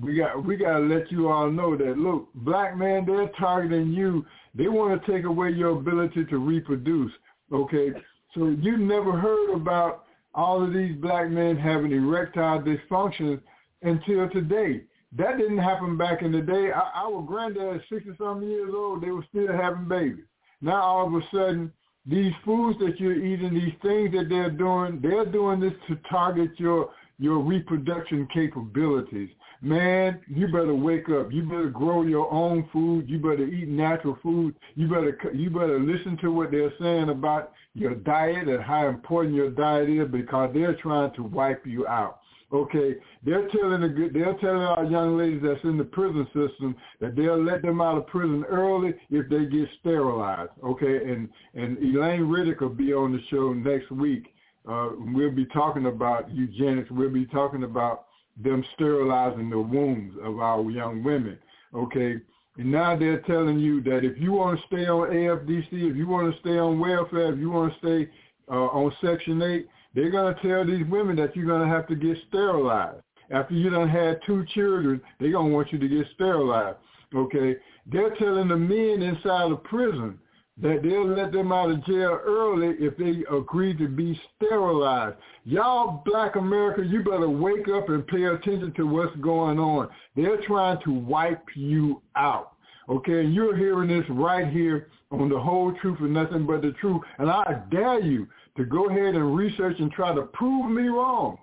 we 0.00 0.16
got 0.16 0.44
we 0.44 0.56
got 0.56 0.78
to 0.78 0.84
let 0.84 1.12
you 1.12 1.28
all 1.28 1.50
know 1.50 1.76
that 1.76 1.98
look, 1.98 2.28
black 2.34 2.76
man, 2.76 3.04
they're 3.04 3.28
targeting 3.38 3.92
you. 3.92 4.24
They 4.54 4.68
want 4.68 5.00
to 5.04 5.12
take 5.12 5.24
away 5.24 5.50
your 5.50 5.78
ability 5.78 6.24
to 6.26 6.38
reproduce. 6.38 7.12
Okay, 7.52 7.92
so 8.34 8.56
you 8.60 8.76
never 8.76 9.12
heard 9.18 9.54
about 9.54 10.04
all 10.34 10.64
of 10.64 10.72
these 10.72 10.96
black 10.96 11.28
men 11.30 11.56
having 11.56 11.92
erectile 11.92 12.60
dysfunction 12.60 13.40
until 13.82 14.28
today. 14.30 14.82
That 15.16 15.36
didn't 15.36 15.58
happen 15.58 15.98
back 15.98 16.22
in 16.22 16.32
the 16.32 16.40
day. 16.40 16.70
Our, 16.70 17.22
granddad, 17.22 17.82
sixty 17.90 18.12
something 18.16 18.48
years 18.48 18.72
old, 18.74 19.02
they 19.02 19.10
were 19.10 19.26
still 19.28 19.52
having 19.52 19.86
babies. 19.86 20.24
Now 20.62 20.80
all 20.80 21.06
of 21.06 21.14
a 21.14 21.20
sudden, 21.30 21.72
these 22.06 22.32
foods 22.44 22.78
that 22.78 22.98
you're 22.98 23.22
eating, 23.22 23.52
these 23.52 23.74
things 23.82 24.12
that 24.12 24.28
they're 24.28 24.50
doing, 24.50 25.00
they're 25.02 25.26
doing 25.26 25.60
this 25.60 25.74
to 25.88 25.96
target 26.08 26.58
your 26.58 26.90
your 27.18 27.38
reproduction 27.38 28.26
capabilities. 28.32 29.28
Man, 29.60 30.20
you 30.26 30.46
better 30.46 30.74
wake 30.74 31.08
up. 31.08 31.30
You 31.30 31.44
better 31.44 31.70
grow 31.70 32.02
your 32.02 32.32
own 32.32 32.68
food. 32.72 33.08
You 33.08 33.18
better 33.18 33.44
eat 33.44 33.68
natural 33.68 34.18
food. 34.22 34.56
You 34.74 34.88
better 34.88 35.16
you 35.34 35.50
better 35.50 35.78
listen 35.78 36.16
to 36.22 36.32
what 36.32 36.50
they're 36.50 36.72
saying 36.80 37.10
about 37.10 37.51
your 37.74 37.94
diet 37.94 38.48
and 38.48 38.62
how 38.62 38.88
important 38.88 39.34
your 39.34 39.50
diet 39.50 39.88
is 39.88 40.08
because 40.10 40.50
they're 40.52 40.76
trying 40.76 41.12
to 41.14 41.22
wipe 41.22 41.66
you 41.66 41.86
out. 41.86 42.18
Okay, 42.52 42.96
they're 43.24 43.48
telling 43.48 43.80
the 43.80 44.10
they're 44.12 44.34
telling 44.34 44.60
our 44.60 44.84
young 44.84 45.16
ladies 45.16 45.40
that's 45.42 45.64
in 45.64 45.78
the 45.78 45.84
prison 45.84 46.26
system 46.26 46.76
that 47.00 47.16
they'll 47.16 47.42
let 47.42 47.62
them 47.62 47.80
out 47.80 47.96
of 47.96 48.06
prison 48.08 48.44
early 48.46 48.92
if 49.08 49.26
they 49.30 49.46
get 49.46 49.68
sterilized. 49.80 50.50
Okay, 50.62 50.96
and 50.96 51.30
and 51.54 51.78
Elaine 51.78 52.22
Riddick 52.22 52.60
will 52.60 52.68
be 52.68 52.92
on 52.92 53.12
the 53.12 53.20
show 53.30 53.54
next 53.54 53.90
week. 53.90 54.34
Uh, 54.68 54.90
we'll 54.98 55.30
be 55.30 55.46
talking 55.46 55.86
about 55.86 56.30
eugenics. 56.30 56.90
We'll 56.90 57.08
be 57.08 57.24
talking 57.24 57.64
about 57.64 58.04
them 58.36 58.62
sterilizing 58.74 59.48
the 59.48 59.58
wombs 59.58 60.14
of 60.22 60.38
our 60.38 60.70
young 60.70 61.02
women. 61.02 61.38
Okay, 61.74 62.16
and 62.58 62.70
now 62.70 62.96
they're 62.96 63.20
telling 63.22 63.58
you 63.58 63.80
that 63.82 64.04
if 64.04 64.18
you 64.18 64.32
want 64.32 64.60
to 64.60 64.66
stay 64.66 64.86
on 64.86 65.08
AFDC, 65.08 65.68
if 65.72 65.96
you 65.96 66.06
want 66.06 66.32
to 66.32 66.40
stay 66.40 66.58
on 66.58 66.78
welfare, 66.78 67.32
if 67.32 67.38
you 67.38 67.50
want 67.50 67.72
to 67.72 67.78
stay 67.78 68.10
uh, 68.50 68.66
on 68.66 68.92
Section 69.02 69.40
8, 69.40 69.66
they're 69.94 70.10
going 70.10 70.34
to 70.34 70.40
tell 70.42 70.66
these 70.66 70.86
women 70.86 71.16
that 71.16 71.34
you're 71.34 71.46
going 71.46 71.66
to 71.66 71.74
have 71.74 71.86
to 71.88 71.94
get 71.94 72.16
sterilized. 72.28 73.02
After 73.30 73.54
you 73.54 73.70
done 73.70 73.88
had 73.88 74.20
two 74.26 74.44
children, 74.54 75.00
they're 75.18 75.32
going 75.32 75.48
to 75.48 75.54
want 75.54 75.72
you 75.72 75.78
to 75.78 75.88
get 75.88 76.06
sterilized. 76.14 76.76
Okay? 77.14 77.56
They're 77.86 78.14
telling 78.16 78.48
the 78.48 78.56
men 78.56 79.02
inside 79.02 79.50
of 79.50 79.64
prison 79.64 80.18
that 80.60 80.82
they'll 80.82 81.08
let 81.08 81.32
them 81.32 81.50
out 81.50 81.70
of 81.70 81.84
jail 81.86 82.20
early 82.24 82.76
if 82.78 82.96
they 82.96 83.24
agree 83.34 83.74
to 83.78 83.88
be 83.88 84.20
sterilized. 84.36 85.16
Y'all 85.44 86.02
black 86.04 86.36
America, 86.36 86.84
you 86.84 87.02
better 87.02 87.28
wake 87.28 87.68
up 87.68 87.88
and 87.88 88.06
pay 88.06 88.24
attention 88.24 88.72
to 88.76 88.86
what's 88.86 89.16
going 89.16 89.58
on. 89.58 89.88
They're 90.14 90.42
trying 90.46 90.78
to 90.84 90.92
wipe 90.92 91.44
you 91.54 92.02
out. 92.16 92.52
Okay, 92.88 93.20
and 93.20 93.34
you're 93.34 93.56
hearing 93.56 93.88
this 93.88 94.04
right 94.10 94.48
here 94.48 94.88
on 95.10 95.28
the 95.28 95.38
whole 95.38 95.72
truth 95.80 95.98
and 96.00 96.12
nothing 96.12 96.46
but 96.46 96.62
the 96.62 96.72
truth. 96.72 97.00
And 97.18 97.30
I 97.30 97.62
dare 97.70 98.00
you 98.00 98.26
to 98.56 98.64
go 98.64 98.88
ahead 98.88 99.14
and 99.14 99.34
research 99.34 99.76
and 99.78 99.90
try 99.90 100.14
to 100.14 100.22
prove 100.22 100.70
me 100.70 100.88
wrong. 100.88 101.38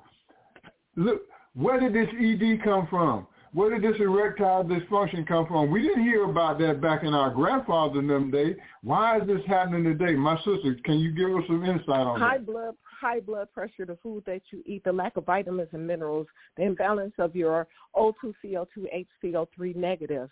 Look, 0.95 1.21
where 1.55 1.79
did 1.79 1.93
this 1.93 2.09
ED 2.19 2.63
come 2.63 2.87
from? 2.89 3.25
Where 3.51 3.77
did 3.77 3.81
this 3.81 3.99
erectile 3.99 4.63
dysfunction 4.63 5.27
come 5.27 5.47
from? 5.47 5.71
We 5.71 5.81
didn't 5.81 6.03
hear 6.03 6.25
about 6.29 6.59
that 6.59 6.81
back 6.81 7.03
in 7.03 7.15
our 7.15 7.31
grandfather 7.31 7.99
in 7.99 8.07
them 8.07 8.29
days. 8.29 8.55
Why 8.83 9.17
is 9.17 9.27
this 9.27 9.41
happening 9.47 9.83
today? 9.83 10.13
My 10.15 10.37
sister, 10.37 10.75
can 10.85 10.99
you 10.99 11.11
give 11.11 11.35
us 11.35 11.43
some 11.47 11.65
insight 11.65 11.89
on 11.89 12.19
high 12.19 12.37
that? 12.37 12.45
blood 12.45 12.75
high 12.99 13.19
blood 13.21 13.47
pressure, 13.53 13.85
the 13.85 13.97
food 14.03 14.23
that 14.25 14.41
you 14.51 14.61
eat, 14.65 14.83
the 14.83 14.91
lack 14.91 15.17
of 15.17 15.25
vitamins 15.25 15.69
and 15.71 15.87
minerals, 15.87 16.27
the 16.57 16.63
imbalance 16.63 17.13
of 17.17 17.35
your 17.35 17.67
O2, 17.95 18.33
CO2, 18.43 19.07
HCO3 19.23 19.75
negative, 19.75 20.29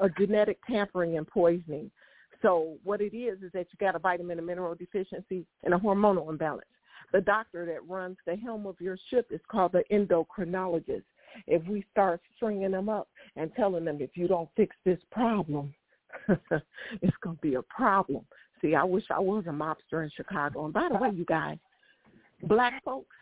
a 0.00 0.08
genetic 0.10 0.58
tampering 0.68 1.16
and 1.16 1.26
poisoning. 1.26 1.90
So 2.42 2.76
what 2.84 3.00
it 3.00 3.16
is 3.16 3.42
is 3.42 3.52
that 3.52 3.68
you 3.70 3.78
got 3.78 3.94
a 3.94 3.98
vitamin 3.98 4.38
and 4.38 4.46
mineral 4.46 4.74
deficiency 4.74 5.46
and 5.62 5.72
a 5.72 5.78
hormonal 5.78 6.28
imbalance. 6.28 6.66
The 7.12 7.20
doctor 7.20 7.66
that 7.66 7.88
runs 7.88 8.16
the 8.26 8.36
helm 8.36 8.66
of 8.66 8.76
your 8.80 8.96
ship 9.08 9.28
is 9.30 9.40
called 9.48 9.72
the 9.72 9.84
endocrinologist. 9.90 11.02
If 11.46 11.66
we 11.66 11.84
start 11.92 12.20
stringing 12.36 12.72
them 12.72 12.88
up 12.88 13.08
and 13.36 13.50
telling 13.54 13.84
them 13.84 13.98
if 14.00 14.10
you 14.14 14.28
don't 14.28 14.48
fix 14.56 14.76
this 14.84 14.98
problem, 15.10 15.74
it's 16.28 17.16
going 17.22 17.36
to 17.36 17.42
be 17.42 17.54
a 17.54 17.62
problem. 17.62 18.24
See, 18.60 18.74
I 18.74 18.84
wish 18.84 19.04
I 19.10 19.18
was 19.18 19.44
a 19.46 19.50
mobster 19.50 20.04
in 20.04 20.10
Chicago. 20.16 20.64
And 20.64 20.74
by 20.74 20.88
the 20.90 20.98
way, 20.98 21.10
you 21.14 21.24
guys, 21.24 21.58
black 22.42 22.82
folks, 22.84 23.16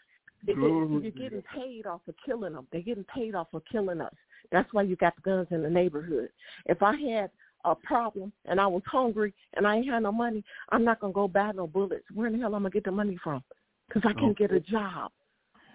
they, 0.46 0.52
you're 0.52 1.10
getting 1.10 1.42
paid 1.54 1.86
off 1.86 2.00
of 2.08 2.14
killing 2.24 2.54
them. 2.54 2.66
They're 2.70 2.80
getting 2.80 3.04
paid 3.04 3.34
off 3.34 3.48
of 3.52 3.62
killing 3.70 4.00
us. 4.00 4.14
That's 4.52 4.72
why 4.72 4.82
you 4.82 4.96
got 4.96 5.14
the 5.16 5.22
guns 5.22 5.48
in 5.50 5.62
the 5.62 5.70
neighborhood. 5.70 6.30
If 6.66 6.82
I 6.82 6.96
had 6.96 7.30
a 7.64 7.74
problem 7.74 8.32
and 8.44 8.60
I 8.60 8.66
was 8.66 8.82
hungry 8.86 9.34
and 9.54 9.66
I 9.66 9.76
ain't 9.76 9.88
had 9.88 10.02
no 10.04 10.12
money, 10.12 10.44
I'm 10.70 10.84
not 10.84 11.00
gonna 11.00 11.12
go 11.12 11.28
buy 11.28 11.52
no 11.52 11.66
bullets. 11.66 12.04
Where 12.14 12.28
in 12.28 12.34
the 12.34 12.38
hell 12.38 12.54
am 12.54 12.62
I 12.66 12.68
gonna 12.68 12.70
get 12.70 12.84
the 12.84 12.92
money 12.92 13.18
from? 13.22 13.42
Because 13.88 14.02
I 14.08 14.18
can't 14.18 14.36
get 14.36 14.52
a 14.52 14.60
job. 14.60 15.10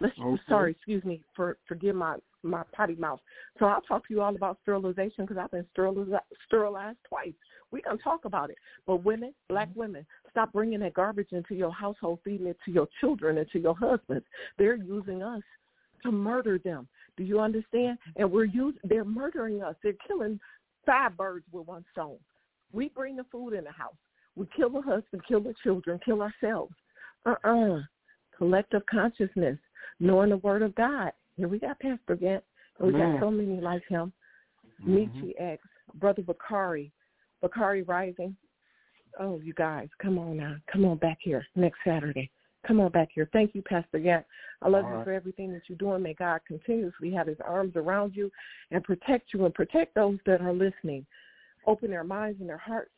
Let's. 0.03 0.15
Okay. 0.19 0.41
Sorry, 0.49 0.71
excuse 0.71 1.03
me 1.03 1.21
for 1.35 1.57
forgive 1.67 1.95
my 1.95 2.17
my 2.43 2.63
potty 2.75 2.95
mouth. 2.95 3.21
So 3.57 3.65
I'll 3.65 3.81
talk 3.81 4.07
to 4.07 4.13
you 4.13 4.21
all 4.21 4.35
about 4.35 4.59
sterilization 4.61 5.25
because 5.25 5.37
I've 5.37 5.51
been 5.51 5.65
sterilized 5.71 6.11
sterilized 6.45 6.97
twice. 7.07 7.33
We 7.71 7.81
can 7.81 7.97
talk 7.97 8.25
about 8.25 8.49
it. 8.51 8.57
But 8.85 9.03
women, 9.03 9.33
black 9.49 9.69
mm-hmm. 9.69 9.79
women, 9.79 10.05
stop 10.29 10.53
bringing 10.53 10.81
that 10.81 10.93
garbage 10.93 11.29
into 11.31 11.55
your 11.55 11.71
household, 11.71 12.19
feeding 12.23 12.47
it 12.47 12.57
to 12.65 12.71
your 12.71 12.87
children 12.99 13.39
and 13.39 13.49
to 13.51 13.59
your 13.59 13.75
husbands. 13.75 14.25
They're 14.59 14.75
using 14.75 15.23
us 15.23 15.41
to 16.03 16.11
murder 16.11 16.59
them. 16.59 16.87
Do 17.17 17.23
you 17.23 17.39
understand? 17.39 17.97
Mm-hmm. 17.97 18.21
And 18.21 18.31
we're 18.31 18.45
using. 18.45 18.81
They're 18.83 19.05
murdering 19.05 19.63
us. 19.63 19.75
They're 19.81 19.93
killing 20.07 20.39
five 20.85 21.15
birds 21.17 21.45
with 21.51 21.65
one 21.65 21.85
stone. 21.93 22.17
We 22.73 22.89
bring 22.89 23.15
the 23.15 23.25
food 23.31 23.53
in 23.53 23.63
the 23.63 23.71
house. 23.71 23.95
We 24.35 24.47
kill 24.55 24.69
the 24.69 24.81
husband, 24.81 25.21
kill 25.27 25.41
the 25.41 25.53
children, 25.63 25.99
kill 26.03 26.21
ourselves. 26.21 26.73
Uh-uh. 27.25 27.79
Collective 28.37 28.81
consciousness, 28.89 29.59
knowing 30.03 30.29
the 30.29 30.37
word 30.37 30.61
of 30.61 30.75
God. 30.75 31.13
Here 31.37 31.47
we 31.47 31.57
got 31.57 31.79
Pastor 31.79 32.17
Gantt. 32.17 32.41
We 32.79 32.91
got 32.91 33.19
so 33.21 33.31
many 33.31 33.61
like 33.61 33.83
him. 33.87 34.11
Mm-hmm. 34.85 34.95
Michi 34.95 35.33
X, 35.39 35.63
Brother 35.95 36.21
Bakari, 36.21 36.91
Bakari 37.41 37.83
Rising. 37.83 38.35
Oh, 39.19 39.39
you 39.41 39.53
guys, 39.53 39.87
come 40.01 40.17
on 40.17 40.37
now. 40.37 40.55
Come 40.71 40.83
on 40.85 40.97
back 40.97 41.19
here 41.21 41.45
next 41.55 41.77
Saturday. 41.85 42.29
Come 42.67 42.79
on 42.81 42.91
back 42.91 43.09
here. 43.13 43.29
Thank 43.31 43.55
you, 43.55 43.61
Pastor 43.61 43.99
Gantt. 43.99 44.25
I 44.61 44.67
love 44.67 44.83
All 44.85 44.91
you 44.91 44.97
right. 44.97 45.05
for 45.05 45.13
everything 45.13 45.53
that 45.53 45.61
you're 45.67 45.77
doing. 45.77 46.03
May 46.03 46.15
God 46.15 46.41
continuously 46.47 47.11
have 47.11 47.27
his 47.27 47.37
arms 47.45 47.75
around 47.75 48.13
you 48.13 48.29
and 48.71 48.83
protect 48.83 49.33
you 49.33 49.45
and 49.45 49.53
protect 49.53 49.95
those 49.95 50.17
that 50.25 50.41
are 50.41 50.53
listening. 50.53 51.05
Open 51.65 51.91
their 51.91 52.03
minds 52.03 52.41
and 52.41 52.49
their 52.49 52.57
hearts 52.57 52.91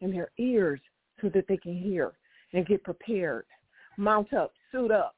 and 0.00 0.14
their 0.14 0.30
ears 0.38 0.80
so 1.20 1.28
that 1.30 1.46
they 1.46 1.58
can 1.58 1.76
hear 1.76 2.12
and 2.54 2.66
get 2.66 2.84
prepared. 2.84 3.44
Mount 3.98 4.32
up, 4.32 4.52
suit 4.70 4.90
up, 4.90 5.14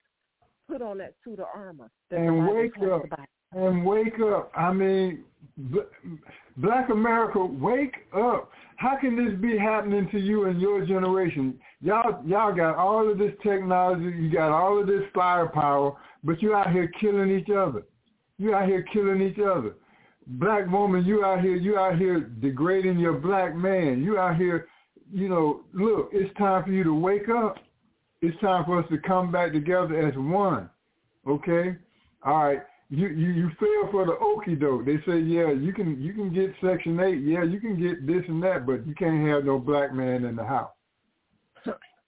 put 0.68 0.82
on 0.82 0.98
that 0.98 1.14
suit 1.24 1.40
of 1.40 1.46
armor. 1.54 1.90
And 2.10 2.46
wake 2.48 2.72
up. 2.82 3.04
about. 3.04 3.26
and 3.52 3.84
wake 3.84 4.18
up. 4.20 4.50
I 4.56 4.72
mean, 4.72 5.24
Black 6.56 6.90
America, 6.90 7.44
wake 7.44 7.94
up. 8.14 8.50
How 8.76 8.96
can 9.00 9.16
this 9.16 9.38
be 9.40 9.56
happening 9.56 10.08
to 10.10 10.18
you 10.18 10.46
and 10.46 10.60
your 10.60 10.84
generation? 10.84 11.58
Y'all, 11.80 12.22
y'all 12.26 12.54
got 12.54 12.76
all 12.76 13.10
of 13.10 13.18
this 13.18 13.32
technology, 13.42 14.16
you 14.16 14.30
got 14.32 14.50
all 14.50 14.80
of 14.80 14.86
this 14.86 15.02
firepower, 15.14 15.96
but 16.24 16.42
you 16.42 16.54
out 16.54 16.72
here 16.72 16.90
killing 17.00 17.30
each 17.36 17.50
other. 17.50 17.82
You 18.38 18.54
out 18.54 18.68
here 18.68 18.84
killing 18.92 19.22
each 19.22 19.38
other. 19.38 19.74
Black 20.26 20.70
woman, 20.70 21.04
you 21.04 21.24
out 21.24 21.40
here, 21.40 21.56
you 21.56 21.78
out 21.78 21.98
here 21.98 22.20
degrading 22.20 22.98
your 22.98 23.12
black 23.12 23.54
man. 23.54 24.02
You 24.02 24.18
out 24.18 24.36
here, 24.36 24.68
you 25.12 25.28
know, 25.28 25.64
look, 25.72 26.10
it's 26.12 26.34
time 26.38 26.64
for 26.64 26.70
you 26.70 26.82
to 26.82 26.94
wake 26.94 27.28
up. 27.28 27.58
It's 28.26 28.40
time 28.40 28.64
for 28.64 28.82
us 28.82 28.88
to 28.90 28.98
come 28.98 29.30
back 29.30 29.52
together 29.52 30.06
as 30.06 30.14
one. 30.16 30.70
Okay? 31.26 31.76
All 32.24 32.44
right 32.44 32.62
you 32.90 33.08
you 33.08 33.30
you 33.30 33.50
fell 33.58 33.90
for 33.90 34.06
the 34.06 34.12
okie 34.12 34.60
doke. 34.60 34.84
They 34.84 34.96
say, 35.06 35.18
yeah, 35.18 35.52
you 35.52 35.72
can 35.72 36.00
you 36.00 36.12
can 36.12 36.32
get 36.32 36.54
Section 36.62 36.98
Eight. 37.00 37.22
Yeah, 37.22 37.42
you 37.42 37.60
can 37.60 37.80
get 37.80 38.06
this 38.06 38.22
and 38.28 38.42
that, 38.42 38.66
but 38.66 38.86
you 38.86 38.94
can't 38.94 39.26
have 39.28 39.44
no 39.44 39.58
black 39.58 39.94
man 39.94 40.24
in 40.24 40.36
the 40.36 40.44
house. 40.44 40.70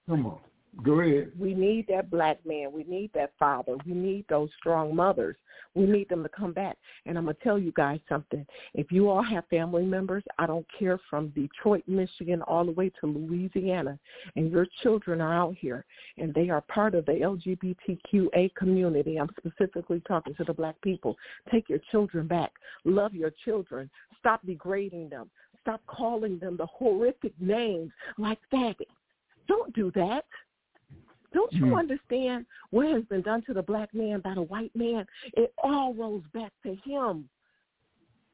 Come 0.09 0.27
on, 0.27 0.39
go 0.83 1.01
ahead. 1.01 1.33
We 1.39 1.55
need 1.55 1.87
that 1.89 2.11
black 2.11 2.45
man. 2.45 2.73
We 2.73 2.85
need 2.85 3.11
that 3.15 3.33
father. 3.39 3.77
We 3.87 3.93
need 3.93 4.25
those 4.29 4.51
strong 4.59 4.95
mothers. 4.95 5.37
We 5.75 5.85
need 5.85 6.09
them 6.09 6.23
to 6.23 6.29
come 6.29 6.53
back. 6.53 6.77
And 7.05 7.19
I'm 7.19 7.25
going 7.25 7.37
to 7.37 7.43
tell 7.43 7.59
you 7.59 7.73
guys 7.73 8.01
something. 8.09 8.47
If 8.75 8.91
you 8.91 9.09
all 9.11 9.23
have 9.23 9.45
family 9.49 9.85
members, 9.85 10.25
I 10.39 10.47
don't 10.47 10.67
care 10.79 10.99
from 11.11 11.29
Detroit, 11.29 11.85
Michigan, 11.87 12.43
all 12.43 12.65
the 12.65 12.73
way 12.73 12.91
to 13.01 13.07
Louisiana, 13.07 13.99
and 14.37 14.51
your 14.51 14.67
children 14.83 15.21
are 15.21 15.35
out 15.35 15.55
here 15.59 15.85
and 16.19 16.33
they 16.35 16.49
are 16.49 16.63
part 16.63 16.95
of 16.95 17.05
the 17.07 17.13
LGBTQA 17.13 18.55
community, 18.55 19.17
I'm 19.19 19.31
specifically 19.39 20.03
talking 20.09 20.35
to 20.35 20.45
the 20.45 20.55
black 20.55 20.81
people. 20.83 21.17
Take 21.53 21.69
your 21.69 21.81
children 21.91 22.27
back. 22.27 22.53
Love 22.85 23.15
your 23.15 23.33
children. 23.45 23.91
Stop 24.19 24.45
degrading 24.47 25.11
them. 25.11 25.31
Stop 25.61 25.83
calling 25.87 26.39
them 26.39 26.57
the 26.57 26.67
horrific 26.67 27.33
names 27.41 27.91
like 28.19 28.39
faggot. 28.53 28.87
Don't 29.49 29.75
do 29.75 29.91
that. 29.95 30.25
Don't 31.37 31.53
you 31.53 31.67
Hmm. 31.67 31.75
understand 31.75 32.47
what 32.71 32.87
has 32.89 33.05
been 33.05 33.21
done 33.21 33.43
to 33.43 33.53
the 33.53 33.63
black 33.63 33.93
man 33.93 34.21
by 34.21 34.33
the 34.33 34.41
white 34.41 34.75
man? 34.75 35.07
It 35.35 35.53
all 35.63 35.93
rolls 35.93 36.25
back 36.33 36.51
to 36.63 36.75
him. 36.77 37.29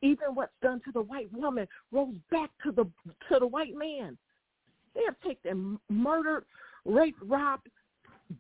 Even 0.03 0.37
what's 0.37 0.55
done 0.63 0.81
to 0.85 0.93
the 0.93 1.03
white 1.03 1.31
woman 1.33 1.67
rolls 1.91 2.15
back 2.31 2.51
to 2.63 2.71
the 2.71 2.85
to 3.29 3.41
the 3.41 3.47
white 3.47 3.75
man. 3.75 4.17
They 4.95 5.03
have 5.05 5.19
taken, 5.19 5.81
murdered, 5.89 6.45
raped, 6.85 7.21
robbed, 7.23 7.69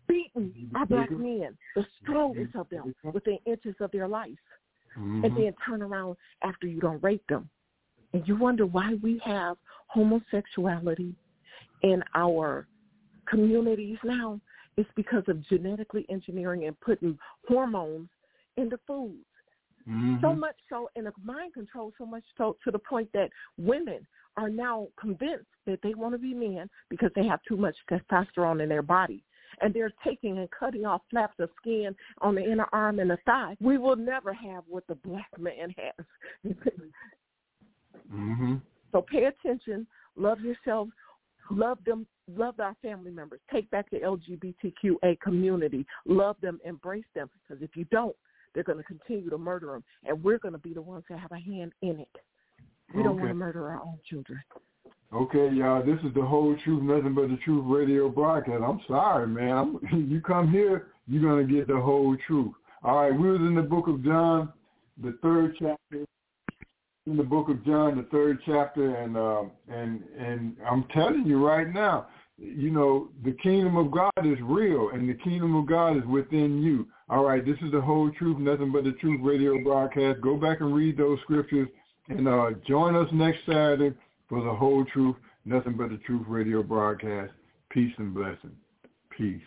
beaten 0.06 0.70
our 0.76 0.86
black 0.86 1.10
men, 1.10 1.58
the 1.74 1.84
strongest 2.00 2.54
of 2.54 2.68
them, 2.68 2.94
within 3.02 3.38
inches 3.44 3.74
of 3.80 3.90
their 3.90 4.06
life, 4.06 4.38
and 4.94 5.24
Mhm. 5.24 5.34
then 5.34 5.54
turn 5.66 5.82
around 5.82 6.16
after 6.42 6.68
you 6.68 6.80
don't 6.80 7.02
rape 7.02 7.26
them. 7.26 7.50
And 8.12 8.28
you 8.28 8.36
wonder 8.36 8.64
why 8.64 8.94
we 8.94 9.18
have 9.18 9.58
homosexuality 9.88 11.16
in 11.80 12.04
our 12.14 12.68
communities 13.24 13.98
now. 14.04 14.40
It's 14.76 14.90
because 14.96 15.24
of 15.28 15.46
genetically 15.48 16.06
engineering 16.08 16.66
and 16.66 16.78
putting 16.80 17.18
hormones 17.48 18.08
in 18.56 18.68
the 18.68 18.78
foods. 18.86 19.26
Mhm. 19.86 20.20
So 20.20 20.34
much 20.34 20.56
so, 20.68 20.88
and 20.96 21.06
the 21.06 21.12
mind 21.22 21.54
control 21.54 21.92
so 21.98 22.06
much 22.06 22.24
so 22.36 22.56
to 22.64 22.70
the 22.70 22.78
point 22.78 23.10
that 23.12 23.30
women 23.58 24.06
are 24.36 24.48
now 24.48 24.88
convinced 24.96 25.50
that 25.66 25.80
they 25.82 25.94
want 25.94 26.14
to 26.14 26.18
be 26.18 26.34
men 26.34 26.70
because 26.88 27.12
they 27.14 27.26
have 27.26 27.42
too 27.42 27.56
much 27.56 27.76
testosterone 27.90 28.62
in 28.62 28.68
their 28.68 28.82
body. 28.82 29.24
And 29.60 29.74
they're 29.74 29.92
taking 30.02 30.38
and 30.38 30.50
cutting 30.50 30.86
off 30.86 31.02
flaps 31.10 31.38
of 31.38 31.50
skin 31.60 31.94
on 32.22 32.34
the 32.34 32.42
inner 32.42 32.66
arm 32.72 33.00
and 33.00 33.10
the 33.10 33.18
thigh. 33.26 33.56
We 33.60 33.76
will 33.76 33.96
never 33.96 34.32
have 34.32 34.64
what 34.66 34.86
the 34.86 34.94
black 34.94 35.38
man 35.38 35.74
has. 35.76 36.06
Mhm. 38.10 38.60
So 38.92 39.00
pay 39.00 39.24
attention, 39.24 39.86
love 40.16 40.40
yourself, 40.42 40.88
love 41.50 41.82
them, 41.84 42.06
love 42.36 42.60
our 42.60 42.76
family 42.82 43.10
members. 43.10 43.40
Take 43.52 43.70
back 43.70 43.90
the 43.90 43.98
LGBTQA 43.98 45.20
community, 45.20 45.86
love 46.06 46.36
them, 46.42 46.60
embrace 46.64 47.04
them. 47.14 47.28
Because 47.48 47.62
if 47.62 47.76
you 47.76 47.84
don't, 47.90 48.16
they're 48.54 48.64
going 48.64 48.78
to 48.78 48.84
continue 48.84 49.30
to 49.30 49.38
murder 49.38 49.68
them, 49.68 49.84
and 50.04 50.22
we're 50.22 50.38
going 50.38 50.52
to 50.52 50.58
be 50.58 50.74
the 50.74 50.82
ones 50.82 51.04
that 51.08 51.18
have 51.18 51.32
a 51.32 51.38
hand 51.38 51.72
in 51.82 52.00
it. 52.00 52.08
We 52.94 53.02
don't 53.02 53.16
want 53.16 53.28
to 53.28 53.34
murder 53.34 53.68
our 53.70 53.80
own 53.80 53.98
children. 54.08 54.40
Okay, 55.14 55.50
y'all. 55.54 55.84
This 55.84 55.98
is 56.04 56.14
the 56.14 56.22
whole 56.22 56.56
truth, 56.64 56.82
nothing 56.82 57.14
but 57.14 57.28
the 57.28 57.36
truth 57.44 57.64
radio 57.66 58.08
broadcast. 58.08 58.62
I'm 58.66 58.80
sorry, 58.88 59.26
man. 59.26 59.50
I'm, 59.50 60.08
you 60.10 60.20
come 60.20 60.50
here, 60.50 60.88
you're 61.06 61.22
gonna 61.22 61.44
get 61.44 61.68
the 61.68 61.78
whole 61.78 62.16
truth. 62.26 62.52
All 62.82 63.02
right, 63.02 63.18
we 63.18 63.30
was 63.30 63.40
in 63.40 63.54
the 63.54 63.62
book 63.62 63.88
of 63.88 64.02
John, 64.04 64.52
the 65.02 65.16
third 65.22 65.54
chapter, 65.58 66.06
in 67.06 67.16
the 67.16 67.22
book 67.22 67.50
of 67.50 67.64
John, 67.64 67.96
the 67.96 68.04
third 68.04 68.38
chapter, 68.46 68.96
and 68.96 69.16
uh, 69.16 69.42
and 69.68 70.02
and 70.18 70.56
I'm 70.68 70.84
telling 70.94 71.26
you 71.26 71.46
right 71.46 71.70
now, 71.70 72.06
you 72.42 72.70
know, 72.70 73.08
the 73.24 73.32
kingdom 73.42 73.76
of 73.76 73.90
God 73.90 74.10
is 74.24 74.38
real, 74.42 74.90
and 74.90 75.08
the 75.08 75.14
kingdom 75.14 75.54
of 75.54 75.66
God 75.66 75.96
is 75.96 76.04
within 76.04 76.62
you. 76.62 76.88
All 77.08 77.24
right, 77.24 77.44
this 77.44 77.56
is 77.62 77.70
the 77.72 77.80
whole 77.80 78.10
truth, 78.10 78.38
nothing 78.38 78.72
but 78.72 78.84
the 78.84 78.92
truth 78.92 79.20
radio 79.22 79.62
broadcast. 79.62 80.20
Go 80.20 80.36
back 80.36 80.60
and 80.60 80.74
read 80.74 80.96
those 80.96 81.18
scriptures, 81.22 81.68
and 82.08 82.26
uh, 82.26 82.50
join 82.66 82.96
us 82.96 83.08
next 83.12 83.38
Saturday 83.46 83.94
for 84.28 84.42
the 84.42 84.52
whole 84.52 84.84
truth, 84.86 85.16
nothing 85.44 85.76
but 85.76 85.90
the 85.90 85.98
truth 85.98 86.24
radio 86.26 86.62
broadcast. 86.62 87.32
Peace 87.70 87.92
and 87.98 88.12
blessing. 88.12 88.56
Peace. 89.16 89.40